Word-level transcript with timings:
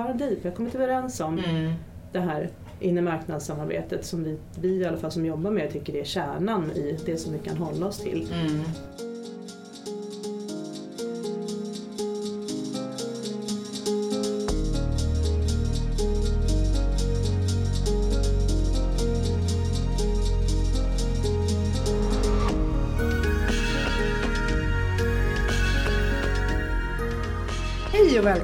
har 0.00 0.14
dit, 0.14 0.38
vi 0.42 0.48
har 0.48 0.56
kommit 0.56 0.74
överens 0.74 1.20
om 1.20 1.38
Mm. 1.38 1.72
det 2.12 2.20
här 2.20 2.50
inre 2.80 3.02
marknadssamarbetet 3.02 4.04
som 4.04 4.24
vi, 4.24 4.38
vi 4.60 4.68
i 4.68 4.84
alla 4.84 4.96
fall 4.98 5.10
som 5.10 5.26
jobbar 5.26 5.50
med 5.50 5.72
tycker 5.72 5.96
är 5.96 6.04
kärnan 6.04 6.70
i 6.70 6.98
det 7.06 7.16
som 7.16 7.32
vi 7.32 7.38
kan 7.38 7.56
hålla 7.56 7.86
oss 7.86 7.98
till. 7.98 8.28
Mm. 8.32 8.60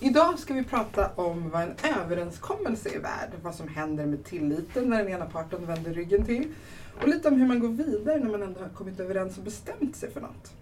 Idag 0.00 0.38
ska 0.38 0.54
vi 0.54 0.64
prata 0.64 1.10
om 1.14 1.50
vad 1.50 1.62
en 1.62 1.74
överenskommelse 2.00 2.88
är 2.94 3.00
värd, 3.00 3.30
vad 3.42 3.54
som 3.54 3.68
händer 3.68 4.06
med 4.06 4.24
tilliten 4.24 4.90
när 4.90 4.98
den 4.98 5.08
ena 5.08 5.26
parten 5.26 5.66
vänder 5.66 5.94
ryggen 5.94 6.24
till 6.24 6.54
och 7.02 7.08
lite 7.08 7.28
om 7.28 7.34
hur 7.34 7.46
man 7.46 7.60
går 7.60 7.68
vidare 7.68 8.18
när 8.18 8.30
man 8.30 8.42
ändå 8.42 8.60
har 8.60 8.68
kommit 8.68 9.00
överens 9.00 9.38
och 9.38 9.44
bestämt 9.44 9.96
sig 9.96 10.10
för 10.10 10.20
något. 10.20 10.52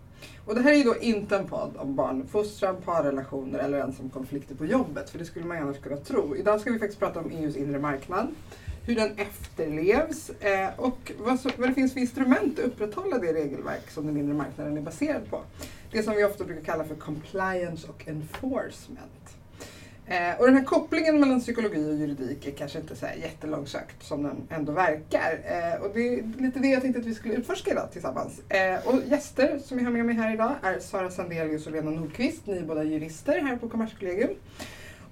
Och 0.45 0.55
det 0.55 0.61
här 0.61 0.73
är 0.73 0.77
ju 0.77 0.85
då 0.85 0.97
inte 0.97 1.37
en 1.37 1.47
podd 1.47 1.77
om 1.77 1.95
barnfostran, 1.95 2.77
parrelationer 2.85 3.59
eller 3.59 3.79
ens 3.79 4.01
om 4.01 4.11
konflikter 4.11 4.55
på 4.55 4.67
jobbet, 4.67 5.11
för 5.11 5.19
det 5.19 5.25
skulle 5.25 5.45
man 5.45 5.57
annars 5.57 5.79
kunna 5.79 5.97
tro. 5.97 6.37
Idag 6.37 6.61
ska 6.61 6.71
vi 6.71 6.79
faktiskt 6.79 7.01
prata 7.01 7.21
om 7.21 7.31
EUs 7.31 7.57
inre 7.57 7.79
marknad, 7.79 8.29
hur 8.87 8.95
den 8.95 9.11
efterlevs 9.17 10.31
eh, 10.31 10.69
och 10.77 11.13
vad 11.19 11.69
det 11.69 11.75
finns 11.75 11.93
för 11.93 12.01
instrument 12.01 12.59
att 12.59 12.65
upprätthålla 12.65 13.19
det 13.19 13.33
regelverk 13.33 13.91
som 13.91 14.07
den 14.07 14.17
inre 14.17 14.35
marknaden 14.35 14.77
är 14.77 14.83
baserad 14.83 15.31
på. 15.31 15.41
Det 15.95 16.03
som 16.03 16.15
vi 16.17 16.25
ofta 16.25 16.45
brukar 16.45 16.63
kalla 16.63 16.85
för 16.85 16.95
compliance 16.95 17.89
och 17.89 18.09
enforcement. 18.09 19.37
Eh, 20.07 20.39
och 20.39 20.47
den 20.47 20.57
här 20.57 20.65
kopplingen 20.65 21.21
mellan 21.21 21.41
psykologi 21.41 21.91
och 21.91 21.95
juridik 21.95 22.47
är 22.47 22.51
kanske 22.51 22.79
inte 22.79 22.97
så 22.97 23.07
här 23.07 23.15
jättelångsökt 23.15 24.03
som 24.03 24.23
den 24.23 24.49
ändå 24.51 24.73
verkar. 24.73 25.41
Eh, 25.45 25.83
och 25.83 25.91
det 25.95 26.01
är 26.01 26.43
lite 26.43 26.59
det 26.59 26.69
jag 26.69 26.83
tänkte 26.83 27.01
att 27.01 27.07
vi 27.07 27.15
skulle 27.15 27.35
utforska 27.35 27.71
idag 27.71 27.93
tillsammans. 27.93 28.41
Eh, 28.49 28.87
och 28.87 28.95
gäster 29.07 29.59
som 29.59 29.79
jag 29.79 29.85
har 29.85 29.93
med 29.93 30.07
mig 30.07 30.15
här 30.15 30.35
idag 30.35 30.55
är 30.63 30.79
Sara 30.79 31.11
Sandelius 31.11 31.67
och 31.67 31.73
Lena 31.73 31.91
Nordqvist. 31.91 32.47
Ni 32.47 32.57
är 32.57 32.63
båda 32.63 32.85
jurister 32.85 33.41
här 33.41 33.57
på 33.57 33.69
Kommerskollegium. 33.69 34.31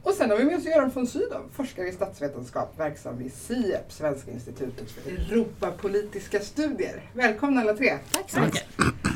Och 0.02 0.12
sen 0.12 0.30
har 0.30 0.36
vi 0.36 0.44
med 0.44 0.58
oss 0.58 0.64
Göran 0.64 0.90
von 0.94 1.06
Sydow, 1.06 1.42
forskare 1.52 1.88
i 1.88 1.92
statsvetenskap 1.92 2.78
verksam 2.78 3.18
vid 3.18 3.32
SIEP, 3.32 3.92
Svenska 3.92 4.30
institutet 4.30 4.90
för 4.90 5.10
Europapolitiska 5.10 6.40
studier. 6.40 7.10
Välkomna 7.12 7.60
alla 7.60 7.74
tre! 7.74 7.98
Tack 8.12 8.30
så 8.30 8.40
mycket. 8.40 8.64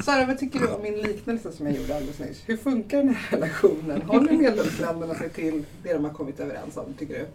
Sara, 0.07 0.27
vad 0.27 0.39
tycker 0.39 0.59
du 0.59 0.67
om 0.67 0.83
min 0.83 0.99
liknelse 0.99 1.53
som 1.53 1.67
jag 1.67 1.77
gjorde 1.77 1.97
alldeles 1.97 2.19
nyss? 2.19 2.43
Hur 2.47 2.57
funkar 2.57 2.99
den 2.99 3.09
här 3.15 3.31
relationen? 3.31 4.03
Håller 4.03 4.33
medlemsländerna 4.33 5.15
sig 5.15 5.31
till 5.31 5.65
det 5.83 5.93
de 5.93 6.05
har 6.05 6.13
kommit 6.13 6.41
överens 6.41 6.77
om, 6.77 6.95
tycker 6.99 7.15
du? 7.15 7.27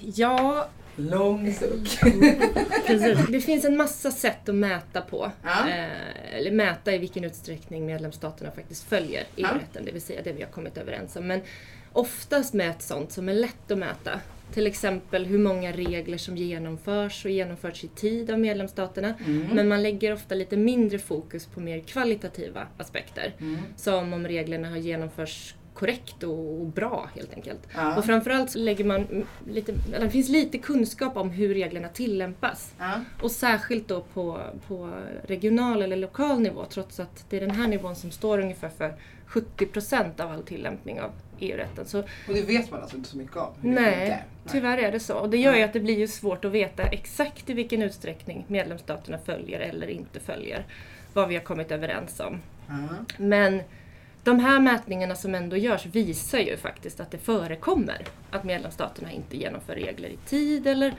Ja, 0.00 0.68
Lång 0.96 1.52
suck. 1.52 2.00
precis. 2.86 3.26
Det 3.28 3.40
finns 3.40 3.64
en 3.64 3.76
massa 3.76 4.10
sätt 4.10 4.48
att 4.48 4.54
mäta 4.54 5.00
på. 5.00 5.30
Ja. 5.42 5.68
Eh, 5.68 6.36
eller 6.36 6.50
mäta 6.50 6.94
i 6.94 6.98
vilken 6.98 7.24
utsträckning 7.24 7.86
medlemsstaterna 7.86 8.50
faktiskt 8.50 8.88
följer 8.88 9.24
Ja. 9.36 9.48
EU-rätten, 9.48 9.84
det 9.84 9.92
vill 9.92 10.02
säga 10.02 10.22
det 10.22 10.32
vi 10.32 10.42
har 10.42 10.50
kommit 10.50 10.78
överens 10.78 11.16
om. 11.16 11.26
Men 11.26 11.40
oftast 11.92 12.54
mäts 12.54 12.86
sånt 12.86 13.12
som 13.12 13.28
är 13.28 13.34
lätt 13.34 13.70
att 13.70 13.78
mäta. 13.78 14.20
Till 14.52 14.66
exempel 14.66 15.26
hur 15.26 15.38
många 15.38 15.72
regler 15.72 16.18
som 16.18 16.36
genomförs 16.36 17.24
och 17.24 17.30
genomförs 17.30 17.84
i 17.84 17.88
tid 17.88 18.30
av 18.30 18.38
medlemsstaterna. 18.40 19.14
Mm. 19.26 19.46
Men 19.52 19.68
man 19.68 19.82
lägger 19.82 20.12
ofta 20.12 20.34
lite 20.34 20.56
mindre 20.56 20.98
fokus 20.98 21.46
på 21.46 21.60
mer 21.60 21.80
kvalitativa 21.80 22.66
aspekter. 22.76 23.34
Mm. 23.40 23.58
Som 23.76 24.12
om 24.12 24.26
reglerna 24.26 24.70
har 24.70 24.76
genomförts 24.76 25.54
korrekt 25.76 26.22
och 26.22 26.46
och 26.60 26.66
bra 26.66 27.10
helt 27.14 27.34
enkelt. 27.34 27.68
Ja. 27.74 27.96
Och 27.96 28.04
framförallt 28.04 28.50
så 28.50 28.58
lägger 28.58 28.84
man 28.84 28.96
mm, 28.96 29.26
lite, 29.48 29.74
eller 29.94 30.04
det 30.04 30.10
finns 30.10 30.28
lite 30.28 30.58
kunskap 30.58 31.16
om 31.16 31.30
hur 31.30 31.54
reglerna 31.54 31.88
tillämpas. 31.88 32.74
Ja. 32.78 33.00
Och 33.22 33.30
särskilt 33.30 33.88
då 33.88 34.00
på, 34.00 34.40
på 34.66 34.90
regional 35.26 35.82
eller 35.82 35.96
lokal 35.96 36.40
nivå 36.40 36.64
trots 36.70 37.00
att 37.00 37.24
det 37.30 37.36
är 37.36 37.40
den 37.40 37.50
här 37.50 37.68
nivån 37.68 37.96
som 37.96 38.10
står 38.10 38.38
ungefär 38.38 38.68
för 38.68 38.94
70% 39.28 40.20
av 40.20 40.30
all 40.30 40.42
tillämpning 40.42 41.00
av 41.00 41.10
EU-rätten. 41.38 41.86
Så 41.86 41.98
Och 41.98 42.34
det 42.34 42.42
vet 42.42 42.70
man 42.70 42.80
alltså 42.80 42.96
inte 42.96 43.08
så 43.08 43.16
mycket 43.16 43.36
om? 43.36 43.52
Nej, 43.60 43.94
funkar. 43.94 44.24
tyvärr 44.52 44.78
är 44.78 44.92
det 44.92 45.00
så. 45.00 45.14
Och 45.14 45.30
det 45.30 45.36
gör 45.36 45.54
ju 45.54 45.62
att 45.62 45.72
det 45.72 45.80
blir 45.80 45.98
ju 45.98 46.08
svårt 46.08 46.44
att 46.44 46.52
veta 46.52 46.82
exakt 46.82 47.50
i 47.50 47.52
vilken 47.52 47.82
utsträckning 47.82 48.44
medlemsstaterna 48.48 49.18
följer 49.18 49.60
eller 49.60 49.90
inte 49.90 50.20
följer 50.20 50.66
vad 51.12 51.28
vi 51.28 51.34
har 51.34 51.42
kommit 51.42 51.72
överens 51.72 52.20
om. 52.20 52.40
Ja. 52.68 52.74
Men 53.18 53.62
de 54.26 54.40
här 54.40 54.60
mätningarna 54.60 55.14
som 55.14 55.34
ändå 55.34 55.56
görs 55.56 55.86
visar 55.86 56.38
ju 56.38 56.56
faktiskt 56.56 57.00
att 57.00 57.10
det 57.10 57.18
förekommer 57.18 58.04
att 58.30 58.44
medlemsstaterna 58.44 59.12
inte 59.12 59.36
genomför 59.36 59.74
regler 59.74 60.08
i 60.08 60.16
tid 60.16 60.66
eller, 60.66 60.94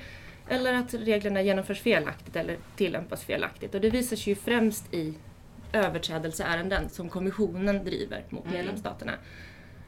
eller 0.48 0.74
att 0.74 0.94
reglerna 0.94 1.42
genomförs 1.42 1.82
felaktigt 1.82 2.36
eller 2.36 2.58
tillämpas 2.76 3.24
felaktigt. 3.24 3.76
Och 3.76 3.82
det 3.82 3.90
visar 3.90 4.18
sig 4.18 4.32
ju 4.34 4.36
främst 4.36 4.94
i 4.94 5.14
överträdelseärenden 5.74 6.90
som 6.90 7.10
kommissionen 7.10 7.86
driver 7.86 8.24
mot 8.30 8.46
Mm. 8.46 8.58
medlemsstaterna. 8.58 9.14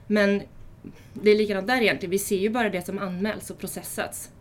Men 0.07 0.41
det 1.13 1.31
är 1.31 1.37
likadant 1.37 1.67
där 1.67 1.81
egentligen, 1.81 2.11
vi 2.11 2.19
ser 2.19 2.37
ju 2.37 2.49
bara 2.49 2.69
det 2.69 2.81
som 2.81 2.99
anmäls 2.99 3.49
och 3.49 3.59
processats. 3.59 4.31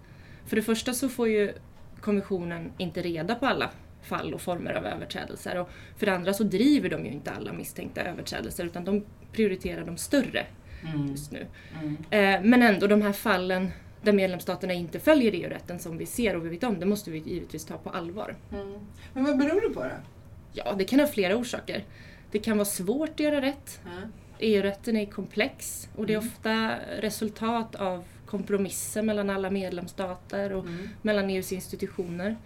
För 0.46 0.56
det 0.56 0.62
första 0.62 0.92
så 0.92 1.08
får 1.08 1.28
ju 1.28 1.52
kommissionen 2.00 2.72
inte 2.78 3.02
reda 3.02 3.34
på 3.34 3.46
alla 3.46 3.70
fall 4.02 4.34
och 4.34 4.40
former 4.40 4.72
av 4.74 4.86
överträdelser. 4.86 5.56
Och 5.58 5.70
för 5.96 6.06
det 6.06 6.12
andra 6.14 6.32
så 6.34 6.44
driver 6.44 6.90
de 6.90 7.04
ju 7.06 7.12
inte 7.12 7.30
alla 7.30 7.52
misstänkta 7.52 8.02
överträdelser 8.02 8.64
utan 8.64 8.84
de 8.84 9.04
prioriterar 9.32 9.84
de 9.84 9.96
större 9.96 10.46
Mm. 10.94 11.06
just 11.06 11.32
nu. 11.32 11.46
Mm. 11.82 11.96
Eh, 12.10 12.48
men 12.50 12.62
ändå 12.62 12.86
de 12.86 13.02
här 13.02 13.12
fallen 13.12 13.68
där 14.02 14.12
medlemsstaterna 14.12 14.72
inte 14.72 15.00
följer 15.00 15.32
EU-rätten 15.32 15.78
som 15.78 15.98
vi 15.98 16.06
ser 16.06 16.36
och 16.36 16.44
vi 16.44 16.48
vet 16.48 16.64
om, 16.64 16.80
det 16.80 16.86
måste 16.86 17.10
vi 17.10 17.18
givetvis 17.18 17.64
ta 17.64 17.78
på 17.78 17.90
allvar. 17.90 18.36
Mm. 18.52 18.78
Men 19.14 19.24
vad 19.24 19.38
beror 19.38 19.60
det 19.68 19.74
på 19.74 19.80
då? 19.82 19.90
Ja, 20.52 20.72
det 20.78 20.84
kan 20.84 21.00
ha 21.00 21.06
flera 21.06 21.36
orsaker. 21.36 21.84
Det 22.30 22.38
kan 22.38 22.56
vara 22.56 22.64
svårt 22.64 23.10
att 23.10 23.20
göra 23.20 23.42
rätt. 23.42 23.80
EU-rätten 24.38 24.96
är 24.96 25.06
komplex 25.06 25.88
och 25.96 26.06
det 26.06 26.12
är 26.14 26.18
Mm. 26.18 26.28
ofta 26.28 26.74
resultat 27.00 27.74
av 27.74 28.04
kompromisser 28.26 29.02
mellan 29.02 29.30
alla 29.30 29.50
medlemsstater 29.50 30.52
och 30.52 30.64
Mm. 30.64 30.88
mellan 31.02 31.30
EUs 31.30 31.52
institutioner. 31.52 32.36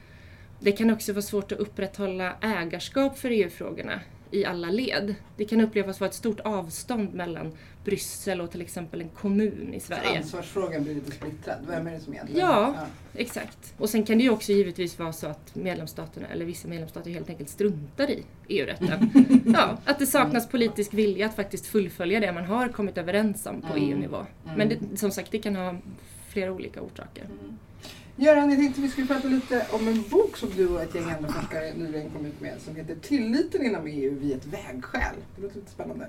Det 0.62 0.73
kan 0.73 0.91
också 0.91 1.12
vara 1.12 1.23
svårt 1.23 1.53
att 1.53 1.59
upprätthålla 1.59 2.37
ägarskap 2.41 3.19
för 3.19 3.31
EU-frågorna 3.31 4.00
i 4.31 4.45
alla 4.45 4.71
led. 4.71 5.15
Det 5.37 5.45
kan 5.45 5.61
upplevas 5.61 6.00
vara 6.00 6.09
ett 6.09 6.15
stort 6.17 6.41
avstånd 6.41 7.15
mellan 7.15 7.53
Bryssel 7.84 8.41
och 8.41 8.50
till 8.50 8.61
exempel 8.61 9.00
en 9.00 9.09
kommun 9.09 9.75
i 9.75 9.81
Så 9.81 9.87
Sverige. 9.87 10.19
ansvarsfrågan 10.19 10.84
blir 10.84 10.95
lite 10.95 11.11
splittrad. 11.11 11.56
Vem 11.69 11.87
är 11.87 11.93
det 11.93 12.00
som 12.00 12.12
egentligen... 12.15 12.47
Ja. 12.47 12.75
Exakt. 13.15 13.75
Och 13.78 13.89
sen 13.91 14.05
kan 14.05 14.19
det 14.19 14.25
ju 14.25 14.31
också 14.31 14.53
givetvis 14.53 14.99
vara 14.99 15.12
så 15.12 15.27
att 15.27 15.55
medlemsstaterna, 15.55 16.27
eller 16.28 16.45
vissa 16.45 16.69
medlemsstater 16.69 17.11
helt 17.11 17.29
enkelt 17.31 17.49
struntar 17.49 18.11
i 18.11 18.23
EU-rätten. 18.49 19.11
ja, 19.55 19.79
att 19.84 19.99
det 19.99 20.06
saknas 20.06 20.49
politisk 20.49 20.94
vilja 20.94 21.27
att 21.27 21.34
faktiskt 21.37 21.67
fullfölja 21.67 22.21
det 22.21 22.33
man 22.33 22.44
har 22.44 22.69
kommit 22.69 22.99
överens 22.99 23.47
om 23.47 23.61
på 23.61 23.73
Mm. 23.77 23.89
EU-nivå. 23.91 24.17
Mm. 24.44 24.59
Men 24.59 24.69
det, 24.69 24.97
som 24.99 25.11
sagt, 25.11 25.31
det 25.31 25.39
kan 25.39 25.56
ha 25.56 25.77
flera 26.29 26.53
olika 26.53 26.81
orsaker. 26.82 27.25
Mm. 27.25 27.59
Göran, 28.23 28.51
jag 28.51 28.59
tänkte 28.59 28.81
vi 28.81 28.89
skulle 28.89 29.07
prata 29.07 29.29
lite 29.29 29.67
om 29.71 29.89
en 29.89 30.03
bok 30.11 30.37
som 30.37 30.51
du 30.57 30.69
och 30.69 30.83
ett 30.83 30.95
gäng 30.95 31.11
andra 31.11 31.29
forskare 31.29 31.75
nyligen 31.75 32.11
kom 32.11 32.27
ut 32.27 32.41
med 32.41 32.61
som 32.61 32.77
heter 32.77 32.95
Tilliten 32.95 33.67
inom 33.67 33.87
EU 33.87 34.19
vid 34.19 34.37
ett 34.37 34.47
vägskäl. 34.47 35.15
Det 35.37 35.43
låter 35.43 35.57
lite 35.57 35.71
spännande. 35.71 36.09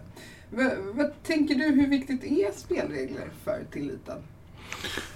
vad, 0.50 0.72
vad 0.78 1.24
tänker 1.24 1.56
du, 1.56 1.64
hur 1.64 1.88
viktigt 1.88 2.24
är 2.24 2.52
spelregler 2.52 3.30
för 3.44 3.64
tilliten? 3.72 4.18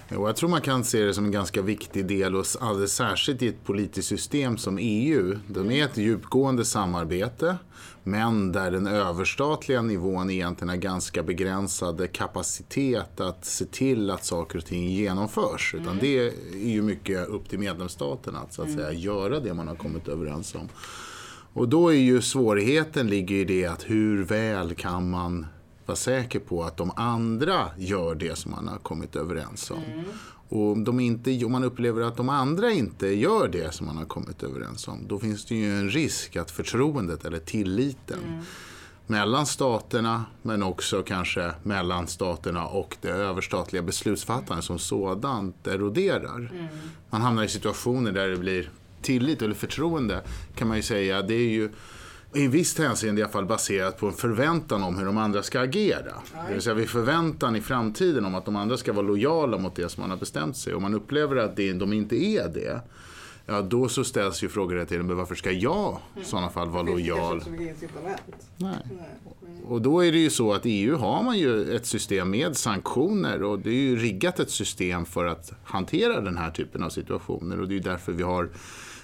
Jo, 0.08 0.26
jag 0.26 0.36
tror 0.36 0.48
man 0.48 0.60
kan 0.60 0.84
se 0.84 1.04
det 1.04 1.14
som 1.14 1.24
en 1.24 1.30
ganska 1.30 1.62
viktig 1.62 2.06
del, 2.06 2.36
och 2.36 2.46
alldeles 2.60 2.92
särskilt 2.92 3.42
i 3.42 3.48
ett 3.48 3.64
politiskt 3.64 4.08
system 4.08 4.56
som 4.56 4.78
EU. 4.80 5.38
De 5.46 5.70
är 5.70 5.84
ett 5.84 5.96
djupgående 5.96 6.64
samarbete, 6.64 7.56
men 8.04 8.52
där 8.52 8.70
den 8.70 8.86
överstatliga 8.86 9.82
nivån 9.82 10.30
egentligen 10.30 10.68
har 10.68 10.76
ganska 10.76 11.22
begränsad 11.22 12.12
kapacitet 12.12 13.20
att 13.20 13.44
se 13.44 13.64
till 13.64 14.10
att 14.10 14.24
saker 14.24 14.58
och 14.58 14.64
ting 14.64 14.88
genomförs. 14.88 15.74
Utan 15.74 15.98
det 16.00 16.18
är 16.18 16.32
ju 16.68 16.82
mycket 16.82 17.28
upp 17.28 17.48
till 17.48 17.58
medlemsstaterna 17.58 18.38
att, 18.38 18.52
så 18.52 18.62
att 18.62 18.72
säga, 18.72 18.92
göra 18.92 19.40
det 19.40 19.54
man 19.54 19.68
har 19.68 19.74
kommit 19.74 20.08
överens 20.08 20.54
om. 20.54 20.68
Och 21.52 21.68
då 21.68 21.88
är 21.88 21.96
ju 21.96 22.22
svårigheten 22.22 23.06
ligger 23.06 23.36
i 23.36 23.44
det 23.44 23.66
att 23.66 23.90
hur 23.90 24.24
väl 24.24 24.74
kan 24.74 25.10
man 25.10 25.46
vara 25.88 25.96
säker 25.96 26.38
på 26.38 26.64
att 26.64 26.76
de 26.76 26.92
andra 26.96 27.70
gör 27.78 28.14
det 28.14 28.38
som 28.38 28.50
man 28.50 28.68
har 28.68 28.78
kommit 28.78 29.16
överens 29.16 29.70
om. 29.70 29.82
Mm. 29.92 30.04
Och 30.50 30.72
om, 30.72 30.84
de 30.84 31.00
inte, 31.00 31.44
om 31.44 31.52
man 31.52 31.64
upplever 31.64 32.02
att 32.02 32.16
de 32.16 32.28
andra 32.28 32.70
inte 32.70 33.06
gör 33.06 33.48
det 33.48 33.74
som 33.74 33.86
man 33.86 33.96
har 33.96 34.04
kommit 34.04 34.42
överens 34.42 34.88
om, 34.88 35.08
då 35.08 35.18
finns 35.18 35.44
det 35.44 35.54
ju 35.54 35.78
en 35.78 35.90
risk 35.90 36.36
att 36.36 36.50
förtroendet 36.50 37.24
eller 37.24 37.38
tilliten 37.38 38.18
Mm. 38.26 38.44
mellan 39.06 39.46
staterna, 39.46 40.24
men 40.42 40.62
också 40.62 41.02
kanske 41.02 41.52
mellan 41.62 42.06
staterna 42.06 42.66
och 42.66 42.96
det 43.00 43.08
överstatliga 43.08 43.82
beslutsfattandet 43.82 44.64
som 44.64 44.78
sådant 44.78 45.66
eroderar. 45.66 46.50
Mm. 46.52 46.66
Man 47.10 47.22
hamnar 47.22 47.42
i 47.42 47.48
situationer 47.48 48.12
där 48.12 48.28
det 48.28 48.36
blir 48.36 48.70
tillit 49.02 49.42
eller 49.42 49.54
förtroende 49.54 50.22
kan 50.54 50.68
man 50.68 50.76
ju 50.76 50.82
säga. 50.82 51.22
Det 51.22 51.34
är 51.34 51.48
ju 51.48 51.70
i 52.34 52.46
visst 52.46 52.78
hänseende 52.78 53.20
i 53.20 53.24
alla 53.24 53.32
fall 53.32 53.46
baserat 53.46 53.98
på 53.98 54.06
en 54.06 54.12
förväntan 54.12 54.82
om 54.82 54.98
hur 54.98 55.06
de 55.06 55.18
andra 55.18 55.42
ska 55.42 55.60
agera. 55.60 56.12
Det 56.46 56.52
vill 56.52 56.62
säga 56.62 56.74
vid 56.74 56.88
förväntan 56.88 57.56
i 57.56 57.60
framtiden 57.60 58.24
om 58.24 58.34
att 58.34 58.44
de 58.44 58.56
andra 58.56 58.76
ska 58.76 58.92
vara 58.92 59.06
lojala 59.06 59.58
mot 59.58 59.76
det 59.76 59.88
som 59.88 60.00
man 60.00 60.10
har 60.10 60.16
bestämt 60.16 60.56
sig. 60.56 60.74
Om 60.74 60.82
man 60.82 60.94
upplever 60.94 61.36
att 61.36 61.56
det, 61.56 61.72
de 61.72 61.92
inte 61.92 62.16
är 62.16 62.48
det, 62.48 62.80
ja 63.46 63.62
då 63.62 63.88
så 63.88 64.04
ställs 64.04 64.42
ju 64.42 64.48
frågor 64.48 64.84
till 64.84 65.02
men 65.02 65.16
varför 65.16 65.34
ska 65.34 65.50
jag 65.50 65.98
i 66.20 66.24
sådana 66.24 66.50
fall 66.50 66.68
vara 66.68 66.82
lojal? 66.82 67.42
Nej. 68.56 68.76
Mm. 68.90 69.64
Och 69.64 69.82
då 69.82 70.04
är 70.04 70.12
det 70.12 70.18
ju 70.18 70.30
så 70.30 70.52
att 70.52 70.66
i 70.66 70.70
EU 70.70 70.96
har 70.96 71.22
man 71.22 71.38
ju 71.38 71.76
ett 71.76 71.86
system 71.86 72.30
med 72.30 72.56
sanktioner 72.56 73.42
och 73.42 73.58
det 73.58 73.70
är 73.70 73.74
ju 73.74 73.96
riggat 73.96 74.40
ett 74.40 74.50
system 74.50 75.04
för 75.04 75.24
att 75.24 75.52
hantera 75.64 76.20
den 76.20 76.36
här 76.36 76.50
typen 76.50 76.82
av 76.82 76.90
situationer 76.90 77.60
och 77.60 77.68
det 77.68 77.72
är 77.72 77.76
ju 77.76 77.82
därför 77.82 78.12
vi 78.12 78.22
har 78.22 78.48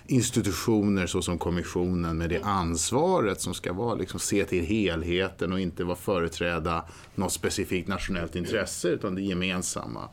institutioner 0.07 1.07
såsom 1.07 1.39
kommissionen 1.39 2.19
med 2.19 2.31
det 2.31 2.43
ansvaret 2.43 3.41
som 3.41 3.55
ska 3.55 3.73
vara 3.73 3.95
liksom 3.95 4.21
se 4.21 4.45
till 4.45 4.65
helheten 4.65 5.53
och 5.53 5.61
inte 5.61 5.85
vara 5.85 5.97
företräda 5.97 6.85
något 7.15 7.33
specifikt 7.33 7.89
nationellt 7.89 8.37
intresse 8.37 8.89
utan 8.89 9.15
det 9.15 9.23
gemensamma. 9.23 10.09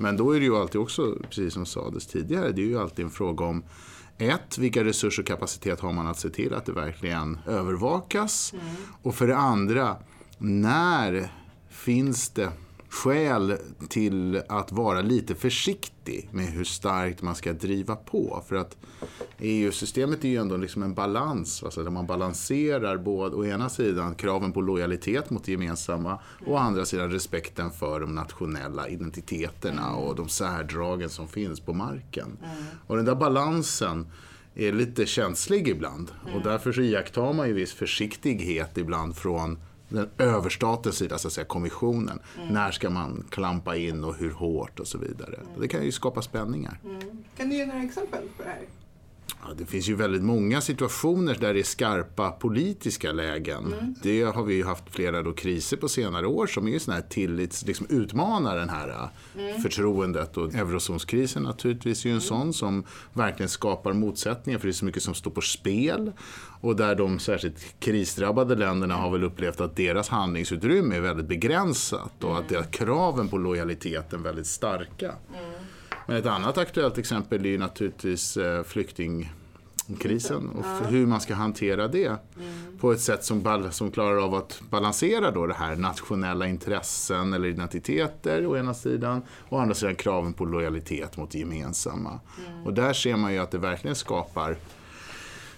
Men 0.00 0.16
då 0.16 0.32
är 0.32 0.40
det 0.40 0.44
ju 0.44 0.56
alltid 0.56 0.80
också, 0.80 1.16
precis 1.28 1.54
som 1.54 1.66
sades 1.66 2.06
tidigare, 2.06 2.52
det 2.52 2.62
är 2.62 2.66
ju 2.66 2.78
alltid 2.78 3.04
en 3.04 3.10
fråga 3.10 3.44
om 3.44 3.62
ett, 4.18 4.58
vilka 4.58 4.84
resurser 4.84 5.22
och 5.22 5.26
kapacitet 5.26 5.80
har 5.80 5.92
man 5.92 6.06
att 6.06 6.18
se 6.18 6.30
till 6.30 6.54
att 6.54 6.66
det 6.66 6.72
verkligen 6.72 7.38
övervakas? 7.46 8.54
Och 9.02 9.14
för 9.14 9.26
det 9.26 9.36
andra, 9.36 9.96
när 10.38 11.32
finns 11.70 12.30
det 12.30 12.50
skäl 12.96 13.56
till 13.88 14.42
att 14.48 14.72
vara 14.72 15.00
lite 15.00 15.34
försiktig 15.34 16.28
med 16.32 16.46
hur 16.46 16.64
starkt 16.64 17.22
man 17.22 17.34
ska 17.34 17.52
driva 17.52 17.96
på? 17.96 18.42
För 18.48 18.56
att 18.56 18.76
EU-systemet 19.38 20.24
är 20.24 20.28
ju 20.28 20.36
ändå 20.36 20.56
liksom 20.56 20.82
en 20.82 20.94
balans, 20.94 21.62
alltså 21.62 21.82
där 21.82 21.90
man 21.90 22.06
balanserar 22.06 22.96
både 22.96 23.36
å 23.36 23.44
ena 23.44 23.68
sidan 23.68 24.14
kraven 24.14 24.52
på 24.52 24.60
lojalitet 24.60 25.30
mot 25.30 25.44
det 25.44 25.52
gemensamma 25.52 26.18
och 26.46 26.52
å 26.52 26.56
andra 26.56 26.84
sidan 26.84 27.10
respekten 27.10 27.70
för 27.70 28.00
de 28.00 28.14
nationella 28.14 28.88
identiteterna 28.88 29.94
och 29.94 30.16
de 30.16 30.28
särdragen 30.28 31.10
som 31.10 31.28
finns 31.28 31.60
på 31.60 31.72
marken. 31.72 32.38
Och 32.86 32.96
den 32.96 33.04
där 33.04 33.14
balansen 33.14 34.06
är 34.54 34.72
lite 34.72 35.06
känslig 35.06 35.68
ibland 35.68 36.10
och 36.34 36.42
därför 36.42 36.72
så 36.72 36.80
iakttar 36.80 37.32
man 37.32 37.48
ju 37.48 37.54
viss 37.54 37.72
försiktighet 37.72 38.78
ibland 38.78 39.16
från 39.16 39.58
den 39.88 40.08
överstatens 40.18 40.96
sida, 40.96 41.18
så 41.18 41.28
att 41.28 41.32
säga, 41.34 41.44
kommissionen. 41.44 42.18
När 42.50 42.70
ska 42.70 42.90
man 42.90 43.24
klampa 43.30 43.76
in 43.76 44.04
och 44.04 44.14
hur 44.14 44.30
hårt 44.30 44.80
och 44.80 44.86
så 44.86 44.98
vidare. 44.98 45.40
Det 45.60 45.68
kan 45.68 45.84
ju 45.84 45.92
skapa 45.92 46.22
spänningar. 46.22 46.78
Kan 47.36 47.48
du 47.48 47.56
ge 47.56 47.66
några 47.66 47.82
exempel 47.82 48.22
på 48.36 48.42
det 48.42 48.48
här? 48.48 48.60
Ja, 49.42 49.54
det 49.58 49.66
finns 49.66 49.88
ju 49.88 49.94
väldigt 49.94 50.22
många 50.22 50.60
situationer 50.60 51.36
där 51.40 51.54
det 51.54 51.60
är 51.60 51.64
skarpa 51.64 52.30
politiska 52.30 53.12
lägen. 53.12 53.94
Det 54.02 54.22
har 54.22 54.42
vi 54.42 54.54
ju 54.54 54.64
haft 54.64 54.84
flera 54.90 55.22
då 55.22 55.32
kriser 55.32 55.76
på 55.76 55.88
senare 55.88 56.26
år 56.26 56.46
som 56.46 56.68
är 56.68 56.72
ju 56.72 56.80
sådana 56.80 57.00
här 57.00 57.08
tillits, 57.08 57.66
liksom 57.66 57.86
utmanar 57.90 58.56
den 58.56 58.68
här 58.68 58.88
äh, 58.88 59.62
förtroendet. 59.62 60.36
Och 60.36 60.54
eurozonskrisen 60.54 61.42
naturligtvis 61.42 62.04
är 62.04 62.08
ju 62.08 62.14
en 62.14 62.20
sån 62.20 62.52
som 62.52 62.84
verkligen 63.12 63.48
skapar 63.48 63.92
motsättningar 63.92 64.58
för 64.58 64.66
det 64.66 64.70
är 64.70 64.72
så 64.72 64.84
mycket 64.84 65.02
som 65.02 65.14
står 65.14 65.30
på 65.30 65.40
spel. 65.40 66.12
Och 66.60 66.76
där 66.76 66.94
de 66.94 67.18
särskilt 67.18 67.80
krisdrabbade 67.80 68.54
länderna 68.54 68.94
har 68.94 69.10
väl 69.10 69.24
upplevt 69.24 69.60
att 69.60 69.76
deras 69.76 70.08
handlingsutrymme 70.08 70.96
är 70.96 71.00
väldigt 71.00 71.26
begränsat 71.26 72.24
och 72.24 72.38
att 72.38 72.48
deras 72.48 72.66
kraven 72.70 73.28
på 73.28 73.38
lojaliteten 73.38 74.20
är 74.20 74.24
väldigt 74.24 74.46
starka. 74.46 75.14
Men 76.06 76.16
ett 76.16 76.26
annat 76.26 76.58
aktuellt 76.58 76.98
exempel 76.98 77.44
är 77.44 77.48
ju 77.50 77.58
naturligtvis 77.58 78.36
eh, 78.36 78.62
flyktingkrisen 79.88 80.48
och 80.48 80.64
f- 80.64 80.86
hur 80.90 81.06
man 81.06 81.20
ska 81.20 81.34
hantera 81.34 81.88
det 81.88 82.16
på 82.80 82.92
ett 82.92 83.00
sätt 83.00 83.24
som, 83.24 83.68
som 83.70 83.90
klarar 83.90 84.16
av 84.24 84.34
att 84.34 84.60
balansera 84.70 85.30
då 85.30 85.46
det 85.46 85.54
här 85.54 85.76
nationella 85.76 86.46
intressen 86.46 87.32
eller 87.32 87.48
identiteter 87.48 88.46
å 88.46 88.56
ena 88.56 88.74
sidan 88.74 89.22
och 89.48 89.58
å 89.58 89.60
andra 89.60 89.74
sidan 89.74 89.94
kraven 89.96 90.32
på 90.32 90.44
lojalitet 90.44 91.16
mot 91.16 91.30
det 91.30 91.38
gemensamma. 91.38 92.20
Och 92.64 92.74
där 92.74 92.92
ser 92.92 93.16
man 93.16 93.32
ju 93.32 93.38
att 93.38 93.50
det 93.50 93.58
verkligen 93.58 93.96
skapar 93.96 94.56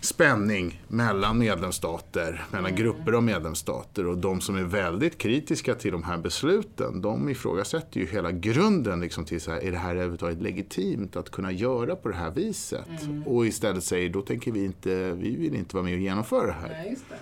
spänning 0.09 0.83
mellan 0.89 1.39
medlemsstater, 1.39 2.45
mellan 2.51 2.77
grupper 2.77 3.13
av 3.13 3.23
medlemsstater 3.23 4.07
och 4.07 4.19
de 4.19 4.41
som 4.41 4.57
är 4.57 4.63
väldigt 4.63 5.19
kritiska 5.19 5.75
till 5.75 5.93
de 5.93 6.03
här 6.03 6.19
besluten, 6.19 7.03
de 7.03 7.29
ifrågasätter 7.29 8.01
ju 8.01 8.07
hela 8.07 8.33
grunden 8.33 9.01
liksom 9.01 9.25
till 9.25 9.41
så 9.41 9.51
här, 9.51 9.61
är 9.61 9.73
det 9.73 9.79
här 9.79 9.91
överhuvudtaget 9.91 10.43
legitimt 10.43 11.17
att 11.17 11.31
kunna 11.31 11.53
göra 11.53 11.97
på 11.97 12.09
det 12.09 12.15
här 12.15 12.31
viset? 12.31 12.89
Och 13.27 13.47
istället 13.47 13.85
säger, 13.85 14.11
då 14.11 14.23
tänker 14.23 14.53
vi 14.53 14.65
inte, 14.65 15.13
vi 15.13 15.37
vill 15.37 15.55
inte 15.55 15.77
vara 15.77 15.85
med 15.85 15.95
och 15.95 16.01
genomföra 16.01 16.47
det 16.47 16.53
här. 16.53 16.97
Ja. 17.11 17.17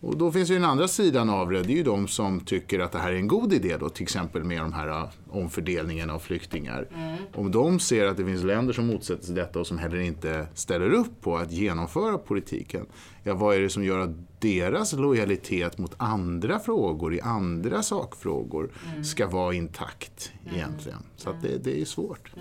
Och 0.00 0.16
då 0.16 0.32
finns 0.32 0.50
ju 0.50 0.54
den 0.54 0.64
andra 0.64 0.88
sidan 0.88 1.30
av 1.30 1.50
det, 1.50 1.62
det 1.62 1.72
är 1.72 1.76
ju 1.76 1.82
de 1.82 2.08
som 2.08 2.40
tycker 2.40 2.78
att 2.78 2.92
det 2.92 2.98
här 2.98 3.12
är 3.12 3.16
en 3.16 3.28
god 3.28 3.52
idé 3.52 3.76
då, 3.80 3.88
till 3.88 4.02
exempel 4.02 4.44
med 4.44 4.60
de 4.60 4.72
här 4.72 4.88
uh, 4.88 5.04
omfördelningen 5.30 6.10
av 6.10 6.18
flyktingar. 6.18 6.88
Om 7.34 7.50
de 7.50 7.80
ser 7.80 8.06
att 8.06 8.16
det 8.16 8.24
finns 8.24 8.44
länder 8.44 8.72
som 8.72 8.86
motsätter 8.86 9.24
sig 9.24 9.34
detta 9.34 9.60
och 9.60 9.66
som 9.66 9.78
heller 9.78 10.00
inte 10.00 10.46
ställer 10.54 10.90
upp 10.90 11.20
på 11.20 11.36
att 11.36 11.52
genomföra 11.52 12.18
politiken, 12.18 12.86
ja 13.28 13.34
vad 13.34 13.56
är 13.56 13.60
det 13.60 13.70
som 13.70 13.84
gör 13.84 13.98
att 13.98 14.10
deras 14.40 14.92
lojalitet 14.92 15.78
mot 15.78 15.94
andra 15.96 16.58
frågor 16.58 17.14
i 17.14 17.20
andra 17.20 17.82
sakfrågor 17.82 18.70
ska 19.04 19.26
vara 19.26 19.54
intakt 19.54 20.32
egentligen? 20.52 20.98
Så 21.16 21.30
att 21.30 21.42
det, 21.42 21.58
det 21.58 21.80
är 21.80 21.84
svårt. 21.84 22.32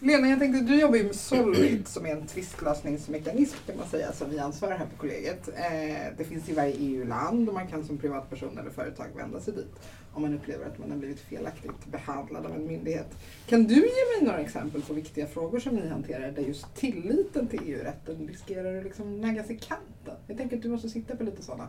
Lena, 0.00 0.28
jag 0.28 0.38
tänkte, 0.38 0.60
du 0.60 0.80
jobbar 0.80 0.96
ju 0.96 1.04
med 1.04 1.14
Solvit 1.14 1.88
som 1.88 2.06
är 2.06 2.10
en 2.10 2.26
tvistlösningsmekanism 2.26 3.56
kan 3.66 3.76
man 3.76 3.88
säga 3.88 4.12
som 4.12 4.30
vi 4.30 4.38
ansvarar 4.38 4.78
här 4.78 4.86
på 4.86 4.96
kollegiet. 4.96 5.48
Eh, 5.48 6.16
det 6.18 6.24
finns 6.24 6.48
i 6.48 6.54
varje 6.54 6.74
EU-land 6.74 7.48
och 7.48 7.54
man 7.54 7.66
kan 7.66 7.84
som 7.84 7.98
privatperson 7.98 8.58
eller 8.58 8.70
företag 8.70 9.06
vända 9.16 9.40
sig 9.40 9.54
dit 9.54 9.74
om 10.16 10.22
man 10.22 10.34
upplever 10.34 10.66
att 10.66 10.78
man 10.78 10.90
har 10.90 10.98
blivit 10.98 11.20
felaktigt 11.20 11.86
behandlad 11.86 12.46
av 12.46 12.52
en 12.52 12.66
myndighet. 12.66 13.06
Kan 13.46 13.64
du 13.64 13.74
ge 13.74 13.80
mig 13.82 14.22
några 14.22 14.38
exempel 14.38 14.82
på 14.82 14.94
viktiga 14.94 15.26
frågor 15.26 15.58
som 15.60 15.74
ni 15.76 15.88
hanterar 15.88 16.30
där 16.30 16.42
just 16.42 16.74
tilliten 16.74 17.46
till 17.48 17.60
EU-rätten 17.66 18.28
riskerar 18.28 18.78
att 18.78 18.84
liksom 18.84 19.20
naggas 19.20 19.50
i 19.50 19.56
kanten? 19.56 20.14
Jag 20.26 20.36
tänker 20.36 20.56
att 20.56 20.62
du 20.62 20.68
måste 20.68 20.88
sitta 20.88 21.16
på 21.16 21.24
lite 21.24 21.42
sådana. 21.42 21.68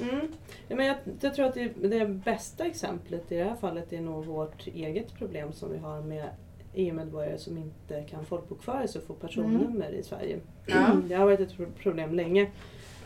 Mm. 0.00 0.26
Ja, 0.68 0.76
men 0.76 0.86
jag, 0.86 0.96
jag 1.20 1.34
tror 1.34 1.46
att 1.46 1.54
det, 1.54 1.68
det 1.88 2.06
bästa 2.06 2.64
exemplet 2.64 3.32
i 3.32 3.36
det 3.36 3.44
här 3.44 3.56
fallet 3.56 3.92
är 3.92 4.00
nog 4.00 4.24
vårt 4.24 4.66
eget 4.66 5.14
problem 5.14 5.52
som 5.52 5.72
vi 5.72 5.78
har 5.78 6.02
med 6.02 6.28
EU-medborgare 6.74 7.38
som 7.38 7.58
inte 7.58 8.02
kan 8.10 8.24
folkbokföra 8.24 8.88
sig 8.88 9.00
och 9.00 9.06
få 9.06 9.14
personnummer 9.14 9.90
i 9.90 10.02
Sverige. 10.02 10.38
Ja. 10.66 10.96
Det 11.08 11.14
har 11.14 11.24
varit 11.24 11.40
ett 11.40 11.56
pro- 11.56 11.72
problem 11.82 12.14
länge. 12.14 12.50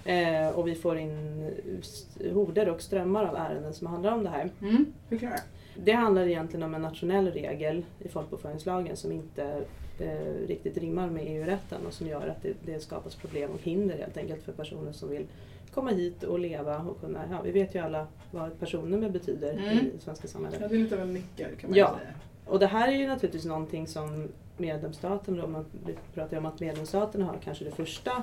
Eh, 0.04 0.48
och 0.48 0.68
vi 0.68 0.74
får 0.74 0.98
in 0.98 1.44
s- 1.80 2.06
horder 2.34 2.68
och 2.68 2.80
strömmar 2.82 3.24
av 3.24 3.36
ärenden 3.36 3.74
som 3.74 3.86
handlar 3.86 4.12
om 4.12 4.22
det 4.24 4.30
här. 4.30 4.50
Mm. 4.62 4.86
Förklara. 5.08 5.34
Det 5.76 5.92
handlar 5.92 6.26
egentligen 6.26 6.62
om 6.62 6.74
en 6.74 6.82
nationell 6.82 7.30
regel 7.32 7.84
i 7.98 8.08
folkbokföringslagen 8.08 8.96
som 8.96 9.12
inte 9.12 9.62
eh, 9.98 10.46
riktigt 10.48 10.76
rimmar 10.76 11.10
med 11.10 11.22
EU-rätten 11.26 11.86
och 11.86 11.92
som 11.92 12.06
gör 12.06 12.28
att 12.28 12.42
det, 12.42 12.52
det 12.66 12.80
skapas 12.80 13.14
problem 13.14 13.50
och 13.50 13.60
hinder 13.62 13.98
helt 13.98 14.16
enkelt 14.16 14.42
för 14.42 14.52
personer 14.52 14.92
som 14.92 15.08
vill 15.08 15.26
komma 15.74 15.90
hit 15.90 16.22
och 16.22 16.38
leva 16.38 16.78
och 16.78 17.00
kunna, 17.00 17.20
ja 17.30 17.40
vi 17.44 17.50
vet 17.50 17.74
ju 17.74 17.78
alla 17.78 18.06
vad 18.30 18.48
ett 18.48 18.60
personnummer 18.60 19.10
betyder 19.10 19.52
Mm. 19.52 19.78
i 19.78 19.90
det 19.96 20.00
svenska 20.04 20.28
samhället. 20.28 20.58
Ja, 20.62 20.68
det 20.68 20.74
är 20.74 20.78
lite 20.78 20.94
av 20.94 21.00
en 21.00 21.12
nyckel 21.14 21.56
kan 21.60 21.70
man 21.70 21.78
Ja. 21.78 21.86
säga. 21.98 22.10
Och 22.46 22.58
det 22.58 22.66
här 22.66 22.88
är 22.88 22.92
ju 22.96 23.06
naturligtvis 23.06 23.44
någonting 23.44 23.86
som 23.86 24.28
medlemsstaterna, 24.56 25.42
då, 25.42 25.48
man 25.48 25.64
vi 25.86 25.94
pratar 26.14 26.32
ju 26.32 26.38
om 26.38 26.46
att 26.46 26.60
medlemsstaterna 26.60 27.24
har 27.24 27.36
kanske 27.44 27.64
det 27.64 27.70
första 27.70 28.22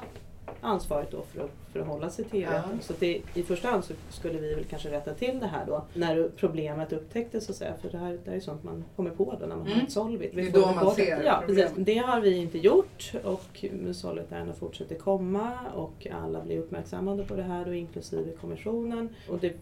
ansvaret 0.68 1.12
då 1.12 1.22
för 1.22 1.42
att, 1.44 1.50
för 1.74 1.80
att 1.80 1.88
hålla 1.88 2.10
sig 2.10 2.26
till 2.26 2.42
Ja. 2.42 2.48
EU-rätten. 2.50 2.80
Så 2.82 2.94
det, 3.00 3.22
i 3.34 3.44
första 3.44 3.68
hand 3.68 3.84
så 3.84 3.94
skulle 4.10 4.40
vi 4.40 4.54
väl 4.56 4.64
kanske 4.64 4.92
rätta 4.92 5.14
till 5.14 5.40
det 5.40 5.48
här 5.48 5.66
då 5.66 5.86
när 5.94 6.30
problemet 6.38 6.94
upptäcktes 6.94 7.46
så 7.46 7.52
att 7.52 7.58
säga. 7.58 7.74
För 7.82 7.90
det 7.90 7.98
här 7.98 8.20
det 8.26 8.32
är 8.32 8.36
ju 8.36 8.42
sånt 8.42 8.64
man 8.64 8.84
kommer 8.96 9.10
på 9.10 9.38
då 9.42 9.46
när 9.46 9.56
man 9.56 9.66
Mm. 9.68 9.78
har 9.80 9.86
ett 9.86 9.92
Solvit. 9.92 10.34
Vi 10.34 10.42
Det 10.42 10.58
är 10.58 10.62
då 10.62 10.72
man 10.72 10.96
ser 10.96 11.24
Ja, 11.24 11.44
problemet. 11.48 11.74
precis. 11.76 11.86
Det 11.86 11.98
har 11.98 12.22
vi 12.22 12.38
inte 12.38 12.58
gjort 12.58 13.12
och 13.24 13.64
Solvit-ärendena 13.94 14.54
fortsätter 14.54 14.96
komma 14.96 15.52
och 15.76 16.08
alla 16.12 16.42
blir 16.44 16.58
uppmärksammade 16.60 17.24
på 17.24 17.36
det 17.36 17.44
här 17.44 17.68
och 17.68 17.76
inklusive 17.76 18.32
kommissionen. 18.42 19.10
Och 19.30 19.40
det 19.40 19.54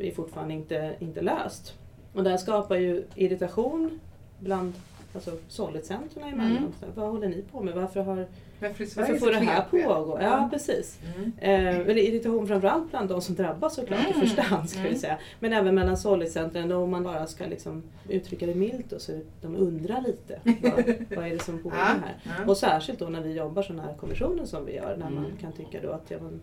är 0.00 0.10
fortfarande 0.14 0.54
inte, 0.54 0.94
inte 0.98 1.20
löst. 1.20 1.74
Och 2.14 2.24
det 2.24 2.30
här 2.30 2.36
skapar 2.36 2.76
ju 2.76 3.04
irritation 3.14 4.00
bland 4.40 4.72
alltså 5.14 5.30
Solidcentren 5.48 6.24
emellan. 6.28 6.56
Mm. 6.56 6.72
Vad 6.94 7.10
håller 7.10 7.28
ni 7.28 7.42
på 7.52 7.60
med? 7.62 7.74
Varför, 7.74 8.00
har, 8.00 8.26
Varför, 8.68 8.84
är 8.84 8.88
Sverige 8.88 9.12
varför 9.12 9.26
får 9.26 9.32
det 9.32 9.38
här 9.46 9.62
pågå? 9.70 10.18
Ja, 10.22 10.48
precis. 10.52 10.98
Mm. 11.16 11.32
Eh, 11.38 11.76
eller 11.78 11.96
irritation 11.98 12.46
framförallt 12.46 12.90
bland 12.90 13.08
de 13.08 13.20
som 13.22 13.34
drabbas 13.34 13.74
såklart 13.74 14.00
i 14.00 14.12
Mm. 14.14 14.20
första 14.20 14.42
hand. 14.42 14.70
Ska 14.70 14.80
vi 14.80 14.88
Mm. 14.88 15.00
säga. 15.00 15.18
Men 15.40 15.52
även 15.52 15.74
mellan 15.74 15.96
Solidcentren 15.96 16.72
om 16.72 16.90
man 16.90 17.02
bara 17.02 17.26
ska 17.26 17.46
liksom 17.46 17.82
uttrycka 18.08 18.46
det 18.46 18.54
milt 18.54 18.92
och 18.92 19.00
så 19.00 19.20
de 19.42 19.56
undrar 19.56 20.00
lite. 20.00 20.40
Vad, 20.44 20.84
vad 21.16 21.26
är 21.26 21.30
det 21.30 21.42
som 21.42 21.58
pågår 21.62 21.78
Ja, 21.78 21.84
här? 21.84 22.16
ja. 22.22 22.30
Och 22.50 22.56
särskilt 22.56 22.98
då 22.98 23.06
när 23.08 23.20
vi 23.20 23.32
jobbar 23.32 23.62
så 23.62 23.72
nära 23.72 23.94
kommissionen 23.94 24.46
som 24.46 24.64
vi 24.66 24.74
gör. 24.74 24.96
När 24.96 25.10
man 25.10 25.24
Mm. 25.24 25.36
kan 25.40 25.52
tycka 25.52 25.78
då 25.82 25.90
att 25.90 26.10
ja, 26.10 26.16
men, 26.22 26.40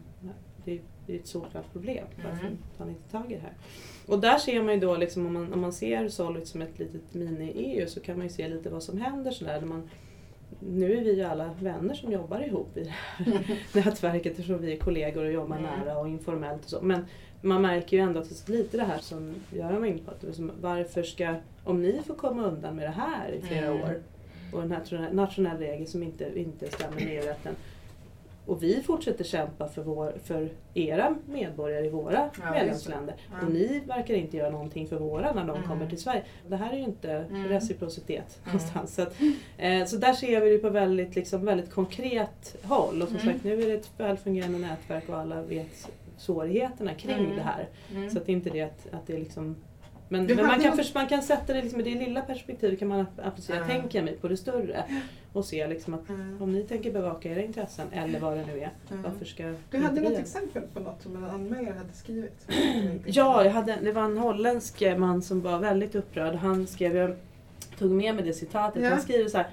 det, 0.65 0.79
det 1.05 1.13
är 1.15 1.19
ett 1.19 1.27
såklart 1.27 1.71
problem. 1.71 2.05
Varför 2.23 2.45
Mm. 2.45 2.57
tar 2.77 2.85
ni 2.85 2.91
inte 2.91 3.11
tag 3.11 3.31
i 3.31 3.35
det 3.35 3.41
här? 3.41 3.53
Och 4.07 4.19
där 4.19 4.37
ser 4.37 4.61
man 4.63 4.73
ju 4.73 4.79
då, 4.79 4.95
liksom, 4.97 5.25
om, 5.25 5.33
man, 5.33 5.53
om 5.53 5.59
man 5.61 5.73
ser 5.73 6.07
Solid 6.09 6.47
som 6.47 6.61
ett 6.61 6.79
litet 6.79 7.01
mini-EU 7.13 7.87
så 7.87 7.99
kan 7.99 8.17
man 8.17 8.27
ju 8.27 8.33
se 8.33 8.47
lite 8.49 8.69
vad 8.69 8.83
som 8.83 8.97
händer 9.01 9.31
sådär. 9.31 9.59
När 9.61 9.67
man, 9.67 9.89
nu 10.59 10.97
är 10.97 11.01
vi 11.03 11.15
ju 11.15 11.23
alla 11.23 11.49
vänner 11.59 11.93
som 11.93 12.11
jobbar 12.11 12.39
ihop 12.47 12.77
i 12.77 12.83
det 12.83 12.89
här 12.89 13.57
nätverket 13.73 14.31
eftersom 14.31 14.61
vi 14.61 14.73
är 14.73 14.77
kollegor 14.77 15.25
och 15.25 15.31
jobbar 15.31 15.57
Mm. 15.57 15.69
nära 15.79 15.97
och 15.97 16.07
informellt 16.07 16.63
och 16.63 16.69
så. 16.69 16.81
Men 16.81 17.05
man 17.41 17.61
märker 17.61 17.97
ju 17.97 18.03
ändå 18.03 18.19
att 18.19 18.29
det 18.29 18.53
är 18.53 18.57
lite 18.57 18.77
det 18.77 18.83
här 18.83 18.97
som 18.99 19.35
Göran 19.53 19.79
var 19.79 19.87
inne 19.87 19.99
på. 19.99 20.11
Att 20.11 20.21
det 20.21 20.27
är 20.27 20.31
som, 20.31 20.51
varför 20.61 21.03
ska, 21.03 21.35
om 21.63 21.81
ni 21.81 22.01
får 22.07 22.15
komma 22.15 22.43
undan 22.43 22.75
med 22.75 22.85
det 22.85 22.91
här 22.91 23.31
i 23.31 23.41
flera 23.41 23.65
Mm. 23.67 23.81
år 23.83 24.01
och 24.53 24.61
en 24.61 24.69
nationell, 24.69 25.15
nationell 25.15 25.57
regel 25.57 25.87
som 25.87 26.03
inte, 26.03 26.39
inte 26.39 26.71
stämmer 26.71 26.95
med 26.95 27.07
EU-rätten 27.07 27.55
och 28.45 28.63
vi 28.63 28.81
fortsätter 28.81 29.23
kämpa 29.23 29.67
för, 29.67 29.81
vår, 29.83 30.13
för 30.23 30.49
era 30.73 31.15
medborgare 31.25 31.85
i 31.85 31.89
våra 31.89 32.29
Ja, 32.43 32.51
medlemsländer 32.51 33.15
Ja. 33.31 33.45
och 33.47 33.51
ni 33.53 33.79
verkar 33.87 34.13
inte 34.13 34.37
göra 34.37 34.49
någonting 34.49 34.87
för 34.87 34.99
våra 34.99 35.33
när 35.33 35.45
de 35.45 35.55
Mm. 35.57 35.67
kommer 35.67 35.89
till 35.89 36.01
Sverige. 36.01 36.23
Det 36.47 36.55
här 36.55 36.73
är 36.73 36.77
ju 36.77 36.83
inte 36.83 37.11
Mm. 37.11 37.47
reciprocitet 37.47 38.39
Mm. 38.43 38.53
någonstans. 38.55 38.95
Så, 38.95 39.01
att, 39.01 39.15
eh, 39.57 39.85
så 39.85 39.97
där 39.97 40.13
ser 40.13 40.41
vi 40.41 40.49
det 40.51 40.57
på 40.57 40.69
väldigt, 40.69 41.15
liksom, 41.15 41.45
väldigt 41.45 41.71
konkret 41.71 42.55
håll. 42.63 43.01
Och 43.01 43.07
som 43.07 43.17
Mm. 43.17 43.33
sagt, 43.33 43.43
nu 43.45 43.63
är 43.63 43.67
det 43.67 43.73
ett 43.73 43.89
välfungerande 43.97 44.59
nätverk 44.59 45.09
och 45.09 45.15
alla 45.17 45.41
vet 45.41 45.89
svårigheterna 46.17 46.93
kring 46.93 47.19
Mm. 47.25 47.35
det 47.35 47.41
här. 47.41 47.67
Mm. 47.95 48.09
Så 48.09 48.17
att 48.17 48.25
det 48.25 48.31
är 48.31 48.33
inte 48.33 48.49
det 48.49 48.61
att, 48.61 48.87
att 48.93 49.07
det 49.07 49.13
är 49.13 49.19
liksom 49.19 49.55
men, 50.11 50.25
men 50.25 50.45
man, 50.47 50.59
kan 50.61 50.77
man 50.95 51.07
kan 51.07 51.21
sätta 51.21 51.53
det 51.53 51.61
liksom, 51.61 51.79
i 51.79 51.83
det 51.83 51.99
lilla 52.05 52.21
perspektivet 52.21 52.79
kan 52.79 52.87
man 52.87 53.05
applicera, 53.23 53.57
Ja. 53.57 53.65
tänker 53.65 54.03
mig, 54.03 54.13
på 54.15 54.27
det 54.27 54.37
större. 54.37 54.83
Och 55.33 55.45
se 55.45 55.67
liksom 55.67 55.93
att 55.93 56.09
Mm. 56.09 56.41
om 56.41 56.51
ni 56.51 56.63
tänker 56.63 56.91
bevaka 56.91 57.29
era 57.29 57.41
intressen, 57.41 57.87
eller 57.93 58.19
vad 58.19 58.37
det 58.37 58.45
nu 58.45 58.59
är, 58.59 58.69
Mm. 58.91 59.03
varför 59.03 59.25
ska 59.25 59.53
Du 59.71 59.77
hade 59.77 60.01
något 60.01 60.17
exempel 60.19 60.61
på 60.73 60.79
något 60.79 61.01
som 61.01 61.15
en 61.15 61.23
anmälare 61.25 61.73
hade 61.77 61.93
skrivit? 61.93 62.47
Ja, 63.05 63.43
jag 63.45 63.51
hade, 63.51 63.77
det 63.83 63.91
var 63.91 64.03
en 64.03 64.17
holländsk 64.17 64.83
man 64.97 65.21
som 65.21 65.41
var 65.41 65.59
väldigt 65.59 65.95
upprörd. 65.95 66.35
Han 66.35 66.67
skrev, 66.67 66.95
jag 66.95 67.15
tog 67.79 67.91
med 67.91 68.15
mig 68.15 68.23
det 68.23 68.33
citatet, 68.33 68.83
Ja. 68.83 68.89
han 68.89 69.01
skriver 69.01 69.29
så 69.29 69.37
här 69.37 69.47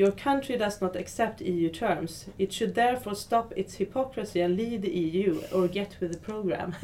Your 0.00 0.10
country 0.10 0.56
does 0.58 0.80
not 0.80 0.96
accept 0.96 1.40
EU 1.40 1.68
terms. 1.72 2.26
It 2.36 2.52
should 2.52 2.74
therefore 2.74 3.14
stop 3.16 3.52
its 3.56 3.74
hypocrisy 3.76 4.40
and 4.42 4.56
lead 4.56 4.82
the 4.82 4.88
EU 4.98 5.36
or 5.52 5.68
get 5.68 5.88
with 5.98 6.12
the 6.12 6.18
program. 6.32 6.74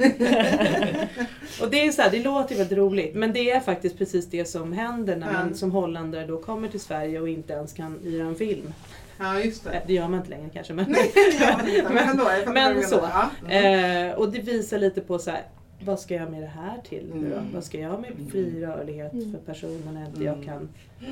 och 1.60 1.70
det 1.70 1.86
är 1.86 1.92
så 1.92 2.02
här, 2.02 2.10
det 2.10 2.18
låter 2.22 2.56
väldigt 2.56 2.78
roligt 2.78 3.14
men 3.14 3.32
det 3.32 3.50
är 3.50 3.60
faktiskt 3.60 3.98
precis 3.98 4.26
det 4.30 4.44
som 4.44 4.72
händer 4.72 5.16
när 5.16 5.32
man 5.32 5.48
Ja. 5.48 5.54
som 5.56 5.70
holländare 5.70 6.26
då 6.26 6.38
kommer 6.38 6.68
till 6.68 6.80
Sverige 6.80 7.20
och 7.20 7.28
inte 7.28 7.52
ens 7.52 7.72
kan 7.72 7.98
hyra 8.04 8.24
en 8.26 8.34
film. 8.36 8.72
Ja, 9.18 9.40
just 9.40 9.64
det. 9.64 9.70
Eh, 9.70 9.82
Det 9.86 9.92
gör 9.92 10.08
man 10.08 10.18
inte 10.18 10.30
längre 10.30 10.48
kanske 10.54 10.72
men 10.74 10.84
men 10.90 11.98
ändå, 11.98 12.24
jag 12.24 12.38
fattar 12.38 12.52
men 12.52 12.74
vad 12.74 12.82
du 12.82 12.88
så. 12.88 13.00
Ja. 13.12 13.30
Mm. 13.48 14.10
Eh, 14.10 14.14
och 14.16 14.32
det 14.32 14.40
visar 14.40 14.78
lite 14.78 15.00
på 15.00 15.18
så 15.18 15.30
här, 15.30 15.42
vad 15.84 16.00
ska 16.00 16.14
jag 16.14 16.30
med 16.30 16.42
det 16.42 16.46
här 16.46 16.80
till 16.88 17.10
nu 17.14 17.30
då? 17.30 17.36
Mm. 17.36 17.52
Vad 17.54 17.64
ska 17.64 17.78
jag 17.80 18.00
med 18.00 18.10
fri 18.30 18.60
rörlighet 18.66 19.12
Mm. 19.12 19.32
för 19.32 19.38
personer 19.38 19.92
när 19.92 20.06
inte 20.06 20.20
Mm. 20.20 20.34
jag 20.36 20.44
kan? 20.44 20.68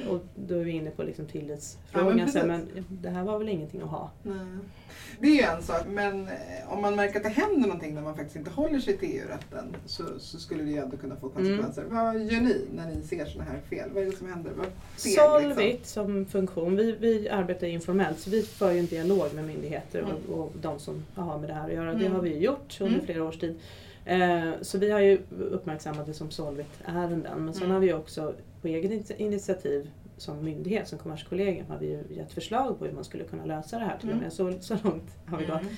Och 0.09 0.21
då 0.35 0.55
är 0.55 0.65
vi 0.65 0.71
inne 0.71 0.91
på 0.91 1.03
liksom 1.03 1.25
Ja, 1.29 1.33
tillitsfrågan. 1.33 2.17
men 2.17 2.29
så 2.33 2.39
här, 2.39 2.47
precis. 2.49 2.75
men 2.75 2.87
det 3.03 3.09
här 3.11 3.25
var 3.25 3.39
väl 3.39 3.49
ingenting 3.49 3.81
att 3.83 3.89
ha. 3.89 4.11
Nej. 4.23 4.37
Det 5.21 5.27
är 5.27 5.35
ju 5.35 5.41
en 5.41 5.63
sak, 5.63 5.83
men 5.89 6.25
eh, 6.29 6.33
om 6.73 6.83
man 6.83 6.97
märker 6.97 7.17
att 7.17 7.23
det 7.23 7.29
händer 7.29 7.61
någonting 7.69 7.95
när 7.95 8.03
man 8.03 8.15
faktiskt 8.17 8.37
inte 8.37 8.51
håller 8.51 8.79
sig 8.79 8.97
till 8.97 9.09
EU-rätten 9.09 9.77
så, 9.87 10.05
så 10.19 10.39
skulle 10.39 10.63
det 10.63 10.71
ju 10.71 10.79
ändå 10.79 10.97
kunna 10.97 11.17
få 11.17 11.29
konsekvenser. 11.29 11.83
Mm. 11.83 11.95
Vad 11.95 12.15
gör 12.23 12.41
ni 12.41 12.65
när 12.75 12.87
ni 12.95 13.03
ser 13.03 13.25
sådana 13.27 13.51
här 13.51 13.61
fel? 13.71 13.91
Vad 13.95 14.03
är 14.03 14.07
det 14.07 14.17
som 14.17 14.29
händer? 14.29 14.51
Ni, 14.57 14.63
liksom? 15.05 15.13
Solvit 15.13 15.87
som 15.87 16.27
funktion, 16.27 16.77
vi, 16.77 16.93
vi 16.93 17.29
arbetar 17.29 17.67
informellt 17.67 18.19
så 18.21 18.31
vi 18.31 18.43
för 18.43 18.73
ju 18.73 18.79
en 18.79 18.87
dialog 18.87 19.35
med 19.35 19.45
myndigheter 19.47 20.05
och, 20.29 20.39
och 20.39 20.53
de 20.63 20.79
som 20.79 21.05
har 21.15 21.39
med 21.39 21.49
det 21.51 21.55
här 21.55 21.67
att 21.69 21.75
göra. 21.75 21.95
Det 21.95 22.01
Mm. 22.07 22.13
har 22.13 22.23
vi 22.23 22.39
gjort 22.39 22.81
under 22.81 22.95
Mm. 22.95 23.07
flera 23.07 23.25
års 23.25 23.39
tid. 23.39 23.59
Eh, 24.07 24.51
så 24.63 24.79
vi 24.79 24.91
har 24.91 25.01
ju 25.01 25.19
uppmärksammat 25.51 26.07
det 26.07 26.15
som 26.15 26.31
Solvit-ärenden. 26.31 27.45
Men 27.45 27.55
sen 27.55 27.63
Mm. 27.63 27.75
har 27.75 27.81
vi 27.81 27.93
också 27.93 28.35
på 28.63 28.69
eget 28.69 28.91
in- 29.11 29.17
initiativ 29.27 29.91
som 30.17 30.45
myndighet, 30.45 30.89
som 30.89 30.99
Kommerskollegium, 30.99 31.67
har 31.69 31.79
vi 31.79 31.87
ju 31.87 32.05
gett 32.11 32.33
förslag 32.33 32.79
på 32.79 32.85
hur 32.85 32.93
man 32.93 33.05
skulle 33.05 33.25
kunna 33.25 33.45
lösa 33.45 33.79
det 33.79 33.85
här 33.85 33.99
till 33.99 34.11
och 34.11 34.17
med. 34.17 34.33
Så, 34.33 34.53
så 34.61 34.77
långt 34.85 35.11
har 35.27 35.39
vi 35.39 35.45
gått. 35.45 35.61
Mm. 35.63 35.75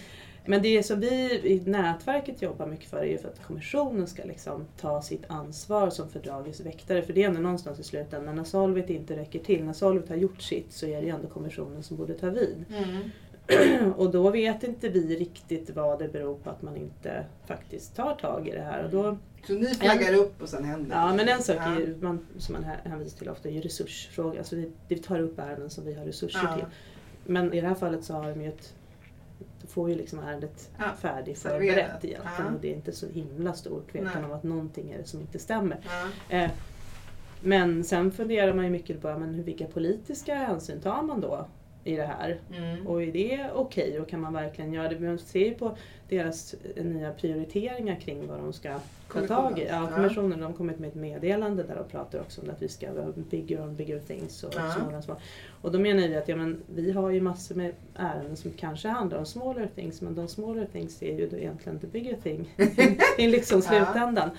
Men 0.49 0.63
det 0.63 0.83
som 0.83 1.01
vi 1.01 1.41
i 1.45 1.63
nätverket 1.67 2.43
jobbar 2.43 2.67
mycket 2.67 2.91
för 2.91 2.97
är 2.99 3.05
ju 3.05 3.19
för 3.19 3.29
att 3.29 3.43
kommissionen 3.43 4.07
ska 4.07 4.25
liksom 4.25 4.65
ta 4.81 5.03
sitt 5.03 5.25
ansvar 5.29 5.91
som 5.91 6.09
fördragets 6.09 6.61
väktare. 6.61 7.03
För 7.03 7.13
det 7.13 7.23
är 7.23 7.29
ändå 7.29 7.41
någonstans 7.41 7.79
i 7.81 7.83
slutändan, 7.83 8.37
när 8.37 8.45
Solvit 8.45 8.91
inte 8.91 9.17
räcker 9.17 9.39
till, 9.39 9.65
när 9.65 9.73
Solvit 9.73 10.09
har 10.09 10.17
gjort 10.17 10.43
sitt 10.43 10.73
så 10.73 10.87
är 10.87 10.97
det 11.01 11.07
ju 11.07 11.09
ändå 11.15 11.29
kommissionen 11.29 11.83
som 11.83 11.97
borde 11.97 12.15
ta 12.15 12.31
vid. 12.31 12.65
Mm. 12.69 12.97
Och 13.97 14.11
då 14.11 14.31
vet 14.31 14.63
inte 14.63 14.89
vi 14.89 15.17
riktigt 15.17 15.71
vad 15.71 15.99
det 15.99 16.09
beror 16.09 16.35
på 16.39 16.51
att 16.51 16.63
man 16.63 16.77
inte 16.77 17.25
faktiskt 17.47 17.97
tar 17.97 18.15
tag 18.15 18.49
i 18.49 18.51
det 18.51 18.63
här. 18.63 18.85
Och 18.85 18.91
då, 18.91 19.17
Så 19.47 19.53
ni 19.53 19.75
flaggar 19.75 20.15
upp 20.15 20.43
och 20.43 20.49
sen 20.49 20.65
händer 20.65 20.97
ja, 20.97 21.15
men 21.15 21.29
en 21.29 21.43
sak 21.43 21.57
Ja. 21.57 21.63
är 21.63 21.95
man, 22.01 22.27
som 22.39 22.53
man 22.53 22.65
hänvisar 22.85 23.19
till 23.19 23.29
ofta 23.29 23.49
är 23.49 23.53
ju 23.53 23.61
resursfrågan. 23.61 24.39
Alltså 24.39 24.57
vi, 24.57 24.71
vi 24.89 24.99
tar 24.99 25.21
upp 25.21 25.39
ärenden 25.39 25.71
som 25.71 25.85
vi 25.85 25.95
har 25.95 26.05
resurser 26.05 26.41
Ja. 26.45 26.55
till. 26.57 26.65
Men 27.25 27.53
i 27.53 27.61
det 27.61 27.67
här 27.69 27.75
fallet 27.75 28.05
så 28.05 28.15
har 28.15 28.31
de 28.31 28.43
ju 28.43 28.49
ett 28.49 28.75
får 29.69 29.91
ju 29.91 29.97
liksom 29.97 30.19
ärendet 30.19 30.71
Ja, 30.79 30.85
färdigförberett 31.01 32.05
egentligen 32.05 32.23
Ja. 32.39 32.45
och 32.55 32.61
det 32.61 32.71
är 32.73 32.75
inte 32.75 32.93
så 32.93 33.07
himla 33.09 33.53
stor 33.53 33.83
tvekan 33.93 34.25
om 34.25 34.33
att 34.33 34.43
någonting 34.43 34.91
är 34.91 34.99
det 34.99 35.05
som 35.05 35.21
inte 35.21 35.39
stämmer. 35.39 35.79
Ja. 36.31 36.37
Eh, 36.37 36.51
men 37.41 37.85
sen 37.85 38.13
funderar 38.13 38.53
man 38.55 38.65
ju 38.65 38.71
mycket 38.71 39.03
på 39.03 39.19
men 39.19 39.43
vilka 39.43 39.67
politiska 39.67 40.35
hänsyn 40.35 40.81
tar 40.81 41.03
man 41.03 41.21
då 41.21 41.47
i 41.87 41.97
det 41.97 42.07
här? 42.07 42.39
Mm. 42.57 42.87
Och 42.87 43.03
är 43.03 43.13
det 43.13 43.47
okej 43.55 44.01
och 44.01 44.09
kan 44.09 44.21
man 44.21 44.33
verkligen 44.33 44.73
göra 44.73 44.89
det? 44.89 45.01
Man 45.01 45.19
ser 45.19 45.45
ju 45.45 45.55
på 45.55 45.77
deras 46.09 46.55
eh, 46.77 46.85
nya 46.85 47.13
prioriteringar 47.13 47.97
kring 48.01 48.27
vad 48.29 48.39
de 48.39 48.53
ska 48.53 48.79
ta 49.13 49.27
tag 49.27 49.59
i. 49.59 49.63
Ja, 49.71 49.89
Ja. 49.91 49.97
kommissionen 49.97 50.39
de 50.41 50.45
har 50.45 50.53
kommit 50.53 50.79
med 50.79 50.89
ett 50.89 50.95
meddelande 50.95 51.63
där 51.63 51.75
de 51.77 51.85
pratar 51.91 52.21
också 52.21 52.41
om 52.43 52.51
att 52.51 52.63
vi 52.63 52.69
ska 52.69 52.93
vara 52.93 53.13
bigger 53.31 53.61
on 53.63 53.77
bigger 53.77 53.99
things 54.01 54.45
och 54.45 54.53
Ja. 54.57 54.73
smaller 54.73 55.01
small. 55.01 55.17
Och 55.63 55.73
då 55.73 55.79
menar 55.79 56.09
vi 56.09 56.17
att 56.17 56.29
ja, 56.29 56.37
men, 56.37 56.63
vi 56.75 56.93
har 56.93 57.11
ju 57.11 57.21
massor 57.21 57.55
med 57.55 57.73
ärenden 57.95 58.37
som 58.37 58.51
kanske 58.51 58.89
handlar 58.89 59.19
om 59.19 59.27
smaller 59.27 59.69
things 59.75 60.01
men 60.01 60.15
de 60.15 60.29
smaller 60.29 60.67
things 60.73 61.03
är 61.03 61.19
ju 61.19 61.29
då 61.29 61.37
egentligen 61.37 61.79
the 61.79 61.87
bigger 61.87 62.17
thing 62.23 62.55
i 63.19 63.27
liksom 63.29 63.63
Ja. 63.65 63.85
slutändan. 63.85 64.31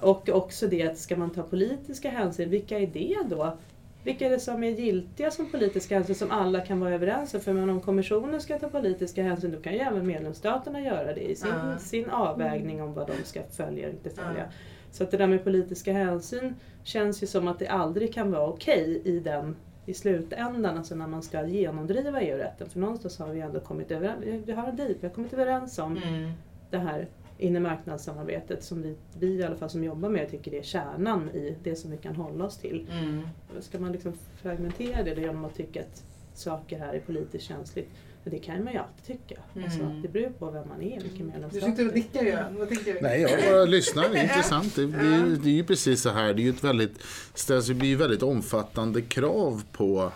Och 0.00 0.28
också 0.28 0.66
det 0.66 0.82
att 0.82 0.98
ska 0.98 1.16
man 1.16 1.30
ta 1.30 1.42
politiska 1.42 2.10
hänsyn, 2.10 2.50
vilka 2.50 2.78
är 2.78 2.86
det 2.86 3.16
då? 3.28 3.56
Vilka 4.04 4.26
är 4.26 4.30
det 4.30 4.40
som 4.40 4.64
är 4.64 4.70
giltiga 4.70 5.30
som 5.30 5.46
politiska 5.50 5.94
hänsyn 5.94 6.14
som 6.14 6.30
alla 6.30 6.60
kan 6.60 6.80
vara 6.80 6.94
överens 6.94 7.34
om? 7.34 7.40
För 7.40 7.52
men 7.52 7.70
om 7.70 7.80
kommissionen 7.80 8.40
ska 8.40 8.58
ta 8.58 8.68
politiska 8.68 9.22
hänsyn 9.22 9.52
då 9.52 9.60
kan 9.60 9.72
ju 9.72 9.78
även 9.78 10.06
medlemsstaterna 10.06 10.80
göra 10.80 11.12
det 11.14 11.30
i 11.30 11.36
sin, 11.36 11.50
Ja. 11.50 11.78
sin 11.78 12.10
avvägning 12.10 12.82
om 12.82 12.94
vad 12.94 13.06
de 13.06 13.24
ska 13.24 13.42
följa 13.42 13.86
och 13.88 13.92
inte 13.94 14.10
följa. 14.10 14.38
Ja. 14.40 14.44
Så 14.90 15.04
att 15.04 15.10
det 15.10 15.16
där 15.16 15.26
med 15.26 15.44
politiska 15.44 15.92
hänsyn 15.92 16.54
känns 16.84 17.22
ju 17.22 17.26
som 17.26 17.48
att 17.48 17.58
det 17.58 17.66
aldrig 17.68 18.14
kan 18.14 18.30
vara 18.32 18.48
okej 18.48 19.02
i 19.04 19.20
den 19.20 19.56
i 19.86 19.94
slutändan, 19.94 20.78
alltså 20.78 20.94
när 20.94 21.06
man 21.06 21.22
ska 21.22 21.46
genomdriva 21.46 22.20
EU-rätten. 22.20 22.68
För 22.70 22.78
någonstans 22.80 23.18
har 23.18 23.28
vi 23.28 23.40
ändå 23.40 23.60
kommit 23.60 23.90
överens, 23.90 24.24
vi 24.46 24.52
har 24.52 24.68
en 24.68 24.76
deal, 24.76 24.94
vi 25.00 25.06
har 25.06 25.14
kommit 25.14 25.32
överens 25.32 25.78
om 25.78 25.96
Mm. 25.96 26.32
det 26.70 26.78
här 26.78 27.06
inre 27.40 27.60
marknadssamarbetet 27.60 28.64
som 28.64 28.82
vi, 28.82 28.94
vi 29.18 29.26
i 29.26 29.42
alla 29.42 29.56
fall 29.56 29.70
som 29.70 29.84
jobbar 29.84 30.08
med 30.08 30.30
tycker 30.30 30.50
det 30.50 30.58
är 30.58 30.62
kärnan 30.62 31.30
i 31.30 31.56
det 31.62 31.76
som 31.76 31.90
vi 31.90 31.96
kan 31.96 32.16
hålla 32.16 32.44
oss 32.44 32.56
till. 32.58 32.86
Mm. 32.92 33.22
Ska 33.60 33.78
man 33.78 33.92
liksom 33.92 34.12
fragmentera 34.42 35.02
det 35.02 35.20
genom 35.20 35.44
att 35.44 35.54
tycka 35.56 35.80
att 35.80 36.02
saker 36.34 36.78
här 36.78 36.94
är 36.94 37.00
politiskt 37.00 37.44
känsligt? 37.44 37.88
Det 38.24 38.38
kan 38.38 38.64
man 38.64 38.72
ju 38.72 38.78
alltid 38.78 39.04
tycka. 39.06 39.40
Alltså, 39.64 39.80
Mm. 39.80 40.02
det 40.02 40.08
beror 40.08 40.30
på 40.30 40.50
vem 40.50 40.68
man 40.68 40.82
är, 40.82 41.00
vilken 41.00 41.18
Du 41.26 41.32
medlemsstat. 41.32 41.64
sitter 41.64 41.88
och 41.88 41.94
nickar 41.94 42.22
Göran. 42.22 42.54
Du? 42.84 42.98
Nej, 43.02 43.20
jag 43.20 43.52
bara 43.52 43.64
lyssnar. 43.76 44.08
Det 44.08 44.18
är 44.18 44.22
intressant. 44.22 44.76
Det, 44.76 44.86
det, 44.86 44.98
är, 44.98 45.26
ju- 45.26 45.36
det 45.36 45.48
är 45.48 45.52
ju 45.54 45.64
precis 45.64 46.02
så 46.02 46.10
här. 46.10 46.34
Det 46.34 46.42
är 46.42 46.44
ju 46.44 46.50
ett 46.50 46.64
väldigt, 46.64 47.02
ställs, 47.34 47.66
det 47.66 47.74
blir 47.74 47.88
ju 47.88 47.96
väldigt 47.96 48.22
omfattande 48.22 49.02
krav 49.02 49.62
på 49.72 50.12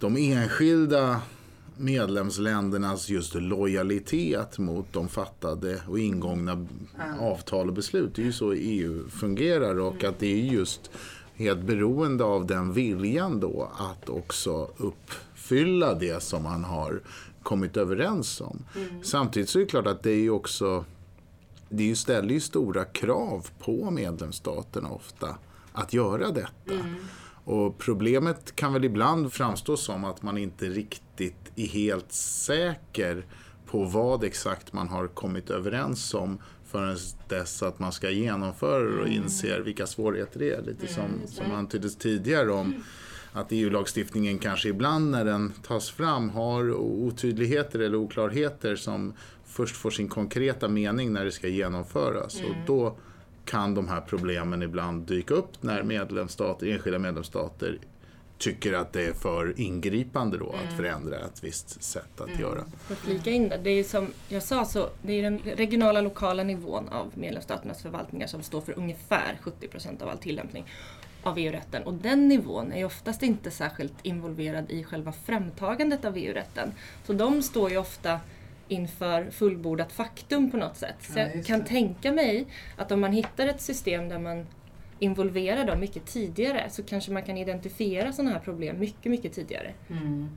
de 0.00 0.16
enskilda 0.16 1.20
medlemsländernas 1.78 3.08
just 3.08 3.34
lojalitet 3.34 4.58
mot 4.58 4.92
de 4.92 5.08
fattade 5.08 5.82
och 5.88 5.98
ingångna 5.98 6.66
avtal 7.20 7.68
och 7.68 7.74
beslut. 7.74 8.14
Det 8.14 8.22
är 8.22 8.26
ju 8.26 8.32
så 8.32 8.52
EU 8.52 9.08
fungerar 9.08 9.78
och 9.78 10.04
att 10.04 10.18
det 10.18 10.26
är 10.26 10.36
just 10.36 10.90
helt 11.34 11.62
beroende 11.62 12.24
av 12.24 12.46
den 12.46 12.72
viljan 12.72 13.40
då 13.40 13.70
att 13.78 14.08
också 14.08 14.70
uppfylla 14.76 15.94
det 15.94 16.22
som 16.22 16.42
man 16.42 16.64
har 16.64 17.00
kommit 17.42 17.76
överens 17.76 18.40
om. 18.40 18.64
Samtidigt 19.02 19.48
så 19.48 19.58
är 19.58 19.62
det 19.62 19.68
klart 19.68 19.86
att 19.86 20.02
det 20.02 20.10
är 20.10 20.20
ju 20.20 20.30
också 20.30 20.84
det 21.68 21.96
ställer 21.96 22.34
ju 22.34 22.40
stora 22.40 22.84
krav 22.84 23.46
på 23.58 23.90
medlemsstaterna 23.90 24.90
ofta 24.90 25.36
att 25.72 25.92
göra 25.92 26.30
detta. 26.30 26.84
Och 27.48 27.78
problemet 27.78 28.56
kan 28.56 28.72
väl 28.72 28.84
ibland 28.84 29.32
framstå 29.32 29.76
som 29.76 30.04
att 30.04 30.22
man 30.22 30.38
inte 30.38 30.64
riktigt 30.68 31.52
är 31.56 31.66
helt 31.66 32.12
säker 32.12 33.26
på 33.66 33.84
vad 33.84 34.24
exakt 34.24 34.72
man 34.72 34.88
har 34.88 35.06
kommit 35.06 35.50
överens 35.50 36.14
om 36.14 36.38
förrän 36.66 36.96
dess 37.28 37.62
att 37.62 37.78
man 37.78 37.92
ska 37.92 38.10
genomföra 38.10 38.82
det 38.82 39.00
och 39.00 39.06
Mm. 39.06 39.22
inser 39.22 39.60
vilka 39.60 39.86
svårigheter 39.86 40.38
det 40.38 40.50
är. 40.50 40.62
Lite 40.62 40.86
som, 40.86 41.10
som 41.26 41.52
antyddes 41.52 41.96
tidigare 41.96 42.52
om 42.52 42.74
att 43.32 43.46
EU-lagstiftningen 43.50 44.38
kanske 44.38 44.68
ibland 44.68 45.10
när 45.10 45.24
den 45.24 45.52
tas 45.66 45.90
fram 45.90 46.30
har 46.30 46.74
otydligheter 46.80 47.78
eller 47.78 47.98
oklarheter 47.98 48.76
som 48.76 49.12
först 49.46 49.76
får 49.76 49.90
sin 49.90 50.08
konkreta 50.08 50.68
mening 50.68 51.12
när 51.12 51.24
det 51.24 51.32
ska 51.32 51.48
genomföras. 51.48 52.40
Och 52.40 52.56
då 52.66 52.96
kan 53.48 53.74
de 53.74 53.88
här 53.88 54.00
problemen 54.00 54.62
ibland 54.62 55.06
dyka 55.06 55.34
upp 55.34 55.62
när 55.62 55.82
medlemsstater, 55.82 56.66
enskilda 56.66 56.98
medlemsstater 56.98 57.78
tycker 58.38 58.72
att 58.72 58.92
det 58.92 59.04
är 59.06 59.12
för 59.12 59.60
ingripande 59.60 60.38
då 60.38 60.50
att 60.50 60.76
förändra 60.76 61.16
ett 61.16 61.44
visst 61.44 61.82
sätt 61.82 62.20
att 62.20 62.40
göra. 62.40 62.64
För 62.86 62.94
att 62.94 63.00
flika 63.00 63.30
in 63.30 63.48
där, 63.48 63.58
det 63.58 63.70
är 63.70 63.74
ju 63.74 63.84
som 63.84 64.08
jag 64.28 64.42
sa 64.42 64.64
så, 64.64 64.88
det 65.02 65.12
är 65.12 65.22
den 65.22 65.38
regionala 65.38 66.00
lokala 66.00 66.42
nivån 66.42 66.88
av 66.88 67.12
medlemsstaternas 67.14 67.82
förvaltningar 67.82 68.26
som 68.26 68.42
står 68.42 68.60
för 68.60 68.78
ungefär 68.78 69.38
70 69.42 69.68
procent 69.68 70.02
av 70.02 70.08
all 70.08 70.18
tillämpning 70.18 70.64
av 71.22 71.38
EU-rätten. 71.38 71.82
Och 71.82 71.94
den 71.94 72.28
nivån 72.28 72.72
är 72.72 72.84
oftast 72.84 73.22
inte 73.22 73.50
särskilt 73.50 73.94
involverad 74.02 74.70
i 74.70 74.84
själva 74.84 75.12
framtagandet 75.12 76.04
av 76.04 76.16
EU-rätten. 76.16 76.72
Så 77.06 77.12
de 77.12 77.42
står 77.42 77.70
ju 77.70 77.78
ofta 77.78 78.20
inför 78.68 79.30
fullbordat 79.30 79.92
faktum 79.92 80.50
på 80.50 80.56
något 80.56 80.76
sätt. 80.76 80.96
Så 81.00 81.18
Ja, 81.18 81.28
jag 81.34 81.44
kan 81.44 81.64
tänka 81.64 82.12
mig 82.12 82.46
att 82.76 82.92
om 82.92 83.00
man 83.00 83.12
hittar 83.12 83.46
ett 83.46 83.60
system 83.60 84.08
där 84.08 84.18
man 84.18 84.46
involverar 84.98 85.64
dem 85.64 85.80
mycket 85.80 86.06
tidigare 86.06 86.70
så 86.70 86.82
kanske 86.82 87.12
man 87.12 87.22
kan 87.22 87.36
identifiera 87.38 88.12
sådana 88.12 88.30
här 88.30 88.40
problem 88.40 88.78
mycket, 88.78 89.10
mycket 89.10 89.32
tidigare. 89.32 89.72
Mm. 89.90 90.28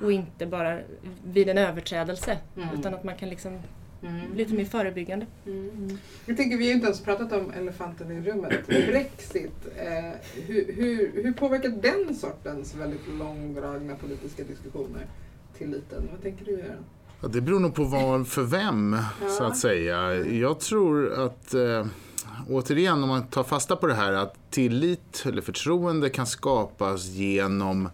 Och 0.00 0.12
inte 0.12 0.46
bara 0.46 0.80
vid 1.24 1.48
en 1.48 1.58
överträdelse. 1.58 2.38
Mm. 2.56 2.68
Utan 2.78 2.94
att 2.94 3.04
man 3.04 3.16
kan 3.16 3.28
liksom 3.28 3.58
Mm. 4.02 4.30
bli 4.30 4.44
lite 4.44 4.54
mer 4.54 4.64
förebyggande. 4.64 5.26
Jag 6.26 6.36
tänker, 6.36 6.56
vi 6.56 6.64
har 6.64 6.68
ju 6.68 6.72
inte 6.72 6.86
ens 6.86 7.00
pratat 7.04 7.32
om 7.32 7.50
elefanten 7.50 8.10
i 8.10 8.20
rummet. 8.30 8.66
Brexit, 8.66 9.66
eh, 9.76 10.10
hur, 10.46 10.72
hur, 10.74 11.22
hur 11.22 11.32
påverkar 11.32 11.68
den 11.68 12.14
sortens 12.14 12.74
väldigt 12.74 13.08
långdragna 13.18 13.94
politiska 13.94 14.44
diskussioner 14.44 15.06
tilliten? 15.58 16.08
Vad 16.12 16.22
tänker 16.22 16.44
du 16.44 16.50
göra? 16.52 16.76
Ja, 17.22 17.28
det 17.28 17.40
beror 17.40 17.60
nog 17.60 17.74
på 17.74 17.84
vad 17.84 18.28
för 18.28 18.42
vem, 18.42 18.96
så 19.38 19.44
att 19.44 19.56
säga. 19.56 20.14
Jag 20.24 20.60
tror 20.60 21.12
att, 21.12 21.54
eh, 21.54 21.86
återigen 22.48 23.02
om 23.02 23.08
man 23.08 23.22
tar 23.22 23.42
fasta 23.42 23.76
på 23.76 23.86
det 23.86 23.94
här, 23.94 24.12
att 24.12 24.34
tillit 24.50 25.22
eller 25.26 25.42
förtroende 25.42 26.10
kan 26.10 26.26
skapas 26.26 27.06
genom 27.06 27.88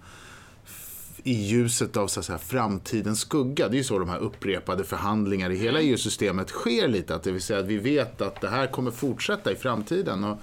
i 1.23 1.33
ljuset 1.33 1.97
av 1.97 2.07
så 2.07 2.21
att 2.21 2.27
säga, 2.27 2.39
framtidens 2.39 3.21
skugga. 3.21 3.69
Det 3.69 3.75
är 3.75 3.79
ju 3.79 3.85
så 3.85 3.99
de 3.99 4.09
här 4.09 4.19
upprepade 4.19 4.85
förhandlingar 4.85 5.51
i 5.51 5.57
hela 5.57 5.81
EU-systemet 5.81 6.49
sker 6.49 6.89
lite. 6.89 7.15
Att 7.15 7.23
det 7.23 7.33
vill 7.33 7.43
säga 7.43 7.59
att 7.59 7.67
vi 7.67 7.79
vet 7.79 8.21
att 8.21 8.41
det 8.41 8.49
här 8.49 8.67
kommer 8.67 8.91
fortsätta 8.91 9.53
i 9.53 9.57
framtiden. 9.57 10.25
Och 10.25 10.39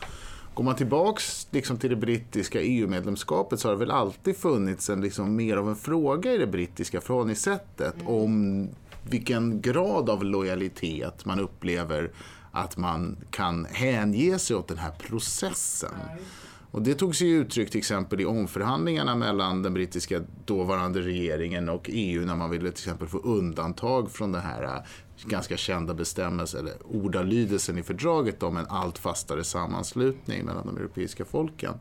går 0.54 0.64
man 0.64 0.76
tillbaks 0.76 1.48
liksom, 1.52 1.78
till 1.78 1.90
det 1.90 1.96
brittiska 1.96 2.62
EU-medlemskapet 2.62 3.60
så 3.60 3.68
har 3.68 3.74
det 3.74 3.80
väl 3.80 3.92
alltid 3.92 4.38
funnits 4.38 4.90
en, 4.90 5.02
liksom, 5.02 5.36
mer 5.36 5.58
av 5.58 5.70
en 5.70 5.76
fråga 5.76 6.34
i 6.34 6.38
det 6.38 6.48
brittiska 6.48 7.02
förhållningssättet 7.02 7.96
om 8.06 8.70
vilken 9.10 9.62
grad 9.62 10.10
av 10.10 10.24
lojalitet 10.24 11.26
man 11.26 11.40
upplever 11.40 12.12
att 12.52 12.78
man 12.78 13.18
kan 13.32 13.66
hänge 13.66 14.40
sig 14.40 14.56
åt 14.56 14.68
den 14.68 14.78
här 14.78 14.92
processen. 14.92 15.92
Och 16.74 16.82
det 16.82 16.94
tog 16.94 17.15
sig 17.15 17.30
uttryck 17.30 17.70
till 17.70 17.77
exempel 17.77 18.22
i 18.22 18.25
omförhandlingarna 18.25 19.15
mellan 19.15 19.63
den 19.63 19.74
brittiska 19.74 20.22
dåvarande 20.46 21.01
regeringen 21.01 21.70
och 21.70 21.89
EU 21.94 22.25
när 22.25 22.36
man 22.36 22.50
ville 22.50 22.72
till 22.72 22.84
exempel 22.84 23.08
få 23.08 23.18
undantag 23.18 24.12
från 24.12 24.32
den 24.32 24.42
här 24.42 24.63
äh, 24.63 24.82
ganska 25.25 25.58
kända 25.58 25.94
bestämmelsen, 25.94 26.60
eller 26.60 26.74
ordalydelsen 26.84 27.77
i 27.77 27.84
fördraget 27.84 28.44
om 28.44 28.58
en 28.58 28.65
allt 28.70 28.98
fastare 28.98 29.44
sammanslutning 29.44 30.46
mellan 30.46 30.65
de 30.65 30.77
europeiska 30.77 31.25
folken. 31.25 31.74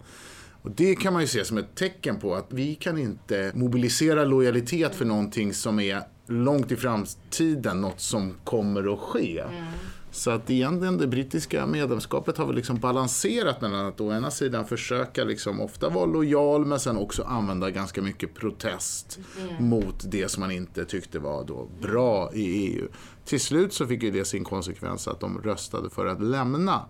Och 0.62 0.70
det 0.70 0.94
kan 0.94 1.12
man 1.12 1.22
ju 1.22 1.28
se 1.28 1.44
som 1.44 1.58
ett 1.58 1.74
tecken 1.74 2.18
på 2.18 2.34
att 2.34 2.46
vi 2.48 2.74
kan 2.74 2.98
inte 2.98 3.52
mobilisera 3.54 4.24
lojalitet 4.24 4.94
för 4.94 5.04
någonting 5.04 5.54
som 5.54 5.80
är 5.80 6.02
långt 6.26 6.72
i 6.72 6.76
framtiden, 6.76 7.80
något 7.80 8.00
som 8.00 8.34
kommer 8.44 8.92
att 8.92 9.00
ske. 9.00 9.40
Mm. 9.40 9.64
Så 10.12 10.30
att 10.30 10.50
egentligen 10.50 10.98
det 10.98 11.06
brittiska 11.06 11.66
medlemskapet 11.66 12.38
har 12.38 12.46
väl 12.46 12.56
liksom 12.56 12.76
balanserat 12.76 13.60
mellan 13.60 13.86
att 13.86 14.00
å 14.00 14.12
ena 14.12 14.30
sidan 14.30 14.66
försöka 14.66 15.24
liksom 15.24 15.60
ofta 15.60 15.88
vara 15.88 16.06
lojal 16.06 16.64
men 16.64 16.80
sen 16.80 16.96
också 16.96 17.22
använda 17.22 17.70
ganska 17.70 18.02
mycket 18.02 18.34
protest 18.34 19.18
mot 19.58 20.10
det 20.10 20.28
som 20.28 20.40
man 20.40 20.50
inte 20.50 20.84
tyckte 20.84 21.18
var 21.18 21.44
då 21.44 21.68
bra 21.80 22.30
i 22.34 22.42
EU. 22.42 22.88
Till 23.24 23.40
slut 23.40 23.72
så 23.72 23.86
fick 23.86 24.02
ju 24.02 24.10
det 24.10 24.24
sin 24.24 24.44
konsekvens 24.44 25.08
att 25.08 25.20
de 25.20 25.38
röstade 25.38 25.90
för 25.90 26.06
att 26.06 26.22
lämna. 26.22 26.80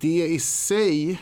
Det 0.00 0.26
i 0.26 0.40
sig 0.40 1.20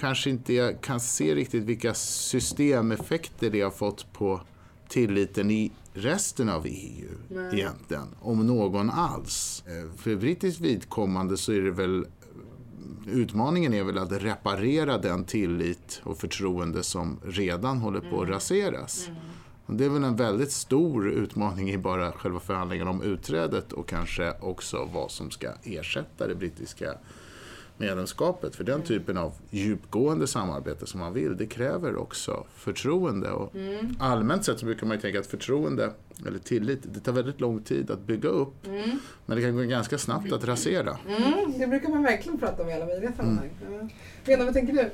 kanske 0.00 0.30
inte 0.30 0.54
jag 0.54 0.80
kan 0.80 1.00
se 1.00 1.34
riktigt 1.34 1.64
vilka 1.64 1.94
systemeffekter 1.94 3.50
det 3.50 3.60
har 3.60 3.70
fått 3.70 4.12
på 4.12 4.40
tilliten 4.88 5.50
i 5.50 5.72
resten 5.94 6.48
av 6.48 6.66
EU 6.66 7.08
egentligen, 7.52 8.06
om 8.20 8.46
någon 8.46 8.90
alls. 8.90 9.64
Eh, 9.66 9.96
För 9.96 10.16
brittiskt 10.16 10.60
vidkommande 10.60 11.36
så 11.36 11.52
är 11.52 11.60
det 11.60 11.70
väl 11.70 12.06
Utmaningen 13.06 13.74
är 13.74 13.84
väl 13.84 13.98
att 13.98 14.12
reparera 14.12 14.98
den 14.98 15.24
tillit 15.24 16.00
och 16.04 16.18
förtroende 16.18 16.82
som 16.82 17.20
redan 17.24 17.78
håller 17.78 18.00
på 18.00 18.22
att 18.22 18.28
raseras. 18.28 19.08
Och 19.66 19.74
Det 19.74 19.84
är 19.84 19.88
väl 19.88 20.04
en 20.04 20.16
väldigt 20.16 20.52
stor 20.52 21.10
utmaning 21.10 21.70
i 21.70 21.78
bara 21.78 22.12
själva 22.12 22.40
förhandlingen 22.40 22.88
om 22.88 23.02
utträdet 23.02 23.72
och 23.72 23.88
kanske 23.88 24.32
också 24.40 24.88
vad 24.94 25.10
som 25.10 25.30
ska 25.30 25.48
ersätta 25.62 26.26
det 26.26 26.34
brittiska 26.34 26.94
medlemskapet. 27.76 28.56
För 28.56 28.64
den 28.64 28.82
typen 28.82 29.16
av 29.16 29.32
djupgående 29.50 30.26
samarbete 30.26 30.86
som 30.86 31.00
man 31.00 31.12
vill, 31.12 31.36
det 31.36 31.46
kräver 31.46 31.96
också 31.96 32.44
förtroende. 32.54 33.30
Och 33.30 33.52
Allmänt 33.98 34.44
sett 34.44 34.58
så 34.58 34.66
brukar 34.66 34.86
man 34.86 34.96
ju 34.96 35.00
tänka 35.00 35.20
att 35.20 35.26
förtroende, 35.26 35.90
eller 36.26 36.38
tillit, 36.38 36.80
det 36.94 37.00
tar 37.00 37.12
väldigt 37.12 37.40
lång 37.40 37.62
tid 37.62 37.90
att 37.90 38.00
bygga 38.00 38.28
upp. 38.28 38.54
Men 39.26 39.36
det 39.36 39.42
kan 39.42 39.56
gå 39.56 39.62
ganska 39.62 39.98
snabbt 39.98 40.32
att 40.32 40.44
rasera. 40.44 40.98
Mm, 41.08 41.58
det 41.58 41.66
brukar 41.66 41.88
man 41.88 42.02
verkligen 42.02 42.38
prata 42.38 42.62
om 42.62 42.68
i 42.68 42.72
alla 42.72 42.86
möjliga 42.86 43.12
sammanhang. 43.12 43.50
Ja. 43.70 43.88
Lena, 44.24 44.44
vad 44.44 44.54
tänker 44.54 44.72
du? 44.72 44.90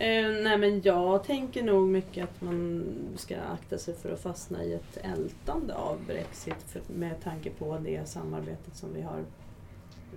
Eh, 0.00 0.42
nej 0.42 0.58
men 0.58 0.82
jag 0.82 1.24
tänker 1.24 1.62
nog 1.62 1.88
mycket 1.88 2.24
att 2.24 2.40
man 2.40 2.84
ska 3.16 3.36
akta 3.36 3.78
sig 3.78 3.94
för 3.94 4.12
att 4.12 4.20
fastna 4.20 4.64
i 4.64 4.74
ett 4.74 4.98
ältande 5.02 5.74
av 5.74 5.98
Brexit 6.06 6.54
för, 6.66 6.82
med 6.94 7.22
tanke 7.22 7.50
på 7.50 7.78
det 7.84 8.08
samarbetet 8.08 8.76
som 8.76 8.94
vi 8.94 9.02
har 9.02 9.24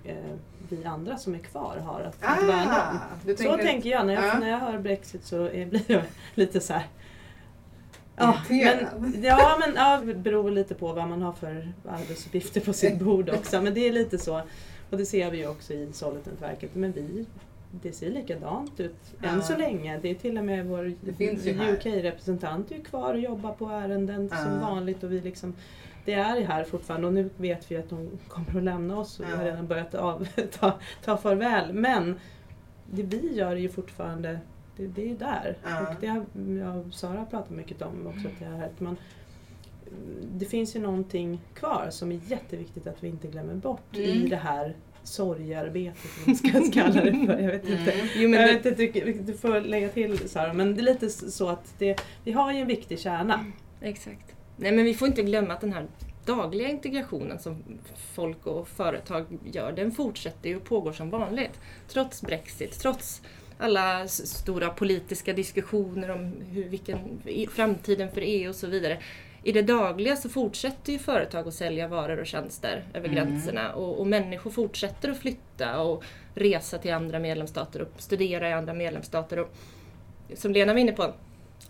eh, 0.04 0.14
vi 0.68 0.84
andra 0.84 1.16
som 1.16 1.34
är 1.34 1.38
kvar 1.38 1.76
har 1.76 2.00
att, 2.00 2.16
att 2.20 2.42
värna 2.48 2.90
om. 2.90 2.96
Ah, 2.96 3.00
Så 3.26 3.34
tänker, 3.36 3.56
tänker 3.64 3.90
jag. 3.90 4.06
När, 4.06 4.14
jag. 4.14 4.24
Ja. 4.24 4.38
när 4.38 4.50
jag 4.50 4.58
hör 4.58 4.78
Brexit 4.78 5.24
så 5.24 5.44
är, 5.44 5.66
blir 5.70 5.82
jag 5.90 6.02
lite 6.34 6.60
så 6.60 6.72
här. 6.72 6.86
Ja, 8.16 8.38
men, 8.48 9.22
ja, 9.22 9.56
men 9.60 9.74
ja, 9.76 10.00
det 10.04 10.14
beror 10.14 10.50
lite 10.50 10.74
på 10.74 10.92
vad 10.92 11.08
man 11.08 11.22
har 11.22 11.32
för 11.32 11.72
arbetsuppgifter 11.88 12.60
på 12.60 12.72
sitt 12.72 12.98
bord 13.00 13.30
också. 13.30 13.62
Men 13.62 13.74
det 13.74 13.88
är 13.88 13.92
lite 13.92 14.18
så. 14.18 14.40
Och 14.90 14.98
det 14.98 15.06
ser 15.06 15.30
vi 15.30 15.38
ju 15.38 15.46
också 15.48 15.72
i 15.72 15.92
Solidnätverket. 15.92 16.74
Men 16.74 16.92
vi, 16.92 17.26
det 17.70 17.92
ser 17.92 18.10
likadant 18.10 18.80
ut 18.80 18.96
än 19.22 19.34
Ja. 19.34 19.40
så 19.42 19.56
länge. 19.56 19.98
Det 20.02 20.10
är 20.10 20.14
till 20.14 20.38
och 20.38 20.44
med 20.44 20.66
vår. 20.66 20.84
UK-representant 21.72 22.72
är 22.72 22.78
kvar 22.84 23.14
och 23.14 23.20
jobbar 23.20 23.52
på 23.52 23.66
ärenden 23.66 24.28
som 24.28 24.38
Ja. 24.60 24.68
vanligt. 24.70 25.02
Och 25.04 25.12
vi 25.12 25.20
liksom, 25.20 25.54
det 26.04 26.12
är 26.12 26.44
här 26.46 26.64
fortfarande 26.64 27.06
och 27.06 27.12
nu 27.14 27.30
vet 27.36 27.70
vi 27.70 27.76
att 27.76 27.90
de 27.90 28.10
kommer 28.28 28.56
att 28.56 28.62
lämna 28.64 28.98
oss 28.98 29.20
och 29.20 29.26
vi 29.28 29.36
har 29.36 29.44
redan 29.44 29.66
börjat 29.66 29.94
av, 29.94 30.28
ta, 30.60 30.72
ta 31.04 31.16
farväl. 31.16 31.72
Men 31.72 32.20
det 32.90 33.02
vi 33.02 33.34
gör 33.34 33.50
är 33.50 33.56
ju 33.56 33.68
fortfarande, 33.68 34.38
det, 34.76 34.86
det 34.86 35.02
är 35.02 35.06
ju 35.08 35.16
där. 35.16 35.56
Ja. 35.64 35.80
Och 35.88 35.94
det 36.00 36.06
har 36.06 36.24
jag 36.58 36.76
och 36.86 36.94
Sara 36.94 37.24
pratat 37.24 37.50
mycket 37.50 37.82
om 37.82 38.06
också. 38.06 38.28
Att 38.28 38.38
det, 38.38 38.44
här, 38.44 38.66
att 38.66 38.80
man, 38.80 38.96
det 40.32 40.44
finns 40.44 40.76
ju 40.76 40.80
någonting 40.80 41.40
kvar 41.54 41.86
som 41.90 42.12
är 42.12 42.20
jätteviktigt 42.26 42.86
att 42.86 43.04
vi 43.04 43.08
inte 43.08 43.28
glömmer 43.28 43.54
bort 43.54 43.96
i 43.96 44.16
Mm. 44.16 44.28
det 44.28 44.36
här 44.36 44.76
sorgearbetet, 45.02 46.10
vad 46.18 46.26
man 46.28 46.36
ska 46.36 46.70
kalla 46.82 47.04
det 47.04 47.26
för. 47.26 47.38
Jag 47.38 47.50
vet 47.52 47.68
inte. 47.68 47.92
Mm. 47.92 48.06
Jo, 48.16 48.28
men 48.28 48.40
jag 48.40 48.48
vet 48.48 48.66
inte, 48.66 49.00
du, 49.00 49.12
du 49.12 49.32
får 49.34 49.60
lägga 49.60 49.88
till 49.88 50.28
Sara, 50.28 50.52
men 50.52 50.74
det 50.74 50.80
är 50.80 50.84
lite 50.84 51.10
så 51.10 51.48
att 51.48 51.74
det, 51.78 52.00
vi 52.24 52.32
har 52.32 52.52
ju 52.52 52.58
en 52.58 52.66
viktig 52.66 52.98
kärna. 53.00 53.44
exakt. 53.80 54.33
Nej 54.56 54.72
men 54.72 54.84
vi 54.84 54.94
får 54.94 55.08
inte 55.08 55.22
glömma 55.22 55.54
att 55.54 55.60
den 55.60 55.72
här 55.72 55.86
dagliga 56.24 56.68
integrationen 56.68 57.38
som 57.38 57.64
folk 58.14 58.46
och 58.46 58.68
företag 58.68 59.26
gör, 59.44 59.72
den 59.72 59.92
fortsätter 59.92 60.48
ju 60.48 60.56
och 60.56 60.64
pågår 60.64 60.92
som 60.92 61.10
vanligt. 61.10 61.60
Trots 61.88 62.22
Brexit, 62.22 62.78
trots 62.78 63.22
alla 63.58 64.08
stora 64.08 64.70
politiska 64.70 65.32
diskussioner 65.32 66.10
om 66.10 66.32
hur, 66.50 66.68
vilken, 66.68 66.98
framtiden 67.50 68.10
för 68.10 68.20
EU 68.20 68.48
och 68.48 68.54
så 68.56 68.66
vidare. 68.66 68.98
I 69.42 69.52
det 69.52 69.62
dagliga 69.62 70.16
så 70.16 70.28
fortsätter 70.28 70.92
ju 70.92 70.98
företag 70.98 71.48
att 71.48 71.54
sälja 71.54 71.88
varor 71.88 72.20
och 72.20 72.26
tjänster 72.26 72.84
över 72.94 73.08
Mm. 73.08 73.14
gränserna 73.14 73.72
och, 73.74 74.00
och 74.00 74.06
människor 74.06 74.50
fortsätter 74.50 75.10
att 75.10 75.18
flytta 75.18 75.80
och 75.80 76.04
resa 76.34 76.78
till 76.78 76.92
andra 76.94 77.18
medlemsstater 77.18 77.82
och 77.82 77.88
studera 77.98 78.48
i 78.48 78.52
andra 78.52 78.74
medlemsstater. 78.74 79.38
Och 79.38 79.54
som 80.34 80.52
Lena 80.52 80.72
var 80.72 80.80
inne 80.80 80.92
på, 80.92 81.14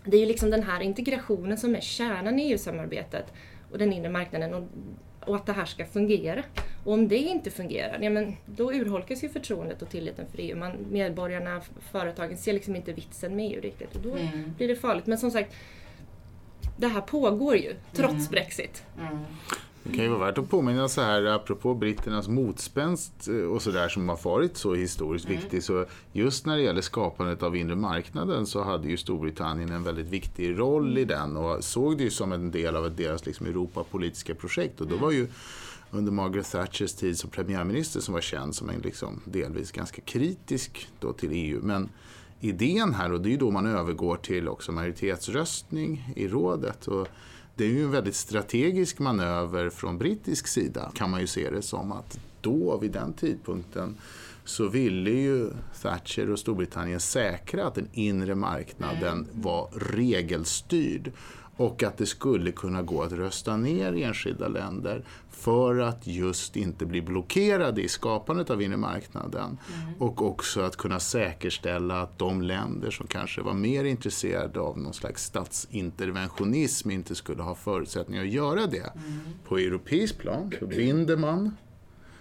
det 0.05 0.17
är 0.17 0.21
ju 0.21 0.25
liksom 0.25 0.49
den 0.49 0.63
här 0.63 0.81
integrationen 0.81 1.57
som 1.57 1.75
är 1.75 1.81
kärnan 1.81 2.39
i 2.39 2.51
EU-samarbetet 2.51 3.33
och 3.71 3.77
den 3.77 3.93
inre 3.93 4.09
marknaden 4.09 4.53
och, 4.53 4.63
och, 5.29 5.35
att 5.35 5.45
det 5.45 5.53
här 5.53 5.65
ska 5.65 5.85
fungera. 5.85 6.43
Och 6.83 6.93
om 6.93 7.07
det 7.07 7.17
inte 7.17 7.51
fungerar, 7.51 7.99
ja, 8.01 8.09
men 8.09 8.35
då 8.45 8.73
urholkas 8.73 9.23
ju 9.23 9.29
förtroendet 9.29 9.81
och 9.81 9.89
tilliten 9.89 10.25
för 10.31 10.37
EU. 10.41 10.57
Man, 10.57 10.71
medborgarna, 10.91 11.61
företagen 11.91 12.37
ser 12.37 12.53
liksom 12.53 12.75
inte 12.75 12.93
vitsen 12.93 13.35
med 13.35 13.51
EU 13.51 13.61
riktigt 13.61 13.95
och 13.95 14.01
då 14.01 14.15
Mm. 14.15 14.53
blir 14.57 14.67
det 14.67 14.75
farligt. 14.75 15.05
Men 15.05 15.17
som 15.17 15.31
sagt, 15.31 15.53
det 16.77 16.87
här 16.87 17.01
pågår 17.01 17.55
ju 17.57 17.73
trots 17.93 18.13
Mm. 18.13 18.25
Brexit. 18.31 18.83
Mm. 18.99 19.17
Det 19.87 19.95
kan 19.95 20.03
ju 20.03 20.09
vara 20.09 20.25
värt 20.25 20.37
att 20.37 20.49
påminna 20.49 20.87
så 20.89 21.01
här 21.01 21.25
apropå 21.25 21.73
britternas 21.73 22.27
motspänst 22.27 23.27
eh, 23.27 23.35
och 23.35 23.61
sådär 23.61 23.89
som 23.89 24.09
har 24.09 24.19
varit 24.23 24.57
så 24.57 24.73
historiskt 24.75 25.25
Mm. 25.25 25.39
viktig. 25.41 25.63
Så 25.63 25.85
just 26.11 26.45
när 26.45 26.57
det 26.57 26.63
gäller 26.63 26.81
skapandet 26.81 27.43
av 27.43 27.55
inre 27.55 27.75
marknaden 27.75 28.45
så 28.45 28.63
hade 28.63 28.87
ju 28.87 28.97
Storbritannien 28.97 29.69
en 29.71 29.83
väldigt 29.83 30.07
viktig 30.07 30.59
roll 30.59 30.97
i 30.97 31.05
den 31.05 31.37
och 31.37 31.63
såg 31.63 31.97
det 31.97 32.03
ju 32.03 32.09
som 32.09 32.31
en 32.31 32.51
del 32.51 32.75
av 32.75 32.95
deras 32.95 33.25
liksom 33.25 33.45
Europapolitiska 33.45 34.35
projekt. 34.35 34.81
Och 34.81 34.87
då 34.87 34.95
var 34.97 35.11
ju 35.11 35.27
under 35.91 36.11
Margaret 36.11 36.51
Thatchers 36.51 36.93
tid 36.93 37.19
som 37.19 37.29
premiärminister 37.29 37.99
som 37.99 38.13
var 38.13 38.21
känd 38.21 38.55
som 38.55 38.69
en 38.69 38.79
liksom 38.79 39.21
delvis 39.25 39.71
ganska 39.71 40.01
kritisk 40.01 40.87
då 40.99 41.13
till 41.13 41.29
EU. 41.33 41.59
Men 41.63 41.89
idén 42.39 42.93
här, 42.93 43.11
och 43.13 43.21
det 43.21 43.29
är 43.29 43.31
ju 43.31 43.37
då 43.37 43.51
man 43.51 43.65
övergår 43.65 44.15
till 44.17 44.47
också 44.49 44.71
majoritetsröstning 44.71 46.13
i 46.15 46.27
rådet. 46.27 46.87
Och 46.87 47.07
det 47.55 47.63
är 47.65 47.69
ju 47.69 47.83
en 47.83 47.91
väldigt 47.91 48.15
strategisk 48.15 48.99
manöver 48.99 49.69
från 49.69 49.97
brittisk 49.97 50.47
sida 50.47 50.91
kan 50.95 51.11
man 51.11 51.21
ju 51.21 51.27
se 51.27 51.49
det 51.49 51.61
som 51.61 51.91
att 51.91 52.19
då 52.41 52.77
vid 52.77 52.91
den 52.91 53.13
tidpunkten 53.13 53.97
så 54.45 54.67
ville 54.67 55.11
ju 55.11 55.49
Thatcher 55.81 56.31
och 56.31 56.39
Storbritannien 56.39 56.99
säkra 56.99 57.67
att 57.67 57.75
den 57.75 57.89
inre 57.93 58.35
marknaden 58.35 59.27
var 59.33 59.69
regelstyrd 59.95 61.11
och 61.57 61.83
att 61.83 61.97
det 61.97 62.05
skulle 62.05 62.51
kunna 62.51 62.81
gå 62.81 63.03
att 63.03 63.11
rösta 63.11 63.57
ner 63.57 63.93
enskilda 63.93 64.47
länder 64.47 65.03
för 65.29 65.79
att 65.79 66.07
just 66.07 66.55
inte 66.55 66.85
bli 66.85 67.01
blockerade 67.01 67.81
i 67.81 67.87
skapandet 67.87 68.49
av 68.49 68.61
inre 68.61 68.77
marknaden. 68.77 69.57
Och 69.99 70.21
också 70.21 70.61
att 70.61 70.75
kunna 70.77 70.99
säkerställa 70.99 72.01
att 72.01 72.19
de 72.19 72.41
länder 72.41 72.91
som 72.91 73.07
kanske 73.07 73.41
var 73.41 73.53
mer 73.53 73.83
intresserade 73.83 74.59
av 74.59 74.77
någon 74.77 74.93
slags 74.93 75.23
statsinterventionism 75.23 76.91
inte 76.91 77.15
skulle 77.15 77.43
ha 77.43 77.55
förutsättningar 77.55 78.23
att 78.23 78.29
göra 78.29 78.65
det. 78.65 78.93
På 79.47 79.57
europeisk 79.57 80.17
plan 80.17 80.53
så 80.59 80.67
binder 80.67 81.17
man 81.17 81.57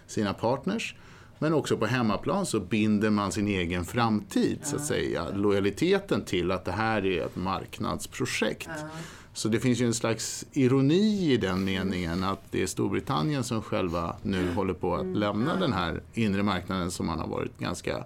sina 0.07 0.35
partners 0.35 0.94
men 1.38 1.55
också 1.55 1.77
på 1.77 1.87
hemmaplan 1.87 2.47
så 2.47 2.61
binder 2.61 3.11
man 3.11 3.33
sin 3.33 3.49
egen 3.49 3.85
framtid, 3.85 4.59
så 4.62 4.77
att 4.77 4.85
säga. 4.85 5.29
Lojaliteten 5.35 6.25
till 6.25 6.51
att 6.51 6.64
det 6.64 6.73
här 6.73 7.07
är 7.07 7.27
ett 7.27 7.37
marknadsprojekt. 7.37 8.68
Ja. 8.68 8.88
Så 9.35 9.49
det 9.49 9.61
finns 9.61 9.81
ju 9.81 9.87
en 9.87 9.94
slags 9.94 10.47
ironi 10.53 11.33
i 11.33 11.37
den 11.37 11.64
meningen 11.64 12.25
att 12.25 12.40
det 12.51 12.62
är 12.62 12.66
Storbritannien 12.66 13.44
som 13.44 13.62
själva 13.62 14.16
nu 14.23 14.53
håller 14.53 14.75
på 14.75 14.94
att 14.94 15.07
lämna 15.07 15.57
den 15.57 15.73
här 15.73 16.03
inre 16.12 16.42
marknaden 16.42 16.90
som 16.90 17.07
man 17.07 17.18
har 17.18 17.27
varit 17.27 17.59
ganska 17.59 18.05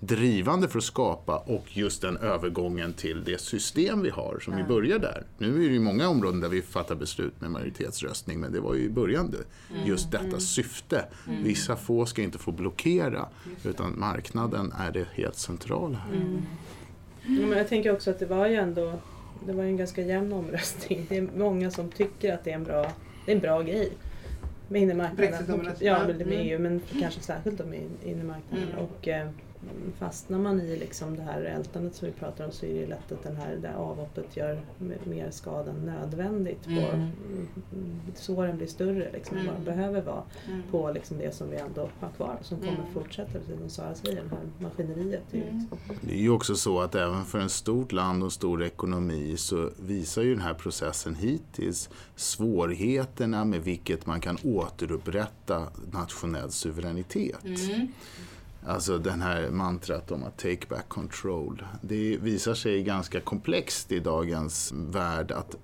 drivande 0.00 0.68
för 0.68 0.78
att 0.78 0.84
skapa 0.84 1.36
och 1.36 1.76
just 1.76 2.02
den 2.02 2.16
övergången 2.16 2.92
till 2.92 3.24
det 3.24 3.40
system 3.40 4.02
vi 4.02 4.10
har 4.10 4.38
som 4.42 4.56
vi 4.56 4.62
börjar 4.62 4.98
där. 4.98 5.26
Nu 5.38 5.64
är 5.64 5.68
det 5.68 5.74
ju 5.74 5.80
många 5.80 6.08
områden 6.08 6.40
där 6.40 6.48
vi 6.48 6.62
fattar 6.62 6.94
beslut 6.94 7.40
med 7.40 7.50
majoritetsröstning 7.50 8.40
men 8.40 8.52
det 8.52 8.60
var 8.60 8.74
ju 8.74 8.82
i 8.82 8.90
början 8.90 9.30
det, 9.30 9.44
just 9.84 10.10
detta 10.10 10.40
syfte. 10.40 11.04
Vissa 11.42 11.76
få 11.76 12.06
ska 12.06 12.22
inte 12.22 12.38
få 12.38 12.52
blockera 12.52 13.28
utan 13.64 13.98
marknaden 13.98 14.72
är 14.78 14.92
det 14.92 15.06
helt 15.14 15.36
centrala 15.36 15.98
här. 15.98 16.42
Ja, 17.22 17.46
men 17.46 17.58
jag 17.58 17.68
tänker 17.68 17.92
också 17.92 18.10
att 18.10 18.18
det 18.18 18.26
var 18.26 18.46
ju 18.46 18.54
ändå 18.54 19.00
det 19.46 19.52
var 19.52 19.62
ju 19.62 19.68
en 19.68 19.76
ganska 19.76 20.02
jämn 20.02 20.32
omröstning. 20.32 21.06
Det 21.08 21.16
är 21.16 21.28
många 21.36 21.70
som 21.70 21.88
tycker 21.88 22.34
att 22.34 22.44
det 22.44 22.50
är 22.50 22.54
en 22.54 22.64
bra, 22.64 22.92
det 23.26 23.32
är 23.32 23.34
en 23.36 23.40
bra 23.40 23.62
grej 23.62 23.92
med 24.68 24.82
inre 24.82 24.94
marknaden. 24.94 25.68
Ja, 25.78 26.06
med, 26.06 26.22
Mm. 26.22 26.32
EU 26.32 26.58
men 26.58 26.80
kanske 27.00 27.20
särskilt 27.20 27.66
med 27.66 27.80
inre 28.04 28.24
marknaden. 28.24 28.68
Mm. 28.72 28.84
Och 28.84 29.08
eh, 29.08 29.28
fastnar 29.98 30.38
man 30.38 30.60
i 30.60 30.76
liksom 30.76 31.16
det 31.16 31.22
här 31.22 31.42
ältandet 31.42 31.94
som 31.94 32.06
vi 32.06 32.12
pratar 32.14 32.44
om 32.44 32.52
så 32.52 32.66
är 32.66 32.70
det 32.74 32.80
ju 32.80 32.86
lätt 32.86 33.12
att 33.12 33.22
den 33.22 33.36
här, 33.36 33.56
det 33.62 33.68
här 33.68 33.74
avhoppet 33.76 34.36
gör 34.36 34.60
mer 35.04 35.30
skada 35.30 35.70
än 35.70 35.76
nödvändigt. 35.76 36.64
På, 36.64 36.70
Mm. 36.70 37.08
mm, 37.72 37.98
såren 38.14 38.56
blir 38.56 38.66
större 38.66 39.12
liksom, 39.12 39.36
än 39.36 39.46
vad 39.46 39.54
de 39.54 39.62
Mm. 39.62 39.76
behöver 39.76 40.02
vara 40.02 40.22
Mm. 40.48 40.62
på 40.70 40.90
liksom 40.92 41.18
det 41.18 41.34
som 41.34 41.50
vi 41.50 41.56
ändå 41.56 41.88
har 42.00 42.08
kvar 42.10 42.38
som 42.42 42.58
kommer 42.58 42.72
Mm. 42.72 42.92
fortsätta, 42.94 43.32
precis 43.32 43.58
som 43.58 43.68
Sara 43.70 43.94
säger, 43.94 44.22
det 44.22 44.28
här 44.36 44.38
maskineriet. 44.58 45.22
ju 45.32 45.42
Mm. 45.42 45.58
liksom- 45.58 45.78
Det 46.00 46.12
är 46.14 46.18
ju 46.22 46.30
också 46.30 46.54
så 46.56 46.80
att 46.80 46.94
även 46.94 47.24
för 47.24 47.38
en 47.38 47.48
stort 47.48 47.92
land 47.92 48.22
och 48.24 48.32
stor 48.32 48.62
ekonomi 48.62 49.34
så 49.36 49.70
visar 49.86 50.22
ju 50.22 50.34
den 50.34 50.42
här 50.42 50.54
processen 50.54 51.14
hittills 51.14 51.88
svårigheterna 52.16 53.44
med 53.44 53.60
vilket 53.64 54.06
man 54.06 54.20
kan 54.20 54.38
återupprätta 54.44 55.66
nationell 55.92 56.50
suveränitet. 56.50 57.36
Alltså 58.66 58.98
den 58.98 59.20
här 59.20 59.50
mantrat 59.50 60.10
om 60.10 60.24
att 60.24 60.38
take 60.38 60.66
back 60.68 60.88
control. 60.88 61.66
Det 61.82 62.16
visar 62.16 62.54
sig 62.54 62.82
ganska 62.82 63.20
komplext 63.20 63.92
i 63.92 64.00
dagens 64.00 64.72
värld 64.76 65.32
att 65.32 65.56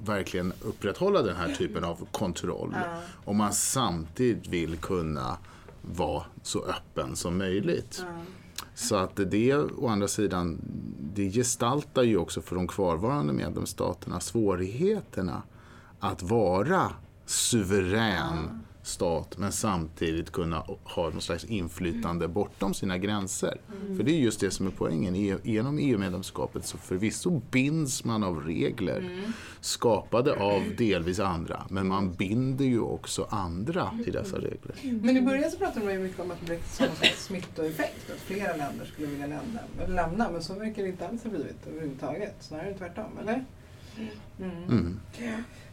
verkligen 0.00 0.52
upprätthålla 0.62 1.22
den 1.22 1.36
här 1.36 1.54
typen 1.54 1.84
av 1.84 2.06
kontroll. 2.10 2.74
Ja. 2.74 3.00
Om 3.24 3.36
man 3.36 3.52
samtidigt 3.52 4.48
vill 4.48 4.76
kunna 4.76 5.36
vara 5.82 6.24
så 6.42 6.64
öppen 6.64 7.16
som 7.16 7.38
möjligt. 7.38 8.04
Ja. 8.06 8.06
Så 8.74 8.96
att 8.96 9.16
det 9.16 9.54
å 9.56 9.88
andra 9.88 10.08
sidan, 10.08 10.60
det 11.14 11.30
gestaltar 11.30 12.02
ju 12.02 12.16
också 12.16 12.42
för 12.42 12.56
de 12.56 12.68
kvarvarande 12.68 13.32
medlemsstaterna 13.32 14.20
svårigheterna 14.20 15.42
att 16.00 16.22
vara 16.22 16.92
suverän 17.26 18.62
stat 18.82 19.38
men 19.38 19.52
samtidigt 19.52 20.30
kunna 20.32 20.58
ha 20.84 21.10
någon 21.10 21.20
slags 21.20 21.44
inflytande 21.44 22.28
bortom 22.28 22.74
sina 22.74 22.98
gränser. 22.98 23.60
För 23.96 24.02
det 24.04 24.12
är 24.12 24.18
just 24.18 24.40
det 24.40 24.50
som 24.50 24.66
är 24.66 24.70
poängen. 24.70 25.14
E- 25.16 25.36
Genom 25.42 25.78
EU-medlemskapet 25.78 26.66
så 26.66 26.78
förvisso 26.78 27.42
binds 27.50 28.04
man 28.04 28.22
av 28.24 28.40
regler 28.44 29.22
skapade 29.60 30.32
av 30.42 30.62
delvis 30.78 31.20
andra 31.20 31.66
men 31.70 31.88
man 31.88 32.12
binder 32.14 32.64
ju 32.64 32.80
också 32.80 33.26
andra 33.30 33.90
till 34.04 34.12
dessa 34.12 34.36
regler. 34.36 34.74
Men 35.02 35.16
i 35.16 35.20
början 35.22 35.50
så 35.50 35.56
pratade 35.58 35.84
man 35.84 35.94
ju 35.94 36.00
mycket 36.00 36.20
om 36.20 36.30
att 36.30 36.40
Brexit 36.46 36.70
som 36.74 36.86
en 36.86 36.96
slags 36.96 37.24
smittoeffekt, 37.24 38.10
att 38.10 38.20
flera 38.20 38.56
länder 38.56 38.86
skulle 38.86 39.06
vilja 39.08 39.26
lämna, 39.26 39.60
lämna 40.02 40.30
men 40.30 40.42
så 40.42 40.54
verkar 40.54 40.82
det 40.82 40.88
inte 40.88 41.08
alls 41.08 41.22
ha 41.24 41.30
blivit 41.30 41.66
överhuvudtaget. 41.66 42.34
Snarare 42.40 42.74
tvärtom, 42.74 43.18
eller? 43.20 43.44
Mm. 44.38 44.62
Mm. 44.68 45.00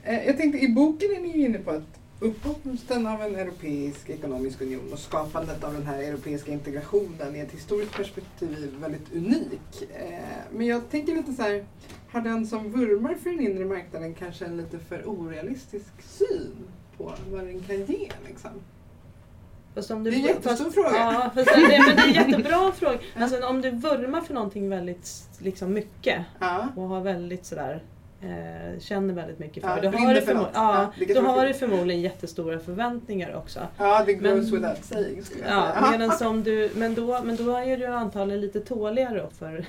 Eh, 0.03 0.25
Jag 0.27 0.37
tänkte, 0.37 0.59
i 0.59 0.67
boken 0.73 1.09
är 1.17 1.21
ni 1.21 1.37
ju 1.37 1.45
inne 1.45 1.57
på 1.59 1.71
att 1.71 1.98
uppkomsten 2.19 3.07
av 3.07 3.21
en 3.21 3.35
europeisk 3.35 4.09
ekonomisk 4.09 4.61
union 4.61 4.93
och 4.93 4.99
skapandet 4.99 5.63
av 5.63 5.73
den 5.73 5.85
här 5.85 5.99
europeiska 5.99 6.51
integrationen 6.51 7.35
i 7.35 7.39
ett 7.39 7.51
historiskt 7.51 7.95
perspektiv 7.95 8.75
väldigt 8.79 9.13
unik. 9.13 9.81
Eh, 9.95 10.19
Men 10.51 10.67
jag 10.67 10.89
tänker 10.89 11.15
lite 11.15 11.33
så 11.33 11.41
här, 11.41 11.65
har 12.11 12.21
den 12.21 12.47
som 12.47 12.71
vurmar 12.71 13.13
för 13.15 13.29
den 13.29 13.39
inre 13.39 13.65
marknaden 13.65 14.13
kanske 14.13 14.45
en 14.45 14.57
lite 14.57 14.79
för 14.79 15.03
orealistisk 15.09 16.01
syn 16.01 16.51
på 16.97 17.13
vad 17.31 17.43
den 17.43 17.59
kan 17.59 17.75
ge? 17.85 18.09
Liksom? 18.27 18.51
Fast 19.75 19.91
om 19.91 20.03
Det 20.03 20.09
är 20.09 20.13
en 20.13 20.21
jättestor 20.21 20.65
fast, 20.65 20.73
fråga. 20.75 20.89
Ja, 20.95 21.31
fast 21.35 21.49
det, 21.55 21.61
men 21.87 21.95
det 21.95 22.01
är 22.01 22.07
en 22.07 22.13
jättebra 22.31 22.71
fråga. 22.71 22.99
Alltså, 23.15 23.45
om 23.47 23.61
du 23.61 23.71
vurmar 23.71 24.21
för 24.21 24.33
någonting 24.33 24.69
väldigt 24.69 25.09
liksom, 25.39 25.73
mycket 25.73 26.25
Ja. 26.39 26.67
och 26.75 26.83
har 26.87 27.01
väldigt 27.01 27.45
sådär 27.45 27.83
eh, 28.21 28.79
känner 28.79 29.13
väldigt 29.13 29.39
mycket 29.39 29.63
för 29.63 29.69
Ja, 29.69 29.81
det. 29.81 29.89
Brinner 29.89 30.07
har, 30.07 30.13
du 30.13 30.21
för 30.21 30.33
något. 30.33 30.49
ja, 30.53 30.93
Ja, 31.07 31.21
var 31.21 31.29
har 31.37 31.45
du 31.45 31.53
förmodligen 31.53 32.01
jättestora 32.01 32.59
förväntningar 32.59 33.35
också. 33.35 33.59
ja, 33.77 34.03
det 34.05 34.13
goes 34.13 34.51
Men- 34.51 34.61
without 34.61 34.83
saying 34.85 35.23
skulle 35.23 35.43
jag 35.45 35.53
Ja, 35.57 35.71
säga. 35.79 35.91
medan 35.91 36.11
som 36.17 36.43
du, 36.43 36.69
men, 36.75 36.95
då, 36.95 37.21
men 37.23 37.35
då 37.35 37.55
är 37.55 37.77
du 37.77 37.85
antagligen 37.85 38.41
lite 38.41 38.59
tåligare 38.59 39.27
för 39.39 39.65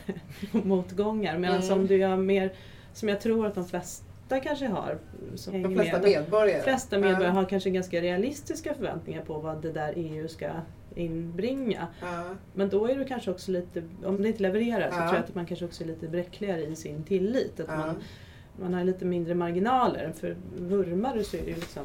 motgångar. 0.53 1.39
Medan 1.39 1.57
Mm. 1.57 1.69
som 1.69 1.87
du 1.87 2.03
är 2.05 2.17
mer, 2.17 2.53
som 2.93 3.09
jag 3.09 3.21
tror 3.21 3.47
att 3.47 3.55
de 3.55 3.65
flesta 3.69 4.41
kanske 4.43 4.67
har, 4.67 4.99
som 5.35 5.63
De 5.63 5.75
flesta 5.75 5.99
med, 5.99 6.03
medborgare. 6.11 6.57
de 6.59 6.63
flesta 6.63 6.99
medborgare 6.99 7.33
har 7.33 7.45
kanske 7.45 7.71
ganska 7.71 8.01
realistiska 8.01 8.75
förväntningar 8.75 9.23
på 9.23 9.39
vad 9.39 9.63
det 9.63 9.73
där 9.73 9.93
EU 9.97 10.29
ska 10.29 10.47
inbringa. 10.95 11.87
Ja. 12.01 12.23
Men 12.55 12.69
då 12.69 12.87
är 12.87 12.95
du 12.97 13.05
kanske 13.05 13.31
också 13.31 13.51
lite, 13.51 13.83
om 14.05 14.23
det 14.23 14.29
inte 14.29 14.43
levererar 14.43 14.91
så 14.91 14.97
tror 14.97 15.07
jag 15.07 15.17
att 15.17 15.35
man 15.35 15.47
kanske 15.47 15.65
också 15.65 15.83
är 15.85 15.87
lite 15.89 16.09
bräckligare 16.09 16.61
i 16.61 16.77
sin 16.77 17.05
tillit. 17.05 17.61
Att 17.61 17.69
man, 17.69 17.95
man 18.61 18.75
har 18.75 18.85
lite 18.85 19.05
mindre 19.05 19.35
marginaler. 19.35 20.13
För 20.21 20.37
vurmar 20.59 21.17
du 21.17 21.25
så 21.25 21.37
är 21.37 21.43
det 21.43 21.51
ju 21.51 21.57
liksom 21.57 21.85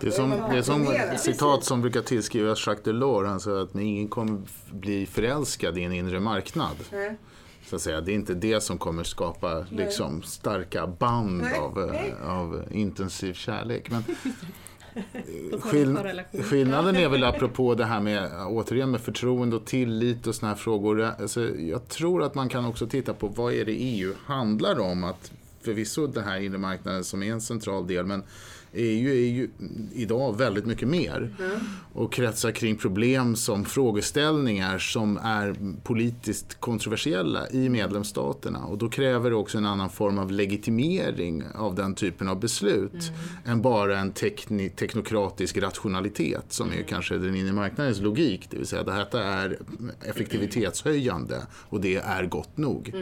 Det 0.00 0.06
är 0.06 0.10
som, 0.10 0.30
det 0.30 0.58
är 0.58 0.62
som 0.62 0.94
citat 1.18 1.64
som 1.64 1.80
brukar 1.80 2.00
tillskrivas 2.00 2.66
Jacques 2.66 2.84
Delors. 2.84 3.26
Han 3.26 3.40
säger 3.40 3.62
att 3.62 3.74
ingen 3.74 4.08
kommer 4.08 4.40
bli 4.72 5.06
förälskad 5.06 5.78
i 5.78 5.82
en 5.82 5.92
inre 5.92 6.20
marknad. 6.20 6.76
Nej. 6.92 7.16
Så 7.66 7.76
att 7.76 7.82
säga. 7.82 8.00
Det 8.00 8.12
är 8.12 8.14
inte 8.14 8.34
det 8.34 8.60
som 8.60 8.78
kommer 8.78 9.04
skapa 9.04 9.66
liksom, 9.70 10.22
starka 10.22 10.86
band 10.86 11.42
Nej, 11.42 11.58
av, 11.58 11.88
nej. 11.92 12.14
eh, 12.22 12.38
av 12.38 12.62
intensiv 12.70 13.32
kärlek. 13.34 13.90
Men 13.90 14.04
Skill 15.60 15.98
skillnaden 16.42 16.96
är 16.96 17.08
väl 17.08 17.24
apropå 17.24 17.74
det 17.74 17.84
här 17.84 18.00
med, 18.00 18.30
återigen 18.46 18.90
med 18.90 19.00
förtroende 19.00 19.56
och 19.56 19.64
tillit 19.64 20.26
och 20.26 20.34
såna 20.34 20.48
här 20.48 20.56
frågor. 20.56 21.02
Alltså, 21.02 21.48
jag 21.56 21.88
tror 21.88 22.22
att 22.22 22.34
man 22.34 22.48
kan 22.48 22.64
också 22.64 22.86
titta 22.86 23.14
på 23.14 23.26
vad 23.26 23.52
är 23.52 23.64
det 23.64 23.72
EU 23.72 24.14
handlar 24.24 24.80
om. 24.80 25.04
Att 25.04 25.32
förvisso 25.64 26.06
den 26.06 26.24
här 26.24 26.40
inre 26.40 26.58
marknaden 26.58 27.04
som 27.04 27.22
är 27.22 27.32
en 27.32 27.40
central 27.40 27.86
del 27.86 28.06
men 28.06 28.22
EU 28.74 29.10
är 29.10 29.30
ju 29.30 29.50
idag 29.92 30.38
väldigt 30.38 30.66
mycket 30.66 30.88
mer 30.88 31.34
mm. 31.38 31.60
och 31.92 32.12
kretsar 32.12 32.50
kring 32.50 32.76
problem 32.76 33.36
som 33.36 33.64
frågeställningar 33.64 34.78
som 34.78 35.16
är 35.16 35.56
politiskt 35.82 36.60
kontroversiella 36.60 37.50
i 37.50 37.68
medlemsstaterna. 37.68 38.64
Och 38.64 38.78
då 38.78 38.88
kräver 38.88 39.30
det 39.30 39.36
också 39.36 39.58
en 39.58 39.66
annan 39.66 39.90
form 39.90 40.18
av 40.18 40.30
legitimering 40.30 41.44
av 41.54 41.74
den 41.74 41.94
typen 41.94 42.28
av 42.28 42.40
beslut 42.40 42.92
mm. 42.92 43.14
än 43.44 43.62
bara 43.62 43.98
en 43.98 44.12
teknokratisk 44.12 45.56
rationalitet 45.56 46.44
som 46.48 46.68
är 46.68 46.74
mm. 46.74 46.86
kanske 46.86 47.18
den 47.18 47.36
inre 47.36 47.52
marknadens 47.52 48.00
logik. 48.00 48.46
Det 48.50 48.56
vill 48.56 48.66
säga 48.66 48.80
att 48.80 48.86
detta 48.86 49.24
är 49.24 49.58
effektivitetshöjande 50.02 51.46
och 51.52 51.80
det 51.80 51.96
är 51.96 52.26
gott 52.26 52.56
nog. 52.56 52.94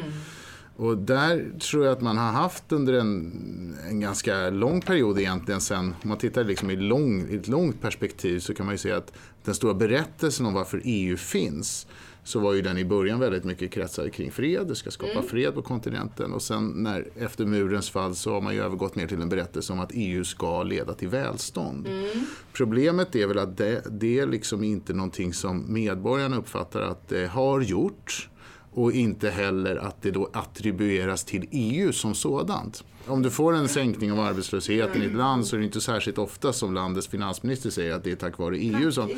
Och 0.80 0.98
där 0.98 1.58
tror 1.58 1.84
jag 1.84 1.92
att 1.92 2.00
man 2.00 2.18
har 2.18 2.32
haft 2.32 2.72
under 2.72 2.92
en, 2.92 3.78
en 3.88 4.00
ganska 4.00 4.50
lång 4.50 4.80
period 4.80 5.18
egentligen 5.18 5.60
sen, 5.60 5.94
om 6.02 6.08
man 6.08 6.18
tittar 6.18 6.44
liksom 6.44 6.70
i, 6.70 6.76
lång, 6.76 7.28
i 7.30 7.36
ett 7.36 7.48
långt 7.48 7.80
perspektiv 7.80 8.38
så 8.38 8.54
kan 8.54 8.66
man 8.66 8.74
ju 8.74 8.78
säga 8.78 8.96
att 8.96 9.12
den 9.44 9.54
stora 9.54 9.74
berättelsen 9.74 10.46
om 10.46 10.54
varför 10.54 10.82
EU 10.84 11.16
finns 11.16 11.86
så 12.24 12.40
var 12.40 12.54
ju 12.54 12.62
den 12.62 12.78
i 12.78 12.84
början 12.84 13.20
väldigt 13.20 13.44
mycket 13.44 13.70
kretsad 13.70 14.12
kring 14.12 14.30
fred, 14.30 14.66
det 14.66 14.74
ska 14.74 14.90
skapa 14.90 15.12
mm. 15.12 15.24
fred 15.24 15.54
på 15.54 15.62
kontinenten 15.62 16.32
och 16.32 16.42
sen 16.42 16.68
när, 16.68 17.08
efter 17.16 17.46
murens 17.46 17.90
fall 17.90 18.14
så 18.14 18.32
har 18.32 18.40
man 18.40 18.54
ju 18.54 18.62
övergått 18.62 18.96
mer 18.96 19.06
till 19.06 19.22
en 19.22 19.28
berättelse 19.28 19.72
om 19.72 19.80
att 19.80 19.90
EU 19.94 20.24
ska 20.24 20.62
leda 20.62 20.94
till 20.94 21.08
välstånd. 21.08 21.86
Mm. 21.86 22.08
Problemet 22.52 23.16
är 23.16 23.26
väl 23.26 23.38
att 23.38 23.56
det, 23.56 23.82
det 23.90 24.18
är 24.18 24.26
liksom 24.26 24.64
inte 24.64 24.92
någonting 24.92 25.32
som 25.32 25.72
medborgarna 25.72 26.36
uppfattar 26.36 26.80
att 26.80 27.08
det 27.08 27.26
har 27.26 27.60
gjort 27.60 28.29
och 28.72 28.92
inte 28.92 29.30
heller 29.30 29.76
att 29.76 30.02
det 30.02 30.10
då 30.10 30.30
attribueras 30.32 31.24
till 31.24 31.48
EU 31.50 31.92
som 31.92 32.14
sådant. 32.14 32.84
Om 33.06 33.22
du 33.22 33.30
får 33.30 33.54
en 33.54 33.68
sänkning 33.68 34.12
av 34.12 34.20
arbetslösheten 34.20 35.02
i 35.02 35.06
ett 35.06 35.14
land 35.14 35.46
så 35.46 35.56
är 35.56 35.60
det 35.60 35.66
inte 35.66 35.80
särskilt 35.80 36.18
ofta 36.18 36.52
som 36.52 36.74
landets 36.74 37.08
finansminister 37.08 37.70
säger 37.70 37.94
att 37.94 38.04
det 38.04 38.12
är 38.12 38.16
tack 38.16 38.38
vare 38.38 38.56
EU. 38.56 38.92
Som, 38.92 39.08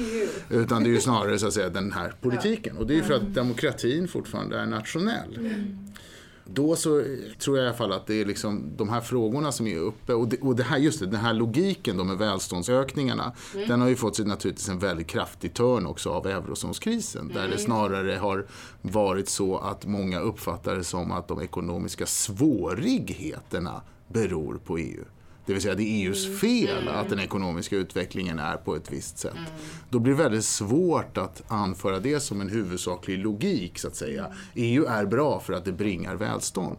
utan 0.50 0.82
det 0.82 0.88
är 0.88 0.92
ju 0.92 1.00
snarare 1.00 1.38
så 1.38 1.46
att 1.46 1.52
säga 1.52 1.68
den 1.68 1.92
här 1.92 2.12
politiken. 2.20 2.76
Och 2.76 2.86
det 2.86 2.98
är 2.98 3.02
för 3.02 3.14
att 3.14 3.34
demokratin 3.34 4.08
fortfarande 4.08 4.58
är 4.58 4.66
nationell. 4.66 5.50
Då 6.44 6.76
så 6.76 7.04
tror 7.38 7.56
jag 7.58 7.64
i 7.64 7.68
alla 7.68 7.76
fall 7.76 7.92
att 7.92 8.06
det 8.06 8.20
är 8.20 8.24
liksom 8.24 8.72
de 8.76 8.88
här 8.88 9.00
frågorna 9.00 9.52
som 9.52 9.66
är 9.66 9.76
uppe 9.76 10.14
och 10.14 10.28
det, 10.28 10.40
och 10.40 10.56
det 10.56 10.62
här, 10.62 10.78
just 10.78 11.00
det, 11.00 11.06
den 11.06 11.20
här 11.20 11.32
logiken 11.32 11.96
då 11.96 12.04
med 12.04 12.18
välståndsökningarna 12.18 13.32
mm. 13.54 13.68
den 13.68 13.80
har 13.80 13.88
ju 13.88 13.96
fått 13.96 14.16
sig 14.16 14.24
naturligtvis 14.24 14.68
en 14.68 14.78
väldigt 14.78 15.06
kraftig 15.06 15.54
törn 15.54 15.86
också 15.86 16.10
av 16.10 16.26
eurozonskrisen 16.26 17.22
mm. 17.22 17.34
där 17.34 17.48
det 17.48 17.58
snarare 17.58 18.16
har 18.16 18.46
varit 18.82 19.28
så 19.28 19.58
att 19.58 19.86
många 19.86 20.20
uppfattar 20.20 20.76
det 20.76 20.84
som 20.84 21.12
att 21.12 21.28
de 21.28 21.42
ekonomiska 21.42 22.06
svårigheterna 22.06 23.82
beror 24.08 24.60
på 24.64 24.78
EU. 24.78 25.04
Det 25.46 25.52
vill 25.52 25.62
säga 25.62 25.74
det 25.74 25.82
är 25.82 26.06
EUs 26.06 26.26
mm. 26.26 26.38
fel 26.38 26.88
att 26.88 27.08
den 27.08 27.20
ekonomiska 27.20 27.76
utvecklingen 27.76 28.38
är 28.38 28.56
på 28.56 28.76
ett 28.76 28.92
visst 28.92 29.18
sätt. 29.18 29.32
Mm. 29.32 29.50
Då 29.90 29.98
blir 29.98 30.12
det 30.12 30.22
väldigt 30.22 30.44
svårt 30.44 31.18
att 31.18 31.42
anföra 31.48 31.98
det 31.98 32.20
som 32.20 32.40
en 32.40 32.48
huvudsaklig 32.48 33.18
logik 33.18 33.78
så 33.78 33.88
att 33.88 33.96
säga. 33.96 34.26
EU 34.54 34.84
är 34.84 35.06
bra 35.06 35.40
för 35.40 35.52
att 35.52 35.64
det 35.64 35.72
bringar 35.72 36.14
välstånd. 36.14 36.76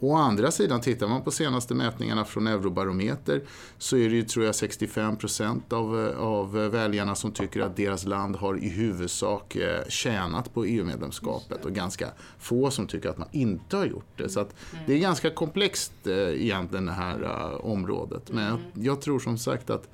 Mm. 0.00 0.12
Å 0.12 0.14
andra 0.14 0.50
sidan, 0.50 0.80
tittar 0.80 1.08
man 1.08 1.22
på 1.22 1.30
senaste 1.30 1.74
mätningarna 1.74 2.24
från 2.24 2.46
Eurobarometer 2.46 3.42
så 3.78 3.96
är 3.96 4.08
det 4.08 4.16
ju, 4.16 4.22
tror 4.22 4.44
jag, 4.44 4.54
65 4.54 5.16
procent 5.16 5.72
av, 5.72 6.14
av 6.18 6.52
väljarna 6.52 7.14
som 7.14 7.32
tycker 7.32 7.60
att 7.60 7.76
deras 7.76 8.06
land 8.06 8.36
har 8.36 8.58
i 8.58 8.68
huvudsak 8.68 9.56
eh, 9.56 9.88
tjänat 9.88 10.54
på 10.54 10.64
EU-medlemskapet 10.64 11.64
och 11.64 11.72
ganska 11.72 12.08
få 12.38 12.70
som 12.70 12.86
tycker 12.86 13.08
att 13.08 13.18
man 13.18 13.28
inte 13.32 13.76
har 13.76 13.86
gjort 13.86 14.18
det. 14.18 14.28
Så 14.28 14.46
det 14.86 14.94
är 14.94 14.98
ganska 14.98 15.30
komplext 15.30 15.92
eh, 16.06 16.42
egentligen 16.42 16.86
det 16.86 16.92
här 16.92 17.22
uh, 17.22 17.66
området. 17.66 18.22
Men 18.32 18.44
jag, 18.44 18.58
jag 18.74 19.00
tror 19.00 19.18
som 19.18 19.38
sagt 19.38 19.70
att 19.70 19.88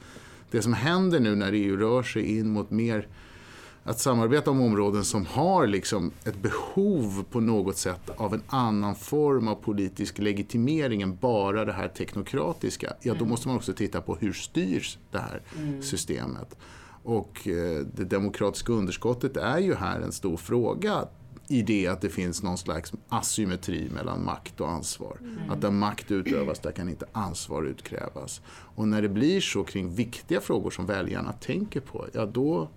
det 0.50 0.62
som 0.62 0.72
händer 0.72 1.20
nu 1.20 1.34
när 1.34 1.52
EU 1.52 1.76
rör 1.76 2.02
sig 2.02 2.38
in 2.38 2.48
mot 2.48 2.70
mer 2.70 3.08
att 3.84 4.00
samarbeta 4.00 4.50
om 4.50 4.60
områden 4.60 5.04
som 5.04 5.26
har 5.26 5.66
liksom 5.66 6.10
ett 6.24 6.42
behov 6.42 7.24
på 7.30 7.40
något 7.40 7.76
sätt 7.76 8.10
av 8.16 8.34
en 8.34 8.42
annan 8.46 8.94
form 8.94 9.48
av 9.48 9.54
politisk 9.54 10.18
legitimering 10.18 11.02
än 11.02 11.16
bara 11.16 11.64
det 11.64 11.72
här 11.72 11.88
teknokratiska, 11.88 12.92
ja 13.02 13.12
då 13.12 13.18
mm. 13.18 13.28
måste 13.28 13.48
man 13.48 13.56
också 13.56 13.72
titta 13.72 14.00
på 14.00 14.14
hur 14.14 14.32
styrs 14.32 14.98
det 15.10 15.18
här 15.18 15.42
mm. 15.58 15.82
systemet. 15.82 16.56
Och 17.04 17.48
eh, 17.48 17.86
det 17.94 18.04
demokratiska 18.04 18.72
underskottet 18.72 19.36
är 19.36 19.58
ju 19.58 19.74
här 19.74 20.00
en 20.00 20.12
stor 20.12 20.36
fråga 20.36 21.08
i 21.48 21.62
det 21.62 21.86
att 21.86 22.00
det 22.00 22.08
finns 22.08 22.42
någon 22.42 22.58
slags 22.58 22.92
asymmetri 23.08 23.90
mellan 23.94 24.24
makt 24.24 24.60
och 24.60 24.70
ansvar. 24.70 25.16
Mm. 25.20 25.50
Att 25.50 25.60
där 25.60 25.70
makt 25.70 26.10
utövas, 26.10 26.58
där 26.58 26.72
kan 26.72 26.88
inte 26.88 27.06
ansvar 27.12 27.62
utkrävas. 27.62 28.40
Och 28.48 28.88
när 28.88 29.02
det 29.02 29.08
blir 29.08 29.40
så 29.40 29.64
kring 29.64 29.90
viktiga 29.90 30.40
frågor 30.40 30.70
som 30.70 30.86
väljarna 30.86 31.32
tänker 31.32 31.80
på, 31.80 32.06
ja 32.12 32.26
då 32.26 32.68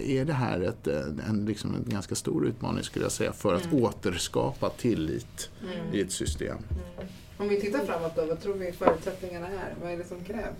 är 0.00 0.24
det 0.24 0.32
här 0.32 0.60
ett, 0.60 0.86
eh, 0.86 1.28
en, 1.28 1.44
liksom 1.46 1.74
en 1.74 1.84
ganska 1.86 2.14
stor 2.14 2.46
utmaning 2.46 2.84
skulle 2.84 3.04
jag 3.04 3.12
säga 3.12 3.32
för 3.32 3.54
att 3.54 3.64
mm. 3.64 3.84
återskapa 3.84 4.70
tillit 4.70 5.50
mm. 5.62 5.94
i 5.94 6.00
ett 6.00 6.12
system. 6.12 6.58
Mm. 6.70 7.12
Om 7.38 7.48
vi 7.48 7.60
tittar 7.60 7.86
framåt 7.86 8.16
då, 8.16 8.24
vad 8.24 8.40
tror 8.40 8.54
vi 8.54 8.72
förutsättningarna 8.72 9.46
är? 9.46 9.74
Vad 9.82 9.92
är 9.92 9.96
det 9.96 10.04
som 10.04 10.24
krävs? 10.24 10.58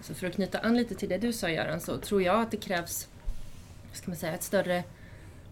Så 0.00 0.14
för 0.14 0.26
att 0.26 0.34
knyta 0.34 0.58
an 0.58 0.76
lite 0.76 0.94
till 0.94 1.08
det 1.08 1.18
du 1.18 1.32
sa 1.32 1.50
Göran, 1.50 1.80
så 1.80 1.96
tror 1.96 2.22
jag 2.22 2.40
att 2.40 2.50
det 2.50 2.56
krävs 2.56 3.08
ska 3.92 4.10
man 4.10 4.16
säga, 4.16 4.34
ett 4.34 4.42
större 4.42 4.84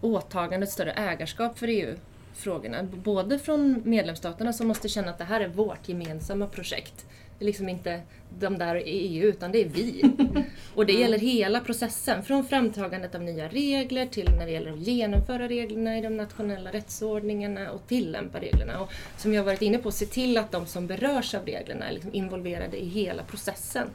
åtagande, 0.01 0.63
ett 0.63 0.71
större 0.71 0.91
ägarskap 0.91 1.59
för 1.59 1.67
EU-frågorna. 1.67 2.83
Både 2.83 3.39
från 3.39 3.81
medlemsstaterna 3.85 4.53
som 4.53 4.67
måste 4.67 4.89
känna 4.89 5.11
att 5.11 5.17
det 5.17 5.23
här 5.23 5.41
är 5.41 5.47
vårt 5.47 5.89
gemensamma 5.89 6.47
projekt 6.47 7.05
det 7.39 7.45
är 7.45 7.47
liksom 7.47 7.69
inte 7.69 8.01
de 8.39 8.57
där 8.57 8.75
i 8.75 8.91
EU, 8.91 9.27
utan 9.27 9.51
det 9.51 9.61
är 9.61 9.69
vi. 9.69 10.03
Och 10.75 10.85
det 10.85 10.93
gäller 10.93 11.17
hela 11.17 11.59
processen, 11.59 12.23
från 12.23 12.45
framtagandet 12.45 13.15
av 13.15 13.21
nya 13.21 13.47
regler 13.47 14.05
till 14.05 14.31
när 14.37 14.45
det 14.45 14.51
gäller 14.51 14.73
att 14.73 14.79
genomföra 14.79 15.47
reglerna 15.47 15.97
i 15.97 16.01
de 16.01 16.17
nationella 16.17 16.71
rättsordningarna 16.71 17.71
och 17.71 17.87
tillämpa 17.87 18.39
reglerna. 18.39 18.79
Och 18.79 18.91
som 19.17 19.33
jag 19.33 19.43
varit 19.43 19.61
inne 19.61 19.77
på, 19.77 19.91
se 19.91 20.05
till 20.05 20.37
att 20.37 20.51
de 20.51 20.65
som 20.65 20.87
berörs 20.87 21.35
av 21.35 21.45
reglerna 21.45 21.89
är 21.89 21.93
liksom 21.93 22.13
involverade 22.13 22.77
i 22.77 22.85
hela 22.85 23.23
processen. 23.23 23.87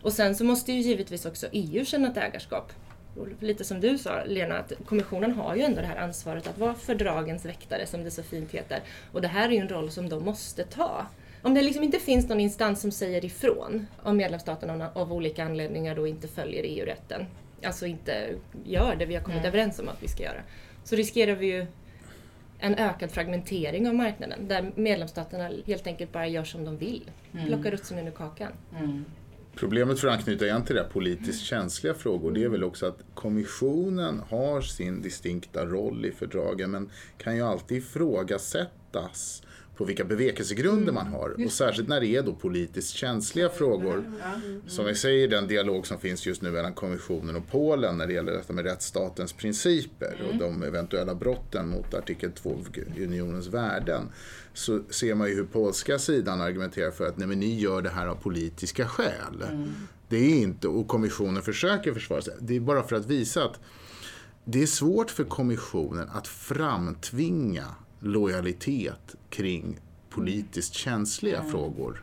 Och 0.00 0.12
sen 0.12 0.36
så 0.36 0.44
måste 0.44 0.72
ju 0.72 0.80
givetvis 0.80 1.26
också 1.26 1.46
EU 1.52 1.84
känna 1.84 2.08
ett 2.08 2.16
ägarskap. 2.16 2.72
Lite 3.40 3.64
som 3.64 3.80
du 3.80 3.98
sa 3.98 4.24
Lena, 4.24 4.58
att 4.58 4.72
kommissionen 4.86 5.32
har 5.32 5.56
ju 5.56 5.62
ändå 5.62 5.80
det 5.80 5.86
här 5.86 5.96
ansvaret 5.96 6.46
att 6.46 6.58
vara 6.58 6.74
fördragens 6.74 7.44
väktare 7.44 7.86
som 7.86 8.04
det 8.04 8.10
så 8.10 8.22
fint 8.22 8.52
heter. 8.52 8.80
Och 9.12 9.22
det 9.22 9.28
här 9.28 9.48
är 9.48 9.52
ju 9.52 9.58
en 9.58 9.68
roll 9.68 9.90
som 9.90 10.08
de 10.08 10.24
måste 10.24 10.64
ta 10.64 11.06
om 11.44 11.54
det 11.54 11.62
liksom 11.62 11.82
inte 11.82 11.98
finns 11.98 12.28
någon 12.28 12.40
instans 12.40 12.80
som 12.80 12.90
säger 12.90 13.24
ifrån 13.24 13.86
om 14.02 14.16
medlemsstaterna 14.16 14.90
av 14.94 15.12
olika 15.12 15.44
anledningar 15.44 15.96
då 15.96 16.06
inte 16.06 16.28
följer 16.28 16.62
EU-rätten, 16.64 17.26
alltså 17.64 17.86
inte 17.86 18.34
gör 18.64 18.96
det 18.96 19.06
vi 19.06 19.14
har 19.14 19.22
kommit 19.22 19.38
mm. 19.38 19.48
överens 19.48 19.78
om 19.78 19.88
att 19.88 20.02
vi 20.02 20.08
ska 20.08 20.22
göra, 20.22 20.42
så 20.84 20.96
riskerar 20.96 21.34
vi 21.34 21.46
ju 21.46 21.66
en 22.58 22.74
ökad 22.74 23.10
fragmentering 23.10 23.88
av 23.88 23.94
marknaden 23.94 24.48
där 24.48 24.72
medlemsstaterna 24.74 25.50
helt 25.66 25.86
enkelt 25.86 26.12
bara 26.12 26.26
gör 26.26 26.44
som 26.44 26.64
de 26.64 26.76
vill, 26.76 27.10
mm. 27.32 27.46
plockar 27.46 27.70
russinen 27.70 28.06
ur 28.06 28.12
kakan. 28.12 28.52
Mm. 28.78 29.04
Problemet 29.54 30.00
för 30.00 30.08
att 30.08 30.18
anknyta 30.18 30.44
igen 30.44 30.64
till 30.64 30.76
det 30.76 30.84
politiskt 30.84 31.42
känsliga 31.42 31.94
frågor, 31.94 32.32
det 32.32 32.44
är 32.44 32.48
väl 32.48 32.64
också 32.64 32.86
att 32.86 32.98
kommissionen 33.14 34.22
har 34.28 34.60
sin 34.60 35.02
distinkta 35.02 35.66
roll 35.66 36.06
i 36.06 36.12
fördragen 36.12 36.70
men 36.70 36.90
kan 37.18 37.36
ju 37.36 37.42
alltid 37.42 37.78
ifrågasättas 37.78 39.42
på 39.76 39.84
vilka 39.84 40.04
bevekelsegrunder 40.04 40.92
man 40.92 41.06
mm. 41.06 41.18
har. 41.18 41.44
Och 41.44 41.52
särskilt 41.52 41.88
när 41.88 42.00
det 42.00 42.06
är 42.06 42.22
då 42.22 42.34
politiskt 42.34 42.94
känsliga 42.94 43.48
frågor. 43.48 44.04
Som 44.66 44.84
vi 44.84 44.94
säger 44.94 45.28
den 45.28 45.46
dialog 45.46 45.86
som 45.86 45.98
finns 45.98 46.26
just 46.26 46.42
nu 46.42 46.50
mellan 46.50 46.74
kommissionen 46.74 47.36
och 47.36 47.48
Polen 47.50 47.98
när 47.98 48.06
det 48.06 48.12
gäller 48.12 48.32
detta 48.32 48.52
med 48.52 48.64
rättsstatens 48.64 49.32
principer 49.32 50.16
och 50.20 50.34
mm. 50.34 50.38
de 50.38 50.62
eventuella 50.62 51.14
brotten 51.14 51.68
mot 51.68 51.94
artikel 51.94 52.32
2 52.32 52.50
av 52.50 52.66
unionens 52.96 53.46
värden. 53.46 54.08
Så 54.54 54.80
ser 54.90 55.14
man 55.14 55.28
ju 55.28 55.34
hur 55.34 55.44
polska 55.44 55.98
sidan 55.98 56.40
argumenterar 56.40 56.90
för 56.90 57.06
att 57.06 57.18
nej, 57.18 57.28
men 57.28 57.40
ni 57.40 57.60
gör 57.60 57.82
det 57.82 57.90
här 57.90 58.06
av 58.06 58.14
politiska 58.14 58.88
skäl. 58.88 59.42
Mm. 59.48 59.70
Det 60.08 60.16
är 60.16 60.42
inte, 60.42 60.68
och 60.68 60.88
kommissionen 60.88 61.42
försöker 61.42 61.92
försvara 61.92 62.22
sig. 62.22 62.34
Det 62.40 62.56
är 62.56 62.60
bara 62.60 62.82
för 62.82 62.96
att 62.96 63.06
visa 63.06 63.44
att 63.44 63.60
det 64.44 64.62
är 64.62 64.66
svårt 64.66 65.10
för 65.10 65.24
kommissionen 65.24 66.08
att 66.08 66.28
framtvinga 66.28 67.64
lojalitet 68.04 69.14
kring 69.30 69.80
politiskt 70.10 70.74
känsliga 70.74 71.38
mm. 71.38 71.50
frågor. 71.50 72.02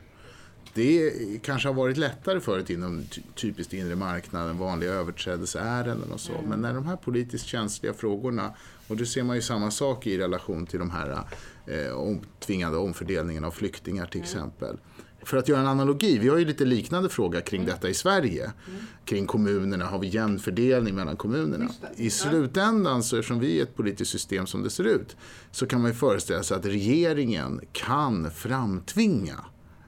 Det 0.73 1.13
kanske 1.43 1.67
har 1.67 1.73
varit 1.73 1.97
lättare 1.97 2.39
förut 2.39 2.69
inom 2.69 3.03
typiskt 3.35 3.73
inre 3.73 3.95
marknaden, 3.95 4.57
vanliga 4.57 4.91
överträdelseärenden 4.91 6.11
och 6.11 6.19
så. 6.19 6.33
Mm. 6.33 6.49
Men 6.49 6.61
när 6.61 6.73
de 6.73 6.85
här 6.85 6.95
politiskt 6.95 7.45
känsliga 7.45 7.93
frågorna, 7.93 8.53
och 8.87 8.97
det 8.97 9.05
ser 9.05 9.23
man 9.23 9.35
ju 9.35 9.41
samma 9.41 9.71
sak 9.71 10.07
i 10.07 10.17
relation 10.17 10.65
till 10.65 10.79
de 10.79 10.89
här 10.89 11.23
eh, 11.65 11.91
om, 11.91 12.19
tvingande 12.39 12.77
omfördelningen 12.77 13.43
av 13.43 13.51
flyktingar 13.51 14.05
till 14.05 14.21
mm. 14.21 14.29
exempel. 14.29 14.77
För 15.23 15.37
att 15.37 15.47
göra 15.47 15.59
en 15.59 15.67
analogi, 15.67 16.17
vi 16.17 16.27
har 16.29 16.37
ju 16.37 16.45
lite 16.45 16.65
liknande 16.65 17.09
fråga 17.09 17.41
kring 17.41 17.65
detta 17.65 17.89
i 17.89 17.93
Sverige. 17.93 18.43
Mm. 18.43 18.81
Kring 19.05 19.27
kommunerna, 19.27 19.85
har 19.85 19.99
vi 19.99 20.07
jämn 20.07 20.39
fördelning 20.39 20.95
mellan 20.95 21.17
kommunerna? 21.17 21.69
I 21.95 22.09
slutändan, 22.09 23.03
så 23.03 23.17
eftersom 23.17 23.39
vi 23.39 23.59
är 23.59 23.63
ett 23.63 23.75
politiskt 23.75 24.11
system 24.11 24.47
som 24.47 24.63
det 24.63 24.69
ser 24.69 24.83
ut, 24.83 25.15
så 25.51 25.65
kan 25.65 25.81
man 25.81 25.91
ju 25.91 25.97
föreställa 25.97 26.43
sig 26.43 26.57
att 26.57 26.65
regeringen 26.65 27.61
kan 27.71 28.31
framtvinga 28.31 29.45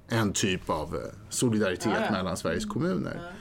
en 0.08 0.34
typ 0.34 0.69
av 0.69 0.96
eh, 0.96 1.02
solidaritet 1.30 1.86
Ja, 1.86 2.06
ja. 2.06 2.12
mellan 2.12 2.38
Sveriges 2.38 2.65
kommuner. 2.65 3.32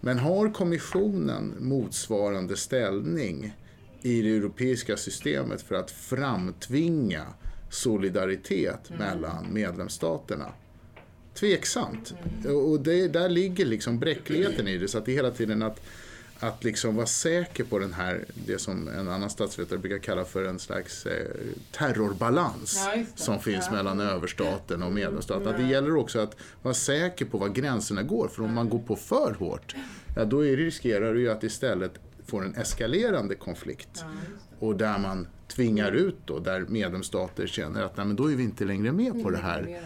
Men 0.00 0.18
har 0.18 0.52
kommissionen 0.52 1.54
motsvarande 1.60 2.56
ställning 2.56 3.56
i 4.02 4.22
det 4.22 4.36
europeiska 4.36 4.96
systemet 4.96 5.62
för 5.62 5.74
att 5.74 5.90
framtvinga 5.90 7.26
solidaritet 7.70 8.90
mellan 8.98 9.52
medlemsstaterna? 9.52 10.46
Tveksamt. 11.34 12.14
Och 12.70 12.80
det, 12.80 13.08
där 13.08 13.28
ligger 13.28 13.64
liksom 13.64 13.98
bräckligheten 13.98 14.68
i 14.68 14.78
det. 14.78 14.88
Så 14.88 14.98
att 14.98 15.04
det 15.04 15.12
är 15.12 15.16
hela 15.16 15.30
tiden 15.30 15.62
att, 15.62 15.80
att 16.38 16.64
liksom 16.64 16.96
vara 16.96 17.06
säker 17.06 17.64
på 17.64 17.78
den 17.78 17.92
här, 17.92 18.24
det 18.46 18.58
som 18.58 18.88
en 18.88 19.08
annan 19.08 19.30
statsvetare 19.30 19.78
brukar 19.78 19.98
kalla 19.98 20.24
för 20.24 20.44
en 20.44 20.58
slags 20.58 21.06
eh, 21.06 21.26
terrorbalans 21.72 22.88
Ja, 22.94 23.04
som 23.14 23.40
finns 23.40 23.64
Ja. 23.70 23.72
mellan 23.76 24.00
överstaten 24.00 24.82
och 24.82 24.92
medlemsstaten. 24.92 25.48
Att 25.48 25.56
det 25.56 25.68
gäller 25.68 25.96
också 25.96 26.18
att 26.20 26.36
vara 26.62 26.74
säker 26.74 27.24
på 27.24 27.38
var 27.38 27.48
gränserna 27.48 28.02
går. 28.02 28.28
För 28.28 28.42
om 28.42 28.54
man 28.54 28.68
går 28.68 28.78
på 28.78 28.96
för 28.96 29.36
hårt, 29.38 29.74
ja, 30.16 30.24
då 30.24 30.40
riskerar 30.40 31.14
du 31.14 31.20
ju 31.20 31.30
att 31.30 31.42
istället 31.44 31.92
få 32.26 32.38
en 32.40 32.54
eskalerande 32.54 33.34
konflikt. 33.34 33.88
Ja. 33.94 34.06
Och 34.58 34.76
där 34.76 34.98
man 34.98 35.26
tvingar 35.48 35.92
ut 35.92 36.16
då, 36.24 36.38
där 36.38 36.60
medlemsstater 36.68 37.46
känner 37.46 37.82
att 37.82 37.96
nej, 37.96 38.06
men 38.06 38.16
då 38.16 38.30
är 38.32 38.36
vi 38.36 38.42
inte 38.42 38.64
längre 38.64 38.92
med 38.92 39.22
på 39.22 39.30
det 39.30 39.38
här. 39.38 39.80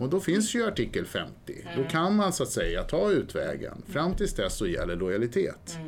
Och 0.00 0.08
då 0.08 0.20
finns 0.20 0.54
ju 0.54 0.66
artikel 0.66 1.06
50. 1.06 1.66
Då 1.76 1.84
kan 1.84 2.16
man 2.16 2.32
så 2.32 2.42
att 2.42 2.48
säga 2.48 2.82
ta 2.82 3.10
utvägen. 3.10 3.82
Fram 3.88 4.14
tills 4.14 4.34
dess 4.34 4.54
så 4.54 4.66
gäller 4.66 4.96
lojalitet. 4.96 5.78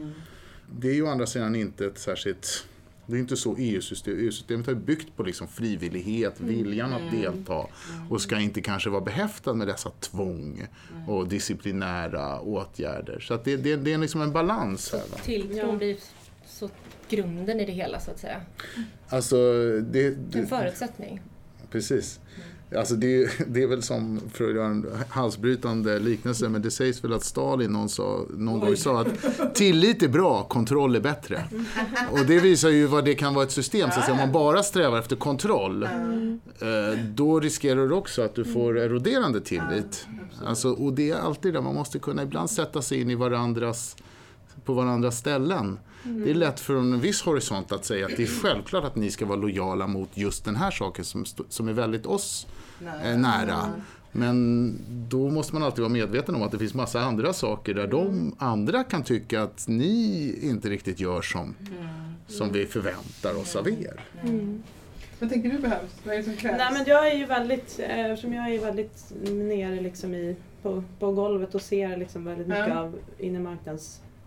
Det 0.80 0.88
är 0.88 0.94
ju 0.94 1.02
å 1.02 1.08
andra 1.08 1.26
sidan 1.26 1.54
inte 1.54 1.86
ett 1.86 1.98
särskilt... 1.98 2.66
Det 3.06 3.16
är 3.16 3.20
inte 3.20 3.36
så 3.36 3.56
EU-systemet 3.58 4.20
EU-systemet 4.20 4.66
har 4.66 4.74
byggt 4.74 5.16
på 5.16 5.22
liksom 5.22 5.48
frivillighet, 5.48 6.40
viljan 6.40 6.92
att 6.92 7.10
delta 7.10 7.66
och 8.10 8.20
ska 8.20 8.40
inte 8.40 8.60
kanske 8.60 8.90
vara 8.90 9.00
behäftad 9.00 9.54
med 9.54 9.66
dessa 9.66 9.90
tvång 9.90 10.66
och 11.08 11.28
disciplinära 11.28 12.40
åtgärder. 12.40 13.20
Så 13.20 13.34
att 13.34 13.44
det, 13.44 13.56
det, 13.56 13.76
det 13.76 13.92
är 13.92 13.98
liksom 13.98 14.22
en 14.22 14.32
balans 14.32 14.92
här. 14.92 15.00
Va? 15.00 15.16
Tilltron 15.24 15.78
blir 15.78 15.96
så 16.46 16.70
grunden 17.08 17.60
i 17.60 17.66
det 17.66 17.72
hela 17.72 18.00
så 18.00 18.10
att 18.10 18.18
säga. 18.18 18.40
Alltså, 19.08 19.36
det, 19.80 20.06
En 20.34 20.46
förutsättning. 20.46 21.20
Precis. 21.70 22.20
Alltså 22.76 22.94
det, 22.94 23.30
det 23.46 23.62
är 23.62 23.66
väl 23.66 23.82
som, 23.82 24.20
för 24.32 24.48
att 24.48 24.54
göra 24.54 24.66
en 24.66 24.86
halsbrytande 25.08 25.98
liknelse, 25.98 26.48
men 26.48 26.62
det 26.62 26.70
sägs 26.70 27.04
väl 27.04 27.12
att 27.12 27.24
Stalin 27.24 27.72
någon, 27.72 27.88
sa, 27.88 28.20
någon 28.30 28.60
gång 28.60 28.76
sa 28.76 29.00
att 29.00 29.54
tillit 29.54 30.02
är 30.02 30.08
bra, 30.08 30.42
kontroll 30.42 30.96
är 30.96 31.00
bättre. 31.00 31.44
Och 32.10 32.26
det 32.26 32.38
visar 32.38 32.68
ju 32.68 32.86
vad 32.86 33.04
det 33.04 33.14
kan 33.14 33.34
vara 33.34 33.44
ett 33.44 33.52
system. 33.52 33.90
Så 33.90 33.98
att 33.98 34.04
säga, 34.04 34.12
om 34.12 34.18
man 34.18 34.32
bara 34.32 34.62
strävar 34.62 34.98
efter 34.98 35.16
kontroll, 35.16 35.82
eh, 35.82 35.88
då 37.14 37.40
riskerar 37.40 37.88
du 37.88 37.94
också 37.94 38.22
att 38.22 38.34
du 38.34 38.44
får 38.44 38.78
eroderande 38.78 39.40
tillit. 39.40 40.06
Alltså, 40.44 40.72
och 40.72 40.92
det 40.92 41.10
är 41.10 41.16
alltid 41.16 41.54
det, 41.54 41.60
man 41.60 41.74
måste 41.74 41.98
kunna 41.98 42.22
ibland 42.22 42.50
sätta 42.50 42.82
sig 42.82 43.00
in 43.00 43.10
i 43.10 43.14
varandras 43.14 43.96
på 44.64 44.72
varandras 44.74 45.18
ställen. 45.18 45.78
Det 46.04 46.30
är 46.30 46.34
lätt 46.34 46.60
från 46.60 46.92
en 46.92 47.00
viss 47.00 47.22
horisont 47.22 47.72
att 47.72 47.84
säga 47.84 48.06
att 48.06 48.16
det 48.16 48.22
är 48.22 48.42
självklart 48.42 48.84
att 48.84 48.96
ni 48.96 49.10
ska 49.10 49.26
vara 49.26 49.36
lojala 49.38 49.86
mot 49.86 50.08
just 50.14 50.44
den 50.44 50.56
här 50.56 50.70
saken 50.70 51.04
som, 51.04 51.24
som 51.48 51.68
är 51.68 51.72
väldigt 51.72 52.06
oss 52.06 52.46
eh, 53.04 53.18
nära. 53.18 53.70
Men 54.12 54.78
då 55.08 55.30
måste 55.30 55.54
man 55.54 55.62
alltid 55.62 55.80
vara 55.80 55.92
medveten 55.92 56.34
om 56.34 56.42
att 56.42 56.52
det 56.52 56.58
finns 56.58 56.74
massa 56.74 57.00
andra 57.00 57.32
saker 57.32 57.74
där 57.74 57.86
de 57.86 58.34
andra 58.38 58.84
kan 58.84 59.02
tycka 59.02 59.42
att 59.42 59.64
ni 59.68 60.38
inte 60.42 60.68
riktigt 60.68 61.00
gör 61.00 61.22
som, 61.22 61.54
som 62.28 62.52
vi 62.52 62.66
förväntar 62.66 63.40
oss 63.40 63.56
av 63.56 63.68
er. 63.68 64.00
Vad 65.20 65.30
tänker 65.30 65.50
du 65.50 65.58
behövs? 65.58 65.90
Vad 66.04 66.14
är 66.14 66.18
det 66.18 66.24
som 66.24 66.36
krävs? 66.36 66.58
Nej 66.58 66.72
men 66.72 66.84
jag 66.86 67.12
är 67.12 67.16
ju 67.16 67.26
väldigt, 67.26 67.80
eh, 67.88 67.98
eftersom 68.06 68.32
jag 68.32 68.54
är 68.54 68.60
väldigt 68.60 69.12
nere 69.30 69.80
liksom 69.80 70.14
i, 70.14 70.36
på, 70.62 70.84
på 70.98 71.12
golvet 71.12 71.54
och 71.54 71.62
ser 71.62 71.96
liksom 71.96 72.24
väldigt 72.24 72.46
mycket 72.46 72.68
Ja. 72.68 72.78
av 72.80 72.98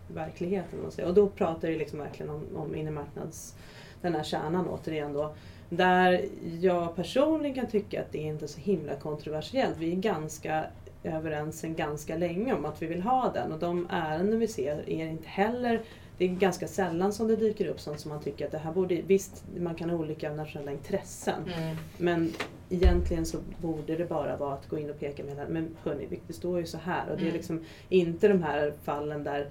inremarknadsverkligheten. 0.10 0.86
Och, 0.86 0.94
så. 0.94 1.06
och 1.06 1.14
då 1.14 1.28
pratar 1.28 1.68
jag 1.68 1.78
liksom 1.78 2.00
verkligen 2.00 2.30
om, 2.30 2.44
om 2.56 2.76
inremarknads, 2.76 3.56
den 4.02 4.16
här 4.16 4.24
kärnan 4.24 4.68
återigen 4.68 5.14
då. 5.14 5.34
Där 5.70 6.26
jag 6.62 6.96
personligen 6.96 7.56
kan 7.56 7.68
tycka 7.68 8.02
att 8.02 8.12
det 8.12 8.18
är 8.20 8.26
inte 8.26 8.46
är 8.46 8.48
så 8.48 8.60
himla 8.60 8.96
kontroversiellt. 8.96 9.78
Vi 9.78 9.92
är 9.92 9.96
ganska 9.96 10.66
överens 11.04 11.60
sedan 11.60 11.76
ganska 11.76 12.18
länge 12.18 12.54
om 12.54 12.66
att 12.66 12.82
vi 12.82 12.88
vill 12.88 13.02
ha 13.02 13.32
den 13.34 13.52
och 13.52 13.60
de 13.60 13.88
ärenden 13.90 14.40
vi 14.40 14.48
ser 14.48 14.90
är 14.90 15.06
inte 15.06 15.28
heller 15.28 15.82
det 16.18 16.26
är 16.26 16.30
ganska 16.30 16.68
sällan 16.68 17.14
som 17.14 17.28
det 17.28 17.36
dyker 17.36 17.68
upp 17.68 17.80
sånt 17.80 18.00
som 18.00 18.10
man 18.10 18.22
tycker 18.22 18.46
att 18.46 18.52
det 18.52 18.58
här 18.58 18.72
borde, 18.72 19.02
visst 19.02 19.44
man 19.58 19.76
kan 19.76 19.90
ha 19.90 19.98
olika 19.98 20.34
nationella 20.34 20.72
intressen 20.72 21.44
Mm. 21.58 21.76
men 21.98 22.34
egentligen 22.70 23.26
så 23.26 23.38
borde 23.62 23.96
det 23.96 24.06
bara 24.06 24.38
vara 24.38 24.54
att 24.54 24.70
gå 24.70 24.80
in 24.80 24.90
och 24.90 25.00
peka 25.00 25.24
med. 25.24 25.50
Men 25.50 25.76
hörni, 25.84 26.20
det 26.28 26.34
står 26.34 26.60
ju 26.60 26.66
så 26.66 26.78
här. 26.78 27.10
Och 27.10 27.18
det 27.18 27.22
är 27.24 27.26
Mm. 27.26 27.34
liksom 27.34 27.64
inte 27.90 28.28
de 28.28 28.44
här 28.44 28.74
fallen 28.84 29.24
där 29.24 29.48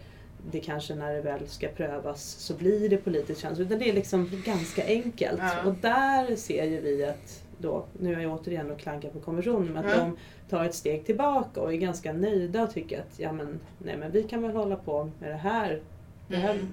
det 0.51 0.61
kanske 0.61 0.95
när 0.95 1.13
det 1.15 1.21
väl 1.21 1.49
ska 1.49 1.69
prövas 1.69 2.23
så 2.25 2.55
blir 2.55 2.89
det 2.89 2.97
politiskt 2.97 3.41
känsligt. 3.41 3.67
Utan 3.69 3.79
det 3.79 3.89
är 3.89 3.93
liksom 3.93 4.31
ganska 4.45 4.87
enkelt. 4.87 5.39
Ja. 5.41 5.65
Och 5.67 5.75
där 5.75 6.37
ser 6.37 6.65
ju 6.65 6.81
vi 6.81 7.05
att 7.05 7.43
då, 7.59 7.85
nu 8.01 8.15
är 8.15 8.21
jag 8.21 8.33
återigen 8.41 8.71
och 8.71 8.79
klankar 8.79 9.09
på 9.11 9.21
kommissionen, 9.21 9.73
men 9.73 9.85
att 9.87 9.91
Ja. 9.97 9.99
de 9.99 10.17
tar 10.51 10.65
ett 10.65 10.75
steg 10.75 11.07
tillbaka 11.07 11.61
och 11.61 11.73
är 11.73 11.77
ganska 11.77 12.13
nöjda 12.13 12.63
och 12.63 12.71
tycker 12.75 12.99
att 13.01 13.19
ja 13.19 13.33
men, 13.33 13.61
nej 13.79 13.97
men 13.97 14.11
vi 14.11 14.23
kan 14.23 14.43
väl 14.43 14.57
hålla 14.57 14.77
på 14.77 15.11
med 15.21 15.31
det 15.31 15.37
här. 15.37 15.81
Det 16.29 16.37
här 16.37 16.55
Mm. 16.55 16.69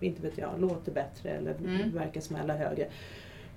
inte 0.00 0.22
vet 0.22 0.38
jag, 0.38 0.50
låter 0.60 0.92
bättre 0.92 1.30
eller 1.30 1.54
Mm. 1.54 1.90
verkar 1.94 2.20
smälla 2.20 2.56
högre. 2.56 2.86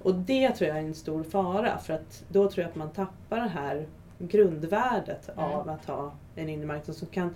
Och 0.02 0.16
det 0.16 0.52
tror 0.52 0.68
jag 0.68 0.78
är 0.78 0.82
en 0.82 0.94
stor 0.96 1.24
fara 1.24 1.78
för 1.78 1.94
att 1.94 2.24
då 2.28 2.52
tror 2.52 2.62
jag 2.64 2.70
att 2.70 2.76
man 2.76 2.90
tappar 2.92 3.38
det 3.38 3.48
här 3.50 3.86
grundvärdet 4.20 5.30
Mm. 5.30 5.44
av 5.52 5.70
att 5.70 5.86
ha 5.86 6.12
en 6.36 6.50
inre 6.50 6.66
marknad 6.66 6.96
som 6.96 7.08
kan 7.08 7.34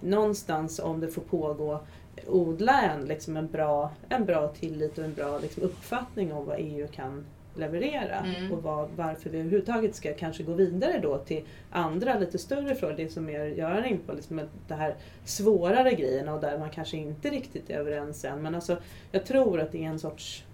någonstans 0.00 0.78
om 0.78 1.00
det 1.00 1.08
får 1.08 1.22
pågå 1.22 1.80
odla 2.26 2.82
en, 2.82 3.04
liksom 3.04 3.36
en, 3.36 3.46
bra, 3.46 3.90
en 4.08 4.24
bra 4.24 4.48
tillit 4.48 4.98
och 4.98 5.04
en 5.04 5.14
bra 5.14 5.38
liksom, 5.38 5.62
uppfattning 5.62 6.32
om 6.32 6.46
vad 6.46 6.56
EU 6.58 6.88
kan 6.88 7.24
leverera 7.56 8.18
Mm. 8.18 8.52
och 8.52 8.62
vad, 8.62 8.88
varför 8.96 9.30
vi 9.30 9.38
överhuvudtaget 9.38 9.94
ska 9.94 10.14
kanske 10.14 10.42
gå 10.42 10.52
vidare 10.52 10.98
då 11.02 11.18
till 11.18 11.44
andra 11.70 12.18
lite 12.18 12.38
större 12.38 12.74
frågor, 12.74 12.94
det 12.96 13.08
som 13.08 13.28
är 13.28 13.44
Göran 13.44 13.84
in 13.84 13.98
på, 14.06 14.12
liksom 14.12 14.40
det 14.68 14.74
här 14.74 14.94
svårare 15.24 15.94
grejerna 15.94 16.34
och 16.34 16.40
där 16.40 16.58
man 16.58 16.70
kanske 16.70 16.96
inte 16.96 17.30
riktigt 17.30 17.70
är 17.70 17.74
överens 17.74 18.24
än. 18.24 18.42
Men 18.42 18.54
alltså, 18.54 18.76
jag 19.12 19.26
tror 19.26 19.60
att 19.60 19.72
det 19.72 19.84
är 19.84 19.88
en 19.88 19.98
sorts 19.98 20.44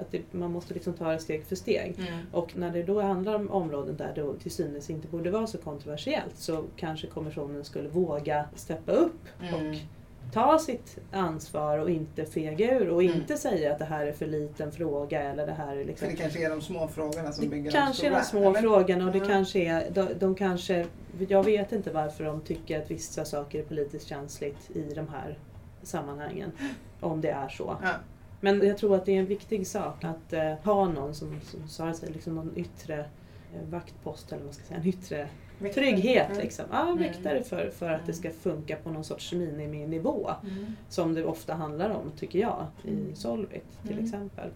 att 0.00 0.10
det, 0.12 0.22
man 0.32 0.52
måste 0.52 0.74
liksom 0.74 0.92
ta 0.92 1.10
det 1.12 1.18
steg 1.18 1.44
för 1.44 1.56
steg. 1.56 1.94
Mm. 1.98 2.20
Och 2.32 2.56
när 2.56 2.70
det 2.70 2.82
då 2.82 3.00
handlar 3.00 3.34
om 3.34 3.50
områden 3.50 3.96
där 3.96 4.12
det 4.14 4.38
till 4.42 4.50
synes 4.50 4.90
inte 4.90 5.08
borde 5.08 5.30
vara 5.30 5.46
så 5.46 5.58
kontroversiellt 5.58 6.36
så 6.36 6.64
kanske 6.76 7.06
kommissionen 7.06 7.64
skulle 7.64 7.88
våga 7.88 8.44
steppa 8.54 8.92
upp 8.92 9.20
Mm. 9.42 9.70
och 9.70 9.76
ta 10.32 10.58
sitt 10.58 10.98
ansvar 11.12 11.78
och 11.78 11.90
inte 11.90 12.24
fega 12.24 12.78
ur 12.78 12.88
och 12.88 13.02
Mm. 13.02 13.16
inte 13.16 13.36
säga 13.36 13.72
att 13.72 13.78
det 13.78 13.84
här 13.84 14.06
är 14.06 14.12
för 14.12 14.26
liten 14.26 14.72
fråga 14.72 15.22
eller 15.22 15.46
det 15.46 15.52
här 15.52 15.76
är 15.76 15.84
liksom 15.84 16.08
det 16.08 16.16
kanske 16.16 16.44
är 16.46 16.50
de 16.50 16.60
små 16.60 16.88
frågorna 16.88 17.32
som 17.32 17.48
bygger 17.48 17.64
det 17.64 17.78
kanske 17.78 18.06
är 18.06 18.10
de 18.10 18.16
de 18.16 18.24
små 18.24 18.50
eller? 18.50 18.60
frågorna 18.60 19.06
och 19.06 19.12
det 19.12 19.20
kanske 19.20 19.58
är, 19.58 19.90
de, 19.90 20.08
de 20.18 20.34
kanske, 20.34 20.86
jag 21.28 21.44
vet 21.44 21.72
inte 21.72 21.90
varför 21.90 22.24
de 22.24 22.40
tycker 22.40 22.82
att 22.82 22.90
vissa 22.90 23.24
saker 23.24 23.58
är 23.58 23.62
politiskt 23.62 24.06
känsligt 24.08 24.70
i 24.76 24.94
de 24.94 25.08
här 25.08 25.38
sammanhangen. 25.82 26.52
Om 27.00 27.20
det 27.20 27.30
är 27.30 27.48
så. 27.48 27.76
Ja. 27.82 27.88
Men 28.44 28.66
jag 28.66 28.78
tror 28.78 28.94
att 28.96 29.06
det 29.06 29.12
är 29.12 29.18
en 29.18 29.26
viktig 29.26 29.66
sak 29.66 30.04
att 30.04 30.32
eh, 30.32 30.52
ha 30.64 30.88
någon 30.88 31.14
som, 31.14 31.40
som 31.42 31.68
sa 31.68 31.94
sig, 31.94 32.12
liksom 32.12 32.34
någon 32.34 32.52
yttre 32.56 32.98
eh, 33.54 33.68
vaktpost 33.70 34.26
eller 34.32 34.38
vad 34.38 34.44
man 34.44 34.54
ska 34.54 34.64
säga, 34.64 34.80
en 34.80 34.86
yttre 34.86 35.28
Väktare. 35.58 35.84
trygghet. 35.84 36.30
Mm. 36.30 36.42
Liksom. 36.42 36.64
Ja, 36.72 36.82
Mm. 36.82 36.98
väktare 36.98 37.42
för, 37.42 37.70
för 37.70 37.90
att 37.90 38.06
det 38.06 38.12
ska 38.12 38.30
funka 38.30 38.76
på 38.76 38.90
någon 38.90 39.04
sorts 39.04 39.32
miniminivå. 39.32 40.30
Mm. 40.42 40.66
Som 40.88 41.14
det 41.14 41.24
ofta 41.24 41.54
handlar 41.54 41.90
om, 41.90 42.10
tycker 42.18 42.38
jag, 42.38 42.66
Mm. 42.84 43.10
i 43.12 43.16
Solvit 43.16 43.82
till 43.82 43.92
Mm. 43.92 44.04
exempel. 44.04 44.50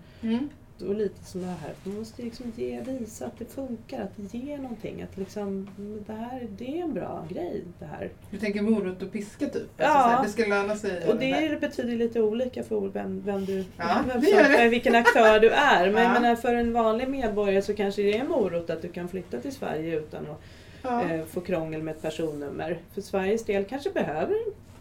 Och 0.83 0.95
lite 0.95 1.25
som 1.25 1.41
det 1.41 1.47
här, 1.47 1.73
man 1.85 1.95
måste 1.99 2.23
liksom 2.23 2.53
ge, 2.57 2.81
visa 2.81 3.27
att 3.27 3.39
det 3.39 3.45
funkar, 3.45 4.01
att 4.03 4.35
ge 4.35 4.57
någonting. 4.57 5.03
Att 5.03 5.17
liksom, 5.17 5.71
det 6.07 6.13
här 6.13 6.47
det 6.59 6.79
är 6.79 6.83
en 6.83 6.95
bra 6.95 7.27
grej 7.31 7.65
det 7.79 7.85
här. 7.85 8.11
Du 8.31 8.39
tänker 8.39 8.63
morot 8.63 9.03
och 9.03 9.13
piska 9.13 9.47
typ? 9.47 9.69
Ja. 9.77 9.87
Alltså, 9.87 10.03
så 10.03 10.17
här, 10.17 10.23
det 10.25 10.29
ska 10.31 10.47
löna 10.47 10.77
sig. 10.77 11.09
Och 11.09 11.17
det 11.17 11.31
är- 11.31 11.61
betyder 11.61 11.97
lite 11.97 12.21
olika 12.23 12.63
för 12.63 12.89
vem, 12.89 13.23
vem 13.25 13.45
du, 13.45 13.65
Ja, 13.77 14.01
vem, 14.09 14.21
det 14.21 14.57
det. 14.59 14.69
vilken 14.69 14.95
aktör 14.95 15.41
du 15.41 15.51
är. 15.51 15.91
Men 15.91 16.03
Ja. 16.03 16.13
menar, 16.13 16.37
för 16.37 16.55
en 16.55 16.73
vanlig 16.73 17.09
medborgare 17.09 17.63
så 17.63 17.75
kanske 17.75 18.03
det 18.03 18.19
är 18.19 18.25
morot 18.25 18.71
att 18.71 18.83
du 18.83 18.89
kan 18.89 19.09
flytta 19.09 19.39
till 19.41 19.53
Sverige 19.53 19.99
utan 19.99 20.27
att 20.27 20.41
ja. 20.83 21.11
eh, 21.11 21.25
få 21.25 21.41
krångel 21.41 21.83
med 21.83 21.95
ett 21.95 22.03
personnummer. 22.03 22.79
För 22.95 23.01
Sveriges 23.01 23.45
del 23.45 23.65
kanske 23.65 23.91
behöver 23.91 24.37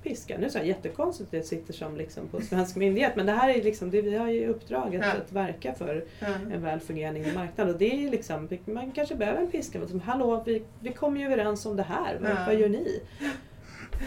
piska. 0.07 0.37
Nu 0.37 0.49
jag 0.59 0.67
jättekonstigt 0.67 1.27
att 1.27 1.31
det 1.31 1.43
sitter 1.43 1.73
som 1.73 1.97
liksom 1.97 2.27
på 2.27 2.41
svensk 2.41 2.75
myndighet 2.75 3.15
men 3.15 3.25
det 3.25 3.31
här 3.31 3.49
är 3.49 3.63
liksom, 3.63 3.91
det, 3.91 4.01
vi 4.01 4.17
har 4.17 4.27
ju 4.29 4.47
uppdraget 4.47 5.01
Ja. 5.05 5.11
att 5.11 5.31
verka 5.31 5.73
för 5.73 6.05
Ja. 6.19 6.27
en 6.53 6.61
väl 6.63 6.79
fungerande 6.79 7.31
marknad 7.35 7.69
och 7.69 7.77
det 7.77 8.05
är 8.05 8.11
liksom, 8.11 8.49
man 8.65 8.91
kanske 8.91 9.15
behöver 9.15 9.39
en 9.41 9.51
piska. 9.51 9.79
Liksom, 9.79 9.99
Hallå, 9.99 10.43
vi, 10.45 10.63
vi 10.79 10.93
kom 10.93 11.17
ju 11.17 11.25
överens 11.25 11.65
om 11.65 11.75
det 11.75 11.83
här, 11.83 12.17
vad, 12.21 12.31
Ja. 12.31 12.35
vad 12.45 12.55
gör 12.55 12.69
ni? 12.69 13.01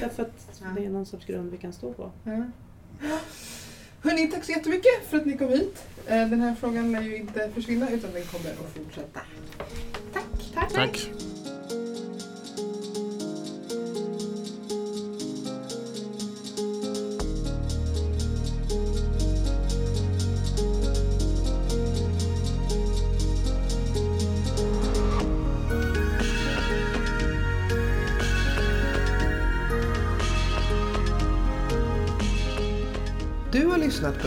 Därför 0.00 0.22
att 0.22 0.60
Ja. 0.60 0.66
det 0.76 0.84
är 0.84 0.90
någon 0.90 1.06
sorts 1.06 1.26
grund 1.26 1.50
vi 1.50 1.56
kan 1.58 1.72
stå 1.72 1.92
på. 1.92 2.10
Ja. 2.24 2.44
Hörni, 4.02 4.26
tack 4.26 4.44
så 4.44 4.52
jättemycket 4.52 5.04
för 5.08 5.16
att 5.16 5.26
ni 5.26 5.36
kom 5.36 5.48
hit. 5.48 5.84
Eh, 6.06 6.28
Den 6.28 6.40
här 6.40 6.54
frågan 6.54 6.92
lär 6.92 7.00
ju 7.02 7.16
inte 7.16 7.50
försvinna 7.54 7.90
utan 7.90 8.12
den 8.12 8.22
kommer 8.22 8.50
att 8.50 8.72
fortsätta. 8.84 9.20
Tack! 10.54 10.72
Tack. 10.74 11.10
Du 11.18 11.29